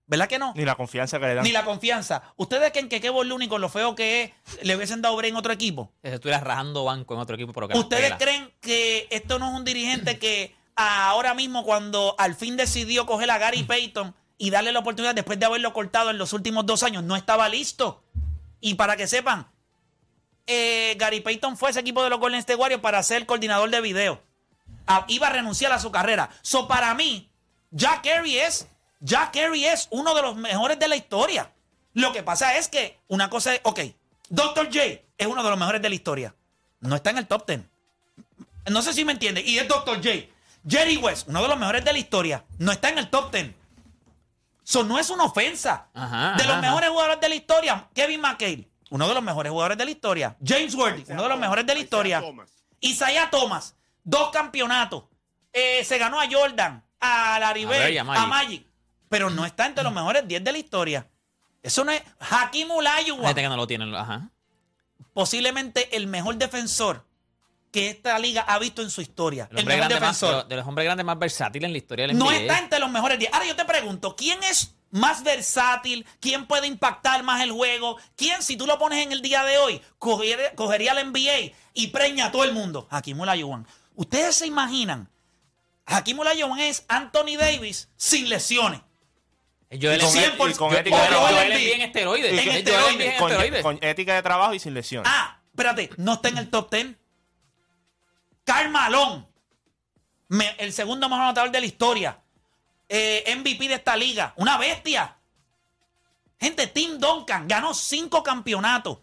¿Verdad 0.08 0.26
que 0.26 0.38
no? 0.38 0.54
Ni 0.56 0.64
la 0.64 0.74
confianza 0.74 1.20
que 1.20 1.26
le 1.26 1.34
dan. 1.34 1.44
Ni 1.44 1.52
la 1.52 1.66
confianza. 1.66 2.22
¿Ustedes 2.36 2.72
creen 2.72 2.88
que 2.88 3.00
Kevin 3.00 3.28
Looney, 3.28 3.46
con 3.46 3.60
lo 3.60 3.68
feo 3.68 3.94
que 3.94 4.22
es, 4.22 4.64
le 4.64 4.74
hubiesen 4.74 5.02
dado 5.02 5.14
break 5.16 5.32
en 5.32 5.36
otro 5.36 5.52
equipo? 5.52 5.92
Si 6.02 6.08
estuviera 6.08 6.40
rajando 6.40 6.84
banco 6.84 7.12
en 7.12 7.20
otro 7.20 7.36
equipo, 7.36 7.52
pero 7.52 7.68
que 7.68 7.76
¿Ustedes 7.76 8.14
creen 8.18 8.50
que 8.62 9.06
esto 9.10 9.38
no 9.38 9.50
es 9.50 9.54
un 9.54 9.66
dirigente 9.66 10.18
que 10.18 10.56
ahora 10.74 11.34
mismo, 11.34 11.62
cuando 11.62 12.14
al 12.18 12.34
fin 12.34 12.56
decidió 12.56 13.04
coger 13.04 13.30
a 13.30 13.36
Gary 13.36 13.64
Payton 13.64 14.14
y 14.38 14.48
darle 14.48 14.72
la 14.72 14.78
oportunidad 14.78 15.14
después 15.14 15.38
de 15.38 15.44
haberlo 15.44 15.74
cortado 15.74 16.08
en 16.08 16.16
los 16.16 16.32
últimos 16.32 16.64
dos 16.64 16.82
años, 16.82 17.04
no 17.04 17.14
estaba 17.14 17.48
listo? 17.50 18.02
Y 18.60 18.74
para 18.74 18.96
que 18.96 19.06
sepan, 19.06 19.46
eh, 20.46 20.96
Gary 20.98 21.20
Payton 21.20 21.58
fue 21.58 21.68
a 21.68 21.70
ese 21.72 21.80
equipo 21.80 22.02
de 22.02 22.08
los 22.08 22.18
Golden 22.18 22.40
State 22.40 22.58
Warriors 22.58 22.80
para 22.80 23.02
ser 23.02 23.26
coordinador 23.26 23.68
de 23.68 23.82
video. 23.82 24.22
Ah, 24.86 25.04
iba 25.08 25.26
a 25.26 25.30
renunciar 25.30 25.70
a 25.72 25.78
su 25.78 25.90
carrera. 25.90 26.30
So, 26.40 26.66
para 26.66 26.94
mí, 26.94 27.30
Jack 27.70 28.04
Carey 28.04 28.38
es, 28.38 28.68
Jack 29.00 29.32
Carey 29.34 29.64
es 29.64 29.88
uno 29.90 30.14
de 30.14 30.22
los 30.22 30.36
mejores 30.36 30.78
de 30.78 30.88
la 30.88 30.96
historia. 30.96 31.52
Lo 31.94 32.12
que 32.12 32.22
pasa 32.22 32.56
es 32.56 32.68
que 32.68 32.98
una 33.08 33.30
cosa 33.30 33.54
es, 33.54 33.60
ok, 33.64 33.80
Dr. 34.28 34.66
J 34.66 34.84
es 35.16 35.26
uno 35.26 35.42
de 35.42 35.50
los 35.50 35.58
mejores 35.58 35.82
de 35.82 35.88
la 35.88 35.94
historia. 35.94 36.34
No 36.80 36.96
está 36.96 37.10
en 37.10 37.18
el 37.18 37.26
top 37.26 37.46
10. 37.46 37.60
No 38.70 38.82
sé 38.82 38.92
si 38.92 39.04
me 39.04 39.12
entiende. 39.12 39.40
Y 39.40 39.58
es 39.58 39.66
Dr. 39.66 39.96
J. 39.96 40.26
Jerry 40.68 40.96
West, 40.96 41.28
uno 41.28 41.42
de 41.42 41.48
los 41.48 41.58
mejores 41.58 41.84
de 41.84 41.92
la 41.92 41.98
historia. 41.98 42.44
No 42.58 42.72
está 42.72 42.90
en 42.90 42.98
el 42.98 43.08
top 43.08 43.32
10. 43.32 43.54
Eso 44.64 44.84
no 44.84 44.98
es 44.98 45.08
una 45.08 45.24
ofensa. 45.24 45.88
Ajá, 45.94 46.34
de 46.36 46.44
los 46.44 46.52
ajá, 46.52 46.60
mejores 46.60 46.90
jugadores 46.90 47.20
de 47.20 47.28
la 47.30 47.34
historia, 47.34 47.88
Kevin 47.94 48.20
McHale, 48.20 48.68
uno 48.90 49.08
de 49.08 49.14
los 49.14 49.22
mejores 49.22 49.50
jugadores 49.50 49.78
de 49.78 49.84
la 49.86 49.90
historia. 49.90 50.36
James 50.44 50.74
Worthy, 50.74 51.04
uno 51.08 51.22
de 51.22 51.28
los 51.30 51.38
mejores 51.38 51.66
de 51.66 51.74
la 51.74 51.80
historia. 51.80 52.22
Isaiah 52.80 53.30
Thomas, 53.30 53.74
dos 54.04 54.30
campeonatos. 54.30 55.04
Eh, 55.54 55.82
se 55.84 55.96
ganó 55.96 56.20
a 56.20 56.26
Jordan, 56.30 56.84
a 57.00 57.38
Larry 57.40 57.64
a 57.96 58.00
a 58.02 58.26
Magic. 58.26 58.67
Pero 59.08 59.30
no 59.30 59.44
está 59.46 59.66
entre 59.66 59.82
los 59.84 59.92
mejores 59.92 60.26
10 60.28 60.44
de 60.44 60.52
la 60.52 60.58
historia. 60.58 61.06
Eso 61.62 61.84
no 61.84 61.92
es. 61.92 62.02
Hakim 62.20 62.70
Olajuwon, 62.70 63.24
gente 63.26 63.42
que 63.42 63.48
no 63.48 63.56
lo 63.56 63.66
tienen. 63.66 63.94
Ajá. 63.94 64.30
posiblemente 65.12 65.96
el 65.96 66.06
mejor 66.06 66.36
defensor 66.36 67.04
que 67.72 67.90
esta 67.90 68.18
liga 68.18 68.42
ha 68.42 68.58
visto 68.58 68.80
en 68.82 68.90
su 68.90 69.00
historia. 69.02 69.48
El 69.50 69.58
El 69.58 69.62
hombre 69.62 69.76
mejor 69.76 69.88
grande 69.90 70.06
más, 70.06 70.20
de, 70.20 70.26
defensor. 70.26 70.32
los, 70.42 70.48
de 70.48 70.56
los 70.56 70.66
hombres 70.66 70.84
grandes 70.86 71.04
más 71.06 71.18
versátiles 71.18 71.66
en 71.66 71.72
la 71.72 71.78
historia 71.78 72.06
del 72.06 72.16
No 72.16 72.26
NBA. 72.26 72.36
está 72.36 72.58
entre 72.60 72.78
los 72.78 72.90
mejores 72.90 73.18
10. 73.18 73.32
Ahora 73.32 73.46
yo 73.46 73.56
te 73.56 73.64
pregunto, 73.64 74.16
¿quién 74.16 74.42
es 74.44 74.74
más 74.90 75.22
versátil? 75.22 76.06
¿Quién 76.20 76.46
puede 76.46 76.66
impactar 76.66 77.22
más 77.24 77.42
el 77.42 77.52
juego? 77.52 77.98
¿Quién, 78.16 78.42
si 78.42 78.56
tú 78.56 78.66
lo 78.66 78.78
pones 78.78 79.04
en 79.04 79.12
el 79.12 79.20
día 79.20 79.44
de 79.44 79.58
hoy, 79.58 79.82
cogería, 79.98 80.54
cogería 80.54 80.92
al 80.92 81.10
NBA 81.12 81.52
y 81.74 81.86
preña 81.88 82.26
a 82.26 82.32
todo 82.32 82.44
el 82.44 82.52
mundo? 82.52 82.86
Hakim 82.90 83.20
Olajuwon. 83.20 83.66
¿Ustedes 83.96 84.36
se 84.36 84.46
imaginan? 84.46 85.10
Hakim 85.84 86.18
Olajuwon 86.20 86.58
es 86.60 86.84
Anthony 86.88 87.36
Davis 87.38 87.88
sin 87.96 88.28
lesiones. 88.30 88.80
Joel 89.70 90.00
con 90.00 90.08
Embiid- 90.10 90.48
et- 90.48 90.50
y 90.50 90.54
con 90.58 90.74
ética 90.74 91.02
de 91.02 91.08
trabajo. 91.08 91.36
esteroides. 91.36 91.74
En 91.74 91.80
esteroides. 91.82 92.32
En 92.32 93.18
con, 93.18 93.30
esteroides. 93.32 93.62
con 93.62 93.78
ética 93.82 94.14
de 94.14 94.22
trabajo 94.22 94.54
y 94.54 94.58
sin 94.58 94.74
lesión. 94.74 95.04
Ah, 95.06 95.40
espérate, 95.50 95.90
no 95.96 96.14
está 96.14 96.28
en 96.28 96.38
el 96.38 96.48
top 96.50 96.70
10. 96.72 96.96
Karl 98.44 98.70
Malone, 98.70 99.26
me- 100.28 100.54
el 100.58 100.72
segundo 100.72 101.08
mejor 101.08 101.24
anotador 101.24 101.50
de 101.50 101.60
la 101.60 101.66
historia. 101.66 102.18
Eh, 102.88 103.24
MVP 103.36 103.68
de 103.68 103.74
esta 103.74 103.94
liga. 103.96 104.32
Una 104.36 104.56
bestia. 104.56 105.16
Gente, 106.40 106.66
Tim 106.68 106.98
Duncan 106.98 107.46
ganó 107.46 107.74
cinco 107.74 108.22
campeonatos. 108.22 108.98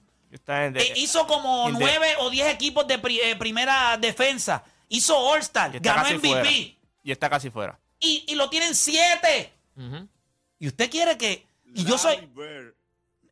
Eh, 0.48 0.94
hizo 0.96 1.28
como 1.28 1.68
the- 1.68 1.74
nueve 1.74 2.16
o 2.20 2.30
diez 2.30 2.48
equipos 2.52 2.88
de 2.88 2.98
pri- 2.98 3.20
eh, 3.22 3.36
primera 3.36 3.98
defensa. 3.98 4.64
Hizo 4.90 5.16
All-Star. 5.18 5.80
Ganó 5.80 6.02
MVP. 6.08 6.28
fuera. 6.28 6.50
Y 7.04 7.12
está 7.12 7.30
casi 7.30 7.50
fuera. 7.52 7.80
Y, 8.00 8.24
y 8.28 8.36
lo 8.36 8.50
tienen 8.50 8.74
siete. 8.76 9.54
Ujú. 9.78 10.08
Y 10.60 10.68
usted 10.68 10.90
quiere 10.90 11.18
que. 11.18 11.46
Y 11.74 11.84
yo 11.86 11.98
soy. 11.98 12.16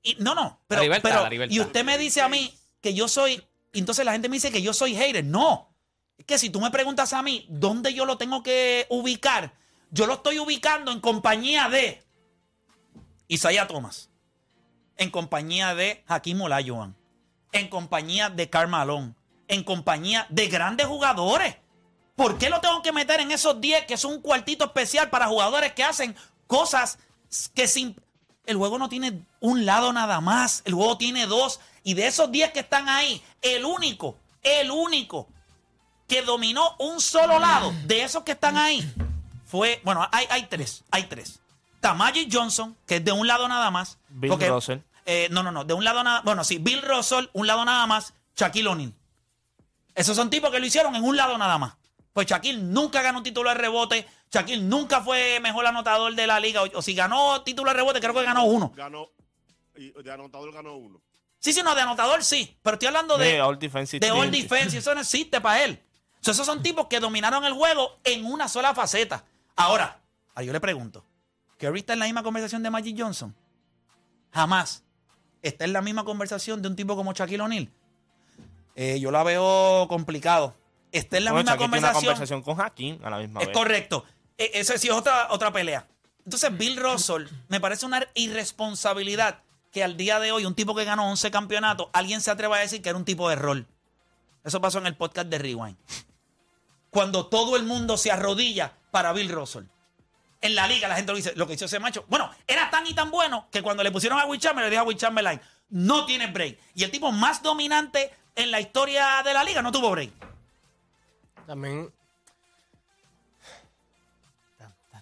Y- 0.02 0.16
no, 0.20 0.36
no, 0.36 0.60
pero, 0.68 0.80
La 0.80 0.84
libertad, 0.84 1.10
pero- 1.10 1.24
la 1.24 1.30
libertad. 1.30 1.56
y 1.56 1.60
usted 1.62 1.84
me 1.86 1.98
dice 1.98 2.22
a 2.22 2.28
mí 2.28 2.54
que 2.82 2.94
yo 2.94 3.08
soy, 3.08 3.42
y 3.72 3.80
entonces 3.80 4.04
la 4.04 4.12
gente 4.12 4.28
me 4.28 4.36
dice 4.36 4.52
que 4.52 4.62
yo 4.62 4.74
soy 4.74 4.96
hater. 4.96 5.24
No, 5.24 5.74
es 6.18 6.26
que 6.26 6.38
si 6.38 6.50
tú 6.50 6.60
me 6.60 6.70
preguntas 6.72 7.14
a 7.14 7.22
mí 7.24 7.46
dónde 7.50 7.94
yo 7.94 8.06
lo 8.06 8.18
tengo 8.18 8.44
que 8.44 8.86
ubicar, 8.90 9.54
yo 9.92 10.06
lo 10.06 10.16
estoy 10.16 10.40
ubicando 10.40 10.92
en 10.92 11.00
compañía 11.00 11.70
de 11.70 12.04
Isaiah 13.28 13.68
Thomas, 13.68 14.10
en 14.98 15.10
compañía 15.10 15.74
de 15.76 16.04
Hakim 16.08 16.42
Olajuwon, 16.42 16.96
en 17.54 17.68
compañía 17.70 18.30
de 18.30 18.50
Karl 18.50 18.68
Malone, 18.70 19.14
en 19.48 19.64
compañía 19.64 20.28
de 20.30 20.48
grandes 20.48 20.88
jugadores. 20.88 21.56
¿Por 22.16 22.38
qué 22.38 22.50
lo 22.50 22.60
tengo 22.62 22.82
que 22.82 22.92
meter 22.92 23.22
en 23.22 23.32
esos 23.32 23.60
10 23.60 23.86
que 23.86 23.98
son 23.98 24.14
un 24.16 24.22
cuartito 24.22 24.66
especial 24.66 25.10
para 25.10 25.28
jugadores 25.28 25.74
que 25.74 25.84
hacen 25.84 26.16
cosas 26.48 27.00
que 27.54 27.68
sin... 27.68 27.96
El 28.46 28.58
juego 28.58 28.78
no 28.78 28.90
tiene 28.90 29.26
un 29.40 29.66
lado 29.66 29.94
nada 29.94 30.20
más, 30.20 30.64
el 30.66 30.74
juego 30.74 30.98
tiene 30.98 31.28
dos. 31.28 31.60
Y 31.84 31.94
de 31.94 32.08
esos 32.08 32.30
10 32.32 32.52
que 32.52 32.60
están 32.60 32.90
ahí, 32.90 33.22
el 33.42 33.64
único, 33.64 34.18
el 34.42 34.70
único 34.72 35.28
que 36.08 36.22
dominó 36.24 36.76
un 36.80 37.00
solo 37.00 37.40
lado 37.40 37.74
de 37.86 38.04
esos 38.04 38.24
que 38.24 38.34
están 38.34 38.58
ahí 38.58 38.94
fue, 39.46 39.80
bueno, 39.86 40.08
hay, 40.12 40.26
hay 40.30 40.44
tres, 40.48 40.84
hay 40.92 41.04
tres. 41.04 41.40
Está 41.76 41.94
Magic 41.94 42.30
Johnson, 42.32 42.76
que 42.86 42.98
es 42.98 43.06
de 43.06 43.12
un 43.14 43.28
lado 43.28 43.48
nada 43.48 43.72
más. 43.72 43.98
Bill 44.10 44.32
porque- 44.32 44.50
Russell. 44.50 44.80
eh, 45.06 45.28
no, 45.32 45.42
no, 45.44 45.52
no, 45.52 45.64
de 45.64 45.74
un 45.74 45.84
lado 45.84 46.04
nada 46.04 46.22
Bueno, 46.26 46.44
sí, 46.44 46.58
Bill 46.58 46.82
Russell, 46.82 47.26
un 47.34 47.48
lado 47.48 47.64
nada 47.64 47.86
más, 47.88 48.14
Shaquille 48.36 48.68
O'Neal. 48.68 48.94
Esos 49.96 50.16
son 50.16 50.30
tipos 50.30 50.50
que 50.52 50.60
lo 50.60 50.66
hicieron 50.66 50.96
en 50.96 51.04
un 51.04 51.16
lado 51.16 51.38
nada 51.38 51.58
más. 51.58 51.76
Pues 52.14 52.28
Shaquille 52.28 52.62
nunca 52.62 53.02
ganó 53.02 53.20
un 53.20 53.24
título 53.24 53.50
de 53.50 53.56
rebote. 53.56 54.08
Shaquille 54.34 54.64
nunca 54.64 55.02
fue 55.02 55.40
mejor 55.40 55.66
anotador 55.68 56.14
de 56.16 56.26
la 56.28 56.40
liga. 56.40 56.64
O, 56.64 56.78
o 56.80 56.82
si 56.82 56.94
ganó 56.96 57.42
título 57.44 57.70
de 57.72 57.78
rebote, 57.78 58.00
creo 58.00 58.14
que 58.14 58.24
ganó 58.24 58.46
uno. 58.46 58.72
Ganó. 58.76 59.10
Y 59.76 59.92
de 59.92 60.12
anotador 60.12 60.52
ganó 60.52 60.76
uno. 60.76 61.02
Sí, 61.40 61.54
sí, 61.54 61.62
no, 61.64 61.76
de 61.76 61.82
anotador 61.82 62.24
sí. 62.24 62.58
Pero 62.62 62.76
estoy 62.76 62.88
hablando 62.88 63.18
de, 63.18 63.26
De 63.34 63.42
All 63.42 63.60
Defensive 63.60 64.06
de 64.06 64.12
all 64.12 64.32
defense. 64.32 64.76
y 64.76 64.80
Eso 64.80 64.94
no 64.96 65.02
existe 65.02 65.40
para 65.42 65.64
él. 65.64 65.80
So, 66.22 66.32
esos 66.32 66.46
son 66.46 66.64
tipos 66.64 66.88
que 66.88 67.00
dominaron 67.00 67.44
el 67.44 67.54
juego 67.54 67.98
en 68.06 68.26
una 68.26 68.48
sola 68.48 68.74
faceta. 68.74 69.24
Ahora, 69.56 70.00
ahora 70.34 70.44
yo 70.46 70.54
le 70.54 70.62
pregunto: 70.62 71.04
¿Curry 71.60 71.80
está 71.82 71.94
en 71.94 72.00
la 72.00 72.06
misma 72.06 72.24
conversación 72.24 72.64
de 72.64 72.70
Magic 72.70 72.96
Johnson? 72.98 73.36
Jamás. 74.32 74.84
¿Está 75.42 75.66
en 75.66 75.74
la 75.74 75.82
misma 75.82 76.06
conversación 76.06 76.62
de 76.62 76.70
un 76.70 76.76
tipo 76.78 76.96
como 76.96 77.12
Shaquille 77.14 77.42
O'Neal? 77.42 77.70
Eh, 78.76 79.00
yo 79.02 79.12
la 79.12 79.24
veo 79.24 79.86
complicado. 79.90 80.56
Está 80.94 81.18
en 81.18 81.26
la 81.26 81.32
Bueno, 81.34 81.52
misma 81.52 81.52
Shaquille 81.66 81.70
tiene 81.72 81.88
una 81.88 81.92
conversación. 81.94 82.14
conversación 82.14 82.42
con 82.44 82.62
Hakim 82.62 83.06
a 83.06 83.10
la 83.10 83.18
misma 83.18 83.42
Es 83.42 83.48
vez. 83.48 83.58
correcto. 83.58 84.06
E- 84.38 84.52
Eso 84.56 84.78
sí 84.78 84.88
es 84.88 84.94
otra, 84.94 85.28
otra 85.32 85.52
pelea. 85.52 85.88
Entonces, 86.26 86.58
Bill 86.58 86.78
Russell 86.78 87.26
me 87.50 87.60
parece 87.60 87.86
una 87.86 88.08
irresponsabilidad 88.14 89.40
que 89.72 89.84
al 89.84 89.98
día 89.98 90.20
de 90.20 90.32
hoy, 90.32 90.46
un 90.46 90.56
tipo 90.56 90.76
que 90.76 90.86
ganó 90.86 91.10
11 91.10 91.32
campeonatos, 91.32 91.88
alguien 91.94 92.22
se 92.22 92.32
atreva 92.32 92.58
a 92.58 92.60
decir 92.60 92.82
que 92.82 92.90
era 92.90 92.98
un 92.98 93.06
tipo 93.06 93.28
de 93.30 93.36
rol. 93.36 93.68
Eso 94.44 94.62
pasó 94.62 94.78
en 94.78 94.88
el 94.88 94.96
podcast 94.96 95.28
de 95.30 95.38
Rewind. 95.40 95.78
Cuando 96.90 97.26
todo 97.28 97.56
el 97.56 97.64
mundo 97.64 97.98
se 97.98 98.12
arrodilla 98.12 98.74
para 98.92 99.12
Bill 99.14 99.30
Russell. 99.30 99.64
En 100.42 100.56
la 100.56 100.68
liga 100.68 100.88
la 100.88 100.96
gente 100.96 101.12
lo 101.12 101.16
dice, 101.16 101.34
lo 101.36 101.48
que 101.48 101.54
hizo 101.54 101.66
ese 101.66 101.80
macho. 101.80 102.06
Bueno, 102.08 102.30
era 102.46 102.70
tan 102.70 102.86
y 102.86 102.94
tan 102.94 103.10
bueno 103.10 103.48
que 103.52 103.62
cuando 103.64 103.82
le 103.82 103.92
pusieron 103.92 104.20
a 104.20 104.26
Will 104.26 104.40
Chamberlain, 104.40 104.70
le 104.70 104.76
dijo 104.76 104.84
a 104.84 104.88
Will 104.88 104.98
Chamberlain, 104.98 105.42
no 105.70 106.06
tiene 106.06 106.28
break. 106.28 106.60
Y 106.76 106.84
el 106.84 106.92
tipo 106.92 107.12
más 107.12 107.42
dominante 107.42 108.12
en 108.36 108.52
la 108.52 108.60
historia 108.60 109.24
de 109.24 109.34
la 109.34 109.44
liga 109.44 109.62
no 109.62 109.72
tuvo 109.72 109.90
break. 109.92 110.12
También 111.48 111.92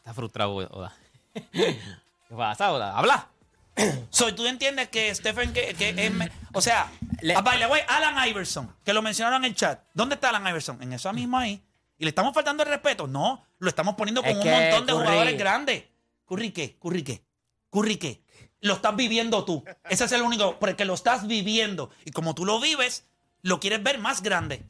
Está, 0.02 0.14
frustrado, 0.14 0.56
Oda. 0.56 0.94
¿Qué 1.52 2.36
pasa, 2.36 2.72
Oda? 2.74 2.98
Habla. 2.98 3.28
So, 4.10 4.34
tú 4.36 4.46
entiendes 4.48 4.90
que 4.90 5.14
Stephen 5.16 5.54
que, 5.54 5.74
que 5.76 5.90
es 5.98 6.12
me- 6.12 6.30
o 6.54 6.62
sea, 6.62 6.92
Le- 7.22 7.36
ah, 7.36 7.42
by 7.42 7.58
the 7.60 7.68
way, 7.68 7.82
Alan 7.88 8.28
Iverson, 8.28 8.76
que 8.84 8.94
lo 8.94 9.02
mencionaron 9.02 9.46
en 9.46 9.52
el 9.52 9.56
chat. 9.56 9.82
¿Dónde 9.94 10.16
está 10.16 10.30
Alan 10.30 10.46
Iverson? 10.48 10.82
En 10.84 10.92
eso 10.94 11.12
mismo 11.14 11.38
ahí. 11.38 11.64
¿Y 11.98 12.04
le 12.04 12.10
estamos 12.10 12.34
faltando 12.34 12.64
el 12.64 12.70
respeto? 12.70 13.08
No, 13.08 13.46
lo 13.60 13.70
estamos 13.70 13.96
poniendo 13.96 14.22
con 14.22 14.32
Es 14.32 14.38
un 14.38 14.44
que 14.44 14.52
montón 14.52 14.86
de 14.88 14.94
Curry- 14.94 15.06
jugadores 15.06 15.38
grandes. 15.38 15.84
¿Curry 16.28 16.52
qué? 16.52 16.78
¿Curry 16.80 17.04
qué? 17.04 17.24
¿Curry 17.70 17.98
qué? 17.98 18.24
Lo 18.60 18.74
estás 18.74 18.96
viviendo 18.96 19.46
tú. 19.46 19.64
Ese 19.90 20.06
es 20.06 20.12
el 20.12 20.22
único, 20.22 20.60
porque 20.60 20.84
lo 20.86 20.94
estás 20.94 21.26
viviendo. 21.28 21.90
Y 22.06 22.12
como 22.12 22.36
tú 22.36 22.44
lo 22.46 22.60
vives, 22.60 23.06
lo 23.42 23.60
quieres 23.60 23.82
ver 23.82 23.98
más 24.00 24.22
grande. 24.22 24.64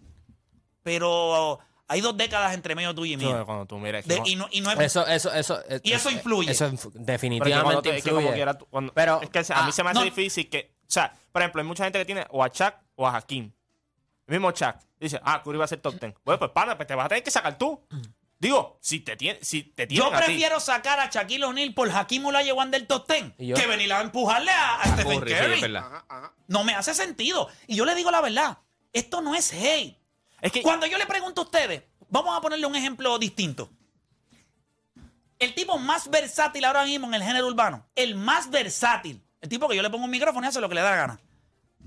Pero 0.84 1.60
hay 1.92 2.02
dos 2.02 2.16
décadas 2.16 2.54
entre 2.54 2.74
medio 2.74 2.96
tuyo 2.96 3.18
y 3.18 3.22
Eso 3.22 3.34
mío. 3.34 3.46
cuando 3.46 3.66
tú 3.66 3.78
miras. 3.78 4.06
De- 4.08 4.22
y 4.26 4.36
no, 4.36 4.48
y 4.52 4.62
no 4.62 4.72
es- 4.72 4.80
Eso, 4.80 5.06
eso, 5.06 5.32
eso. 5.34 5.62
Y 5.84 5.92
eso 5.92 6.10
influye. 6.10 6.52
Eso 6.52 6.68
inf- 6.70 6.90
Pero 6.94 7.06
definitivamente 7.06 7.90
te- 7.92 7.98
es 7.98 8.04
que 8.04 8.10
como 8.10 8.22
influye. 8.22 8.36
quiera 8.38 8.58
tú- 8.58 8.66
cuando- 8.70 8.94
Pero, 8.94 9.22
es 9.22 9.30
que 9.30 9.40
a 9.40 9.42
mí 9.42 9.48
ah, 9.70 9.72
se 9.72 9.84
me 9.84 9.90
hace 9.90 10.00
no. 10.00 10.06
difícil 10.06 10.50
que. 10.50 10.74
O 10.84 10.86
sea, 10.92 11.14
por 11.32 11.42
ejemplo, 11.42 11.62
hay 11.62 11.68
mucha 11.68 11.84
gente 11.84 12.00
que 12.00 12.06
tiene 12.06 12.26
o 12.30 12.44
a 12.44 12.50
Chuck 12.50 12.74
o 12.96 13.08
a 13.08 13.16
Hakim. 13.18 13.52
El 14.28 14.34
mismo 14.34 14.52
Chuck 14.52 14.76
dice, 15.00 15.20
ah, 15.24 15.42
Curry 15.44 15.58
va 15.58 15.66
a 15.66 15.68
ser 15.68 15.80
top 15.82 15.96
10. 16.00 16.14
Bueno, 16.24 16.40
pues 16.40 16.52
pana, 16.52 16.76
pues 16.78 16.88
te 16.88 16.96
vas 16.96 17.06
a 17.06 17.10
tener 17.10 17.24
que 17.24 17.32
sacar 17.32 17.58
tú. 17.58 17.86
Digo, 18.40 18.80
si 18.82 19.02
te 19.02 19.16
tiene, 19.18 19.38
si 19.44 19.62
te 19.64 19.86
Yo 19.88 20.08
a 20.08 20.18
ti. 20.18 20.26
prefiero 20.26 20.60
sacar 20.60 21.00
a 21.00 21.10
Shaquille 21.12 21.44
O'Neal 21.46 21.74
por 21.76 21.92
Hakim 21.92 22.26
Olajuwon 22.26 22.72
del 22.72 22.88
top 22.88 23.06
10 23.08 23.34
¿Y 23.38 23.48
yo? 23.48 23.56
que 23.56 23.68
venir 23.68 23.94
a 23.94 24.02
empujarle 24.02 24.50
a, 24.52 24.82
a 24.82 24.86
Stephen 24.94 25.20
Curry, 25.20 25.32
sí, 25.32 25.38
Curry. 25.38 25.54
es 25.56 25.62
verdad. 25.62 25.86
Ajá, 25.86 26.06
ajá. 26.10 26.34
no 26.48 26.64
me 26.64 26.74
hace 26.74 26.94
sentido. 26.96 27.50
Y 27.68 27.76
yo 27.76 27.86
le 27.86 27.94
digo 27.94 28.10
la 28.10 28.20
verdad, 28.22 28.58
esto 28.94 29.22
no 29.22 29.36
es 29.36 29.54
hate. 29.54 29.98
Es 30.42 30.52
que 30.52 30.62
Cuando 30.62 30.86
yo 30.88 30.98
le 30.98 31.06
pregunto 31.06 31.42
a 31.42 31.44
ustedes, 31.46 31.84
vamos 32.10 32.36
a 32.38 32.42
ponerle 32.42 32.66
un 32.66 32.76
ejemplo 32.76 33.18
distinto. 33.20 33.70
El 35.40 35.56
tipo 35.56 35.78
más 35.80 36.10
versátil 36.10 36.64
ahora 36.66 36.84
mismo 36.84 37.08
en 37.08 37.16
el 37.16 37.24
género 37.24 37.48
urbano, 37.48 37.86
el 37.96 38.16
más 38.16 38.50
versátil, 38.50 39.24
el 39.40 39.50
tipo 39.50 39.68
que 39.68 39.76
yo 39.76 39.82
le 39.82 39.90
pongo 39.90 40.06
un 40.06 40.12
micrófono 40.12 40.46
y 40.46 40.50
hace 40.50 40.62
lo 40.62 40.70
que 40.70 40.76
le 40.76 40.82
da 40.82 40.92
la 40.92 40.96
gana, 40.98 41.20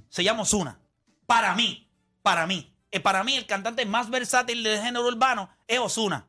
se 0.09 0.25
llama 0.25 0.43
Ozuna. 0.43 0.79
Para 1.27 1.55
mí, 1.55 1.89
para 2.23 2.47
mí, 2.47 2.73
eh, 2.91 3.01
para 3.01 3.23
mí 3.23 3.37
el 3.37 3.47
cantante 3.47 3.87
más 3.87 4.11
versátil 4.11 4.63
del 4.63 4.81
género 4.83 5.07
urbano 5.07 5.49
es 5.69 5.79
Ozuna. 5.79 6.27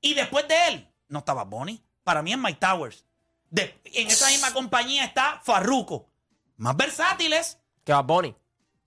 Y 0.00 0.14
después 0.14 0.46
de 0.46 0.68
él, 0.68 0.88
no 1.08 1.20
estaba 1.20 1.44
Bonnie. 1.44 1.80
Para 2.04 2.22
mí 2.22 2.32
es 2.32 2.38
Mike 2.38 2.58
Towers. 2.60 3.04
De- 3.50 3.80
en 3.84 4.08
esa 4.08 4.28
misma 4.28 4.52
compañía 4.52 5.04
está 5.04 5.40
Farruko. 5.42 6.06
Más 6.58 6.76
versátiles, 6.76 7.58
Que 7.84 7.92
va 7.94 8.02
Bonnie. 8.02 8.34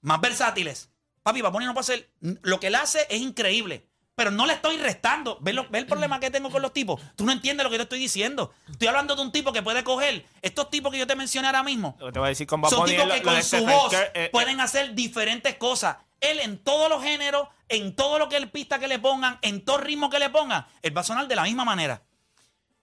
más 0.01 0.21
versátiles. 0.21 0.90
Papi, 1.24 1.41
Bad 1.41 1.51
Bunny 1.51 1.65
no 1.65 1.74
puede 1.74 1.82
hacer. 1.84 2.09
Lo 2.41 2.59
que 2.59 2.67
él 2.67 2.76
hace 2.76 3.05
es 3.09 3.22
increíble. 3.22 3.88
Pero 4.13 4.30
no 4.30 4.45
le 4.45 4.53
estoy 4.53 4.78
restando. 4.78 5.38
¿Ves, 5.41 5.55
lo- 5.55 5.67
ves 5.69 5.82
el 5.82 5.88
problema 5.88 6.19
que 6.19 6.30
tengo 6.30 6.49
con 6.51 6.61
los 6.61 6.74
tipos? 6.74 7.01
Tú 7.15 7.26
no 7.26 7.32
entiendes 7.32 7.63
lo 7.63 7.69
que 7.69 7.78
yo 7.78 7.84
estoy 7.84 7.97
diciendo. 7.99 8.53
Estoy 8.69 8.88
hablando 8.89 9.15
de 9.15 9.22
un 9.22 9.32
tipo 9.32 9.53
que 9.53 9.63
puede 9.63 9.84
coger 9.84 10.26
estos 10.41 10.69
tipos 10.69 10.91
que 10.91 10.97
yo 10.99 11.07
te 11.07 11.15
mencioné 11.15 11.47
ahora 11.47 11.63
mismo. 11.63 11.95
lo 11.99 12.07
que 12.07 12.11
te 12.11 12.19
voy 12.19 12.28
a 12.28 12.30
decir 12.30 12.45
con 12.45 12.61
Bad 12.61 12.69
Son 12.69 12.86
tipos 12.86 13.07
lo- 13.07 13.13
que 13.13 13.19
lo 13.22 13.32
con 13.32 13.43
su 13.43 13.65
voz 13.65 13.89
Curry, 13.91 14.05
eh, 14.13 14.30
pueden 14.32 14.59
hacer 14.59 14.93
diferentes 14.93 15.55
cosas. 15.55 15.97
Él 16.19 16.39
en 16.39 16.57
todos 16.59 16.89
los 16.89 17.01
géneros, 17.01 17.47
en 17.69 17.95
todo 17.95 18.19
lo 18.19 18.28
que 18.30 18.36
el 18.38 18.51
pista 18.51 18.78
que 18.80 18.88
le 18.88 18.99
pongan, 18.99 19.39
en 19.41 19.63
todo 19.63 19.78
ritmo 19.80 20.09
que 20.09 20.19
le 20.19 20.30
pongan, 20.30 20.67
él 20.82 20.95
va 20.95 21.01
a 21.01 21.05
sonar 21.05 21.28
de 21.28 21.36
la 21.36 21.43
misma 21.43 21.63
manera. 21.65 22.03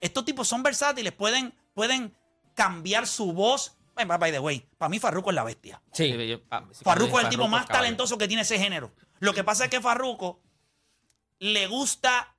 Estos 0.01 0.24
tipos 0.24 0.49
son 0.49 0.62
versátiles, 0.62 1.12
pueden, 1.12 1.55
pueden 1.74 2.16
cambiar 2.55 3.07
su 3.07 3.32
voz. 3.32 3.76
Bueno, 4.07 4.18
By 4.18 4.32
the 4.32 4.38
way, 4.40 4.66
para 4.78 4.88
mí 4.88 4.99
Farruko 4.99 5.30
es 5.30 5.34
la 5.36 5.44
bestia. 5.44 5.82
Sí. 5.92 6.12
Ah, 6.51 6.64
Farruko 6.82 7.18
es 7.18 7.24
el 7.24 7.30
tipo 7.30 7.42
Farruko, 7.42 7.49
más 7.49 7.66
caballo. 7.66 7.82
talentoso 7.84 8.18
que 8.18 8.28
tiene 8.28 8.42
ese 8.42 8.59
género. 8.59 8.92
Lo 9.18 9.34
que 9.34 9.44
pasa 9.44 9.64
es 9.64 9.70
que 9.70 9.80
Farruko 9.80 10.40
le 11.40 11.66
gusta 11.66 12.34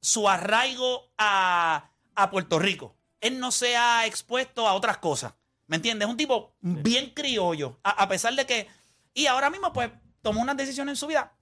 su 0.00 0.28
arraigo 0.28 1.10
a, 1.18 1.90
a 2.14 2.30
Puerto 2.30 2.58
Rico. 2.58 2.96
Él 3.20 3.38
no 3.38 3.50
se 3.52 3.76
ha 3.76 4.04
expuesto 4.06 4.66
a 4.68 4.74
otras 4.74 4.98
cosas. 4.98 5.34
¿Me 5.66 5.76
entiendes? 5.76 6.06
Es 6.06 6.10
un 6.10 6.16
tipo 6.16 6.54
bien 6.60 7.10
criollo. 7.14 7.78
A, 7.82 7.90
a 7.90 8.08
pesar 8.08 8.34
de 8.34 8.44
que. 8.44 8.68
Y 9.14 9.26
ahora 9.26 9.48
mismo, 9.48 9.72
pues, 9.72 9.90
tomó 10.20 10.40
unas 10.40 10.56
decisiones 10.56 10.92
en 10.92 10.96
su 10.96 11.06
vida. 11.06 11.32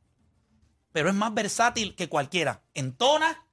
Pero 0.92 1.08
es 1.08 1.14
más 1.14 1.32
versátil 1.32 1.94
que 1.96 2.08
cualquiera. 2.08 2.62
Entona, 2.74 3.46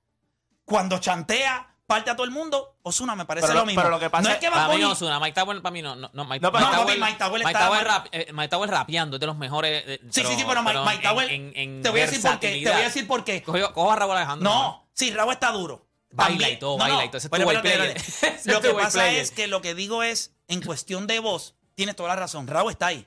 cuando 0.65 0.97
chantea, 0.99 1.66
parte 1.87 2.09
a 2.11 2.15
todo 2.15 2.25
el 2.25 2.31
mundo. 2.31 2.75
Osuna 2.83 3.15
me 3.15 3.25
parece 3.25 3.47
Pero 3.47 3.61
lo- 3.61 3.65
mismo. 3.65 3.81
pero 3.81 3.89
lo 3.91 3.99
que 3.99 4.09
pasa 4.09 4.23
no 4.27 4.29
es 4.29 4.39
que 4.39 4.49
Para 4.49 4.67
Bad 4.67 4.75
mí 4.75 4.81
Bunny- 4.81 4.91
Ozuna, 4.91 5.19
Mike 5.19 5.33
Tower 5.41 5.61
para 5.61 5.73
mí 5.73 5.81
no, 5.81 5.95
no, 5.95 6.09
no, 6.13 6.25
Mike, 6.25 6.41
No, 6.41 6.51
pero- 6.51 6.65
No, 6.65 6.71
Mike 6.71 6.77
papi, 6.77 6.91
Tower- 6.91 6.99
Mike 7.05 7.17
Tower 7.17 7.43
Mike 7.45 7.59
Tower 7.59 7.83
rap- 7.85 8.07
eh, 8.11 8.27
Mike 8.33 8.47
Tower 8.49 8.69
rapeando, 8.69 9.15
es 9.15 9.19
de 9.21 9.25
los 9.25 9.37
mejores. 9.37 9.83
eh, 9.87 9.99
Sí, 10.11 10.21
sí, 10.23 10.35
sí, 10.35 10.43
pero 10.47 10.61
Mike, 10.61 10.79
Mike 10.85 10.95
en- 10.95 11.01
Tower. 11.01 11.31
en- 11.31 11.51
en 11.55 11.81
te 11.81 11.89
voy 11.89 12.01
a 12.01 12.05
decir 12.05 12.21
por 12.21 12.39
qué. 12.39 12.61
Te 12.63 12.71
voy 12.71 12.81
a 12.81 12.85
decir 12.85 13.07
por 13.07 13.23
qué. 13.23 13.41
Cojo, 13.43 13.73
cojo 13.73 13.91
a 13.91 13.95
Raúl 13.95 14.15
Alejandro. 14.17 14.49
No, 14.49 14.89
sí, 14.93 15.11
Raúl 15.11 15.33
está 15.33 15.51
duro. 15.51 15.87
Baila 16.11 16.49
y 16.49 16.57
todo, 16.57 16.77
no, 16.77 16.83
baila 16.83 16.97
no, 16.99 17.03
y 17.03 17.07
todo. 17.07 17.17
Ese 17.17 17.27
es 17.27 17.31
pero 17.31 17.43
tu 17.45 17.61
player. 17.61 17.95
Lo 18.45 18.61
que 18.61 18.69
pasa 18.73 19.09
es 19.09 19.31
que 19.31 19.47
lo 19.47 19.61
que 19.61 19.75
digo 19.75 20.03
es, 20.03 20.33
en 20.47 20.61
cuestión 20.61 21.05
de 21.07 21.19
voz, 21.19 21.55
tienes 21.75 21.95
toda 21.95 22.09
la 22.09 22.15
razón. 22.15 22.47
Raúl 22.47 22.71
está 22.71 22.87
ahí. 22.87 23.05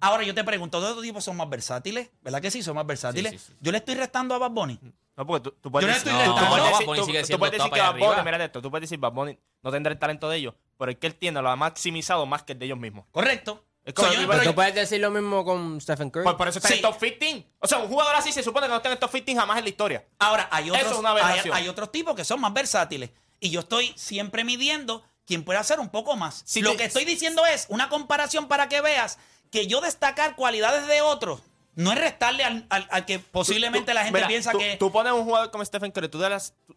Ahora 0.00 0.22
yo 0.24 0.34
te 0.34 0.42
pregunto, 0.44 0.78
¿todos 0.78 0.90
estos 0.90 1.04
tipos 1.04 1.22
son 1.22 1.36
más 1.36 1.48
versátiles? 1.48 2.10
¿Verdad 2.22 2.40
que 2.40 2.50
sí? 2.50 2.62
Son 2.62 2.74
más 2.74 2.86
versátiles. 2.86 3.32
Sí, 3.32 3.38
sí, 3.38 3.44
sí. 3.48 3.54
Yo 3.60 3.70
le 3.70 3.78
estoy 3.78 3.94
restando 3.96 4.34
a 4.34 4.38
Bad 4.38 4.50
Bunny. 4.50 4.78
No, 5.20 5.26
porque 5.26 5.50
tú, 5.50 5.50
tú 5.60 5.68
Yo 5.68 5.70
puedes 5.70 5.86
no 5.88 5.94
decir, 5.94 6.08
estoy 6.12 6.24
tú- 6.26 6.34
puedes 6.34 6.48
No, 6.48 6.70
decir- 6.70 6.86
tú- 6.86 7.04
sigue 7.04 7.20
tú 7.20 7.26
siendo 7.26 7.38
puedes 7.38 7.52
decir 7.58 7.70
que 7.72 7.80
Bad 7.80 7.92
Bunny, 7.98 8.22
mira 8.24 8.44
esto, 8.44 8.62
tú 8.62 8.70
puedes 8.70 8.82
decir 8.88 8.98
Bad 8.98 9.12
Bunny 9.12 9.38
no 9.62 9.70
tendrá 9.70 9.92
el 9.92 9.98
talento 9.98 10.30
de 10.30 10.36
ellos, 10.38 10.54
pero 10.78 10.90
es 10.92 10.96
que 10.96 11.06
él 11.08 11.14
tiene, 11.14 11.42
lo 11.42 11.50
ha 11.50 11.56
maximizado 11.56 12.24
más 12.24 12.42
que 12.42 12.52
el 12.54 12.58
de 12.58 12.64
ellos 12.64 12.78
mismos. 12.78 13.04
Correcto. 13.10 13.62
Es 13.84 13.92
como 13.92 14.08
el 14.08 14.14
yo- 14.14 14.20
pero 14.20 14.30
Pero 14.30 14.42
yo- 14.44 14.50
tú 14.50 14.54
puedes 14.54 14.74
decir 14.74 14.98
lo 15.00 15.10
mismo 15.10 15.44
con 15.44 15.78
Stephen 15.80 16.08
Curry. 16.10 16.24
Por, 16.24 16.36
por 16.38 16.48
eso 16.48 16.58
está 16.58 16.68
Sí. 16.68 16.74
en 16.74 16.78
el 16.86 16.90
top 16.90 16.98
15. 16.98 17.46
O 17.58 17.66
sea, 17.66 17.78
un 17.80 17.88
jugador 17.88 18.14
así 18.14 18.32
se 18.32 18.42
supone 18.42 18.66
que 18.66 18.70
no 18.70 18.76
está 18.76 18.88
en 18.88 18.92
el 18.94 18.98
top 18.98 19.10
15 19.10 19.34
jamás 19.36 19.58
en 19.58 19.64
la 19.64 19.70
historia. 19.70 20.04
Ahora, 20.18 20.48
hay 20.50 20.68
Eso 20.68 20.74
otros, 20.76 20.92
es 20.92 20.98
una 20.98 21.10
hay, 21.12 21.20
aberración. 21.20 21.54
hay 21.54 21.68
otros 21.68 21.92
tipos 21.92 22.14
que 22.16 22.24
son 22.24 22.40
más 22.40 22.54
versátiles. 22.54 23.10
Y 23.40 23.50
yo 23.50 23.60
estoy 23.60 23.92
siempre 23.96 24.42
midiendo 24.44 25.02
quién 25.26 25.44
puede 25.44 25.58
hacer 25.58 25.80
un 25.80 25.90
poco 25.90 26.16
más. 26.16 26.42
Si 26.46 26.62
Lo 26.62 26.72
te- 26.72 26.76
que 26.78 26.84
estoy 26.84 27.04
diciendo 27.04 27.44
es 27.44 27.66
una 27.68 27.90
comparación 27.90 28.48
para 28.48 28.70
que 28.70 28.80
veas 28.80 29.18
que 29.50 29.66
yo 29.66 29.80
destacar 29.82 30.34
cualidades 30.36 30.86
de 30.86 31.02
otros 31.02 31.40
no 31.74 31.92
es 31.92 31.98
restarle 32.00 32.44
al, 32.44 32.66
al- 32.68 32.88
al 32.90 33.04
que 33.06 33.18
posiblemente 33.18 33.92
Tú- 33.92 33.94
la 33.94 34.02
gente 34.04 34.18
mira, 34.18 34.28
piensa 34.28 34.52
tú- 34.52 34.58
que... 34.58 34.76
Tú 34.76 34.90
pones 34.92 35.12
un 35.12 35.24
jugador 35.24 35.50
como 35.50 35.64
Stephen 35.64 35.90
Curry, 35.92 36.08
tú, 36.08 36.18
de 36.18 36.28
las- 36.30 36.54
tú, 36.66 36.76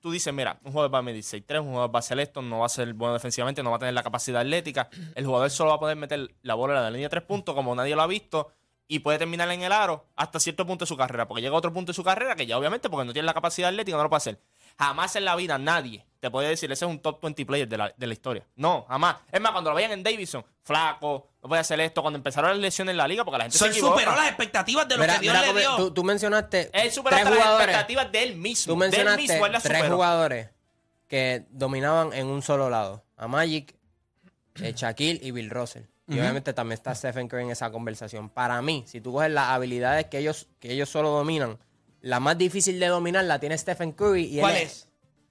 tú 0.00 0.10
dices, 0.10 0.32
mira, 0.32 0.58
un 0.64 0.72
jugador 0.72 0.94
va 0.94 0.98
a 0.98 1.02
medir 1.02 1.22
6'3, 1.24 1.60
un 1.60 1.68
jugador 1.68 1.94
va 1.94 1.98
a 1.98 2.02
ser 2.02 2.18
esto, 2.20 2.40
no 2.42 2.60
va 2.60 2.66
a 2.66 2.70
ser 2.70 2.92
bueno 2.94 3.14
defensivamente, 3.14 3.62
no 3.62 3.70
va 3.70 3.76
a 3.76 3.80
tener 3.80 3.94
la 3.94 4.02
capacidad 4.02 4.40
atlética. 4.40 4.88
El 5.14 5.26
jugador 5.26 5.50
solo 5.50 5.70
va 5.70 5.76
a 5.76 5.80
poder 5.80 5.96
meter 5.96 6.34
la 6.42 6.54
bola 6.54 6.76
en 6.76 6.82
la 6.84 6.90
línea 6.90 7.06
de 7.06 7.10
tres 7.10 7.24
puntos 7.24 7.54
como 7.54 7.74
nadie 7.74 7.94
lo 7.96 8.02
ha 8.02 8.06
visto 8.06 8.52
y 8.88 9.00
puede 9.00 9.18
terminar 9.18 9.48
en 9.50 9.62
el 9.62 9.70
aro 9.72 10.06
hasta 10.16 10.40
cierto 10.40 10.66
punto 10.66 10.84
de 10.84 10.88
su 10.88 10.96
carrera, 10.96 11.28
porque 11.28 11.42
llega 11.42 11.54
a 11.54 11.58
otro 11.58 11.72
punto 11.72 11.90
de 11.90 11.94
su 11.94 12.02
carrera 12.02 12.34
que 12.34 12.46
ya 12.46 12.58
obviamente 12.58 12.88
porque 12.90 13.04
no 13.06 13.12
tiene 13.12 13.26
la 13.26 13.34
capacidad 13.34 13.68
atlética 13.68 13.96
no 13.96 14.02
lo 14.02 14.08
puede 14.08 14.18
hacer. 14.18 14.40
Jamás 14.78 15.14
en 15.16 15.24
la 15.24 15.36
vida 15.36 15.58
nadie 15.58 16.04
te 16.20 16.30
puede 16.30 16.48
decir, 16.48 16.70
ese 16.70 16.84
es 16.84 16.90
un 16.90 17.00
top 17.00 17.22
20 17.22 17.46
player 17.46 17.66
de 17.66 17.78
la, 17.78 17.94
de 17.96 18.06
la 18.06 18.12
historia. 18.12 18.44
No, 18.56 18.84
jamás. 18.88 19.16
Es 19.32 19.40
más, 19.40 19.52
cuando 19.52 19.70
lo 19.70 19.76
veían 19.76 19.92
en 19.92 20.02
Davidson, 20.02 20.44
flaco, 20.62 21.28
no 21.42 21.48
puede 21.48 21.62
hacer 21.62 21.80
esto, 21.80 22.02
cuando 22.02 22.18
empezaron 22.18 22.50
las 22.50 22.58
lesiones 22.58 22.92
en 22.92 22.98
la 22.98 23.08
liga, 23.08 23.24
porque 23.24 23.38
la 23.38 23.44
gente 23.44 23.56
So, 23.56 23.64
se 23.64 23.70
él 23.70 23.76
equivoca. 23.78 24.00
superó 24.00 24.16
las 24.16 24.26
expectativas 24.28 24.86
de 24.86 24.96
lo 24.96 25.00
Mira, 25.00 25.14
que 25.14 25.20
Dios 25.20 25.34
mira 25.34 25.52
le 25.52 25.60
dio. 25.60 25.76
tú, 25.76 25.90
tú 25.94 26.04
mencionaste 26.04 26.68
Él 26.74 26.92
superó 26.92 27.16
tres 27.16 27.24
hasta 27.24 27.30
las 27.30 27.38
jugadores. 27.44 27.68
expectativas 27.68 28.12
de 28.12 28.22
él 28.22 28.36
mismo. 28.36 28.74
Tú 28.74 28.78
de 28.78 28.84
él 28.86 28.90
mencionaste 28.90 29.22
mismo, 29.22 29.46
él 29.46 29.52
las 29.52 29.62
tres 29.62 29.78
superó. 29.78 29.94
jugadores 29.96 30.48
que 31.08 31.46
dominaban 31.50 32.12
en 32.12 32.26
un 32.26 32.42
solo 32.42 32.68
lado. 32.68 33.02
A 33.16 33.26
Magic, 33.26 33.74
eh, 34.56 34.72
Shaquille 34.76 35.20
y 35.22 35.30
Bill 35.30 35.48
Russell. 35.48 35.84
Y 36.06 36.18
obviamente 36.18 36.52
también 36.52 36.74
está 36.74 36.94
Stephen 36.94 37.28
Curry 37.28 37.44
en 37.44 37.50
esa 37.52 37.70
conversación. 37.70 38.28
Para 38.28 38.60
mí, 38.60 38.84
si 38.86 39.00
tú 39.00 39.12
coges 39.12 39.30
las 39.30 39.48
habilidades 39.50 40.06
que 40.06 40.18
ellos, 40.18 40.48
que 40.58 40.72
ellos 40.72 40.90
solo 40.90 41.08
dominan, 41.10 41.58
la 42.00 42.20
más 42.20 42.36
difícil 42.38 42.78
de 42.80 42.86
dominar 42.86 43.24
la 43.24 43.38
tiene 43.38 43.56
Stephen 43.58 43.92
Curry. 43.92 44.24
Y 44.24 44.34
él 44.36 44.40
¿Cuál 44.42 44.56
es? 44.56 44.88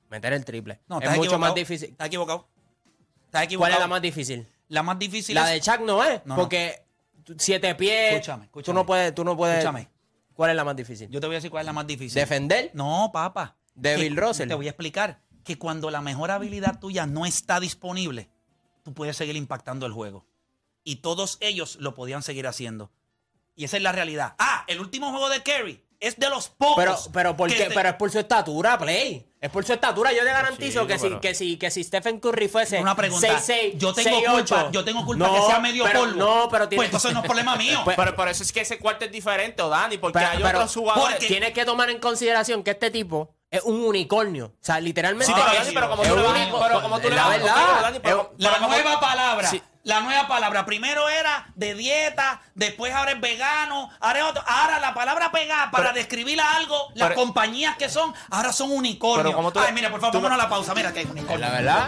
Meter 0.10 0.34
el 0.34 0.46
triple. 0.46 0.80
No, 0.88 1.00
es 1.02 1.16
mucho 1.18 1.38
más 1.40 1.54
difícil. 1.56 1.90
Estás 1.92 2.08
equivocado. 2.08 2.48
Estás 3.26 3.44
equivocado. 3.44 3.70
¿Cuál 3.72 3.74
es 3.74 3.80
la 3.80 3.88
más 3.88 4.02
difícil? 4.02 4.48
La 4.70 4.84
más 4.84 4.98
difícil 5.00 5.36
La 5.36 5.54
es... 5.54 5.64
de 5.66 5.72
Chuck 5.72 5.82
no 5.86 6.04
es. 6.04 6.26
No, 6.26 6.36
porque 6.36 6.84
tú- 7.24 7.36
siete 7.38 7.74
pies. 7.76 8.14
Escúchame, 8.14 8.44
Tú 8.46 8.60
escúchame. 8.60 8.76
no 8.76 8.86
puedes. 8.86 9.16
Tú 9.16 9.24
no 9.24 9.36
puedes 9.38 9.58
Escúchame. 9.60 9.88
¿Cuál 10.34 10.52
es 10.52 10.56
la 10.56 10.64
más 10.64 10.76
difícil? 10.76 11.10
Yo 11.10 11.20
te 11.20 11.28
voy 11.28 11.36
a 11.36 11.38
decir 11.40 11.52
cuál 11.52 11.62
es 11.62 11.66
la 11.66 11.74
más 11.74 11.86
difícil. 11.88 12.16
¿Defender? 12.16 12.72
No, 12.74 13.10
papá. 13.14 13.56
De 13.76 13.96
Que- 13.96 14.02
Bill 14.04 14.18
Russell. 14.18 14.48
Te 14.48 14.56
voy 14.56 14.68
a 14.68 14.72
explicar 14.72 15.22
que 15.44 15.58
cuando 15.58 15.90
la 15.92 16.02
mejor 16.02 16.32
habilidad 16.32 16.80
tuya 16.80 17.06
no 17.06 17.26
está 17.26 17.60
disponible, 17.60 18.30
tú 18.84 18.94
puedes 18.94 19.18
seguir 19.18 19.36
impactando 19.36 19.86
el 19.86 19.92
juego. 19.94 20.26
Y 20.84 20.98
todos 20.98 21.38
ellos 21.42 21.78
lo 21.80 21.94
podían 21.94 22.24
seguir 22.24 22.48
haciendo. 22.48 22.92
Y 23.56 23.66
esa 23.66 23.78
es 23.78 23.84
la 23.84 23.92
realidad. 23.92 24.36
Ah, 24.40 24.64
el 24.68 24.80
último 24.80 25.12
juego 25.12 25.30
de 25.30 25.44
Kerry 25.44 25.84
es 26.00 26.18
de 26.18 26.30
los 26.30 26.50
pocos. 26.50 26.76
Pero, 26.78 26.98
pero, 27.12 27.38
¿por 27.38 27.50
que 27.50 27.56
qué? 27.58 27.66
te- 27.66 27.74
pero 27.76 27.90
es 27.90 27.96
por 27.96 28.10
su 28.12 28.20
estatura, 28.20 28.78
Play. 28.78 29.26
Es 29.42 29.50
por 29.50 29.64
su 29.66 29.72
estatura. 29.74 30.12
Yo 30.12 30.20
te 30.20 30.26
garantizo 30.34 30.82
Sí, 30.82 30.88
que, 30.88 31.00
si, 31.00 31.10
que, 31.20 31.34
si, 31.34 31.58
que 31.58 31.72
si 31.72 31.84
Stephen 31.84 32.20
Curry 32.20 32.48
fuese 32.50 32.80
Una 32.82 32.96
pregunta. 32.96 33.28
6'6", 33.40 33.78
yo 33.78 33.94
tengo 33.94 34.10
6'8", 34.20 34.32
culpa, 34.34 34.72
yo 34.72 34.84
tengo 34.84 35.06
culpa 35.06 35.28
no, 35.28 35.34
que 35.34 35.42
sea 35.48 35.60
medio 35.60 35.84
pero- 35.86 36.00
polvo. 36.02 36.18
No, 36.20 36.50
pero 36.50 36.68
tiene, 36.68 36.80
Pues 36.80 36.88
entonces 36.90 37.14
no 37.14 37.20
es 37.22 37.26
problema 37.26 37.56
mío. 37.58 37.80
Pues- 37.86 37.96
Pero 37.96 38.16
por 38.16 38.28
eso 38.28 38.44
es 38.44 38.52
que 38.52 38.62
ese 38.62 38.80
cuarto 38.80 39.06
es 39.06 39.12
diferente, 39.12 39.62
Dani, 39.68 39.98
porque 39.98 40.20
pero, 40.20 40.32
hay 40.32 40.44
otros 40.44 40.74
jugadores. 40.76 41.16
porque- 41.16 41.28
tienes 41.28 41.54
que 41.54 41.64
tomar 41.66 41.90
en 41.90 42.00
consideración 42.00 42.64
que 42.64 42.72
este 42.72 42.92
tipo 42.92 43.34
es 43.52 43.64
un 43.64 43.82
unicornio. 43.84 44.48
O 44.48 44.58
sea, 44.62 44.80
literalmente. 44.82 45.26
Sí, 45.34 45.34
pero, 45.34 45.54
Dani, 45.54 45.72
pero 45.74 45.90
como 45.90 46.04
tú 46.04 46.16
le 46.16 46.22
vas- 46.22 46.64
pero 46.68 46.82
como 46.82 47.00
tú 47.00 47.10
le 47.10 47.16
la 47.16 47.28
verdad. 47.30 47.82
Dani, 47.82 48.00
pero- 48.00 48.34
La 48.38 48.60
nueva 48.60 49.00
palabra. 49.00 49.50
Sí. 49.50 49.62
La 49.84 50.02
nueva 50.02 50.28
palabra. 50.28 50.66
Primero 50.66 51.08
era 51.08 51.48
de 51.56 51.74
dieta, 51.74 52.42
después 52.54 52.94
ahora 52.94 53.12
es 53.12 53.22
vegano, 53.22 53.90
ahora 54.02 54.20
es 54.20 54.26
otro. 54.26 54.44
Ahora 54.46 54.80
la 54.80 54.94
palabra 54.94 55.32
pegar 55.32 55.72
para 55.72 55.86
Pero- 55.86 55.96
describir 55.96 56.40
a 56.42 56.58
algo, 56.58 56.92
las 56.96 57.10
pero- 57.10 57.22
compañías 57.22 57.78
que 57.78 57.88
son, 57.90 58.14
ahora 58.30 58.52
son 58.52 58.72
unicornios. 58.72 59.24
Pero 59.24 59.36
como 59.36 59.52
tú- 59.52 59.60
Ay, 59.60 59.72
mira, 59.74 59.90
por 59.90 60.02
favor, 60.02 60.12
tú- 60.12 60.18
vámonos 60.20 60.38
a 60.40 60.44
la 60.44 60.50
pausa. 60.50 60.74
Mira 60.76 60.92
que 60.92 61.00
hay 61.00 61.06
unicornio. 61.06 61.38
La 61.48 61.50
verdad. 61.50 61.88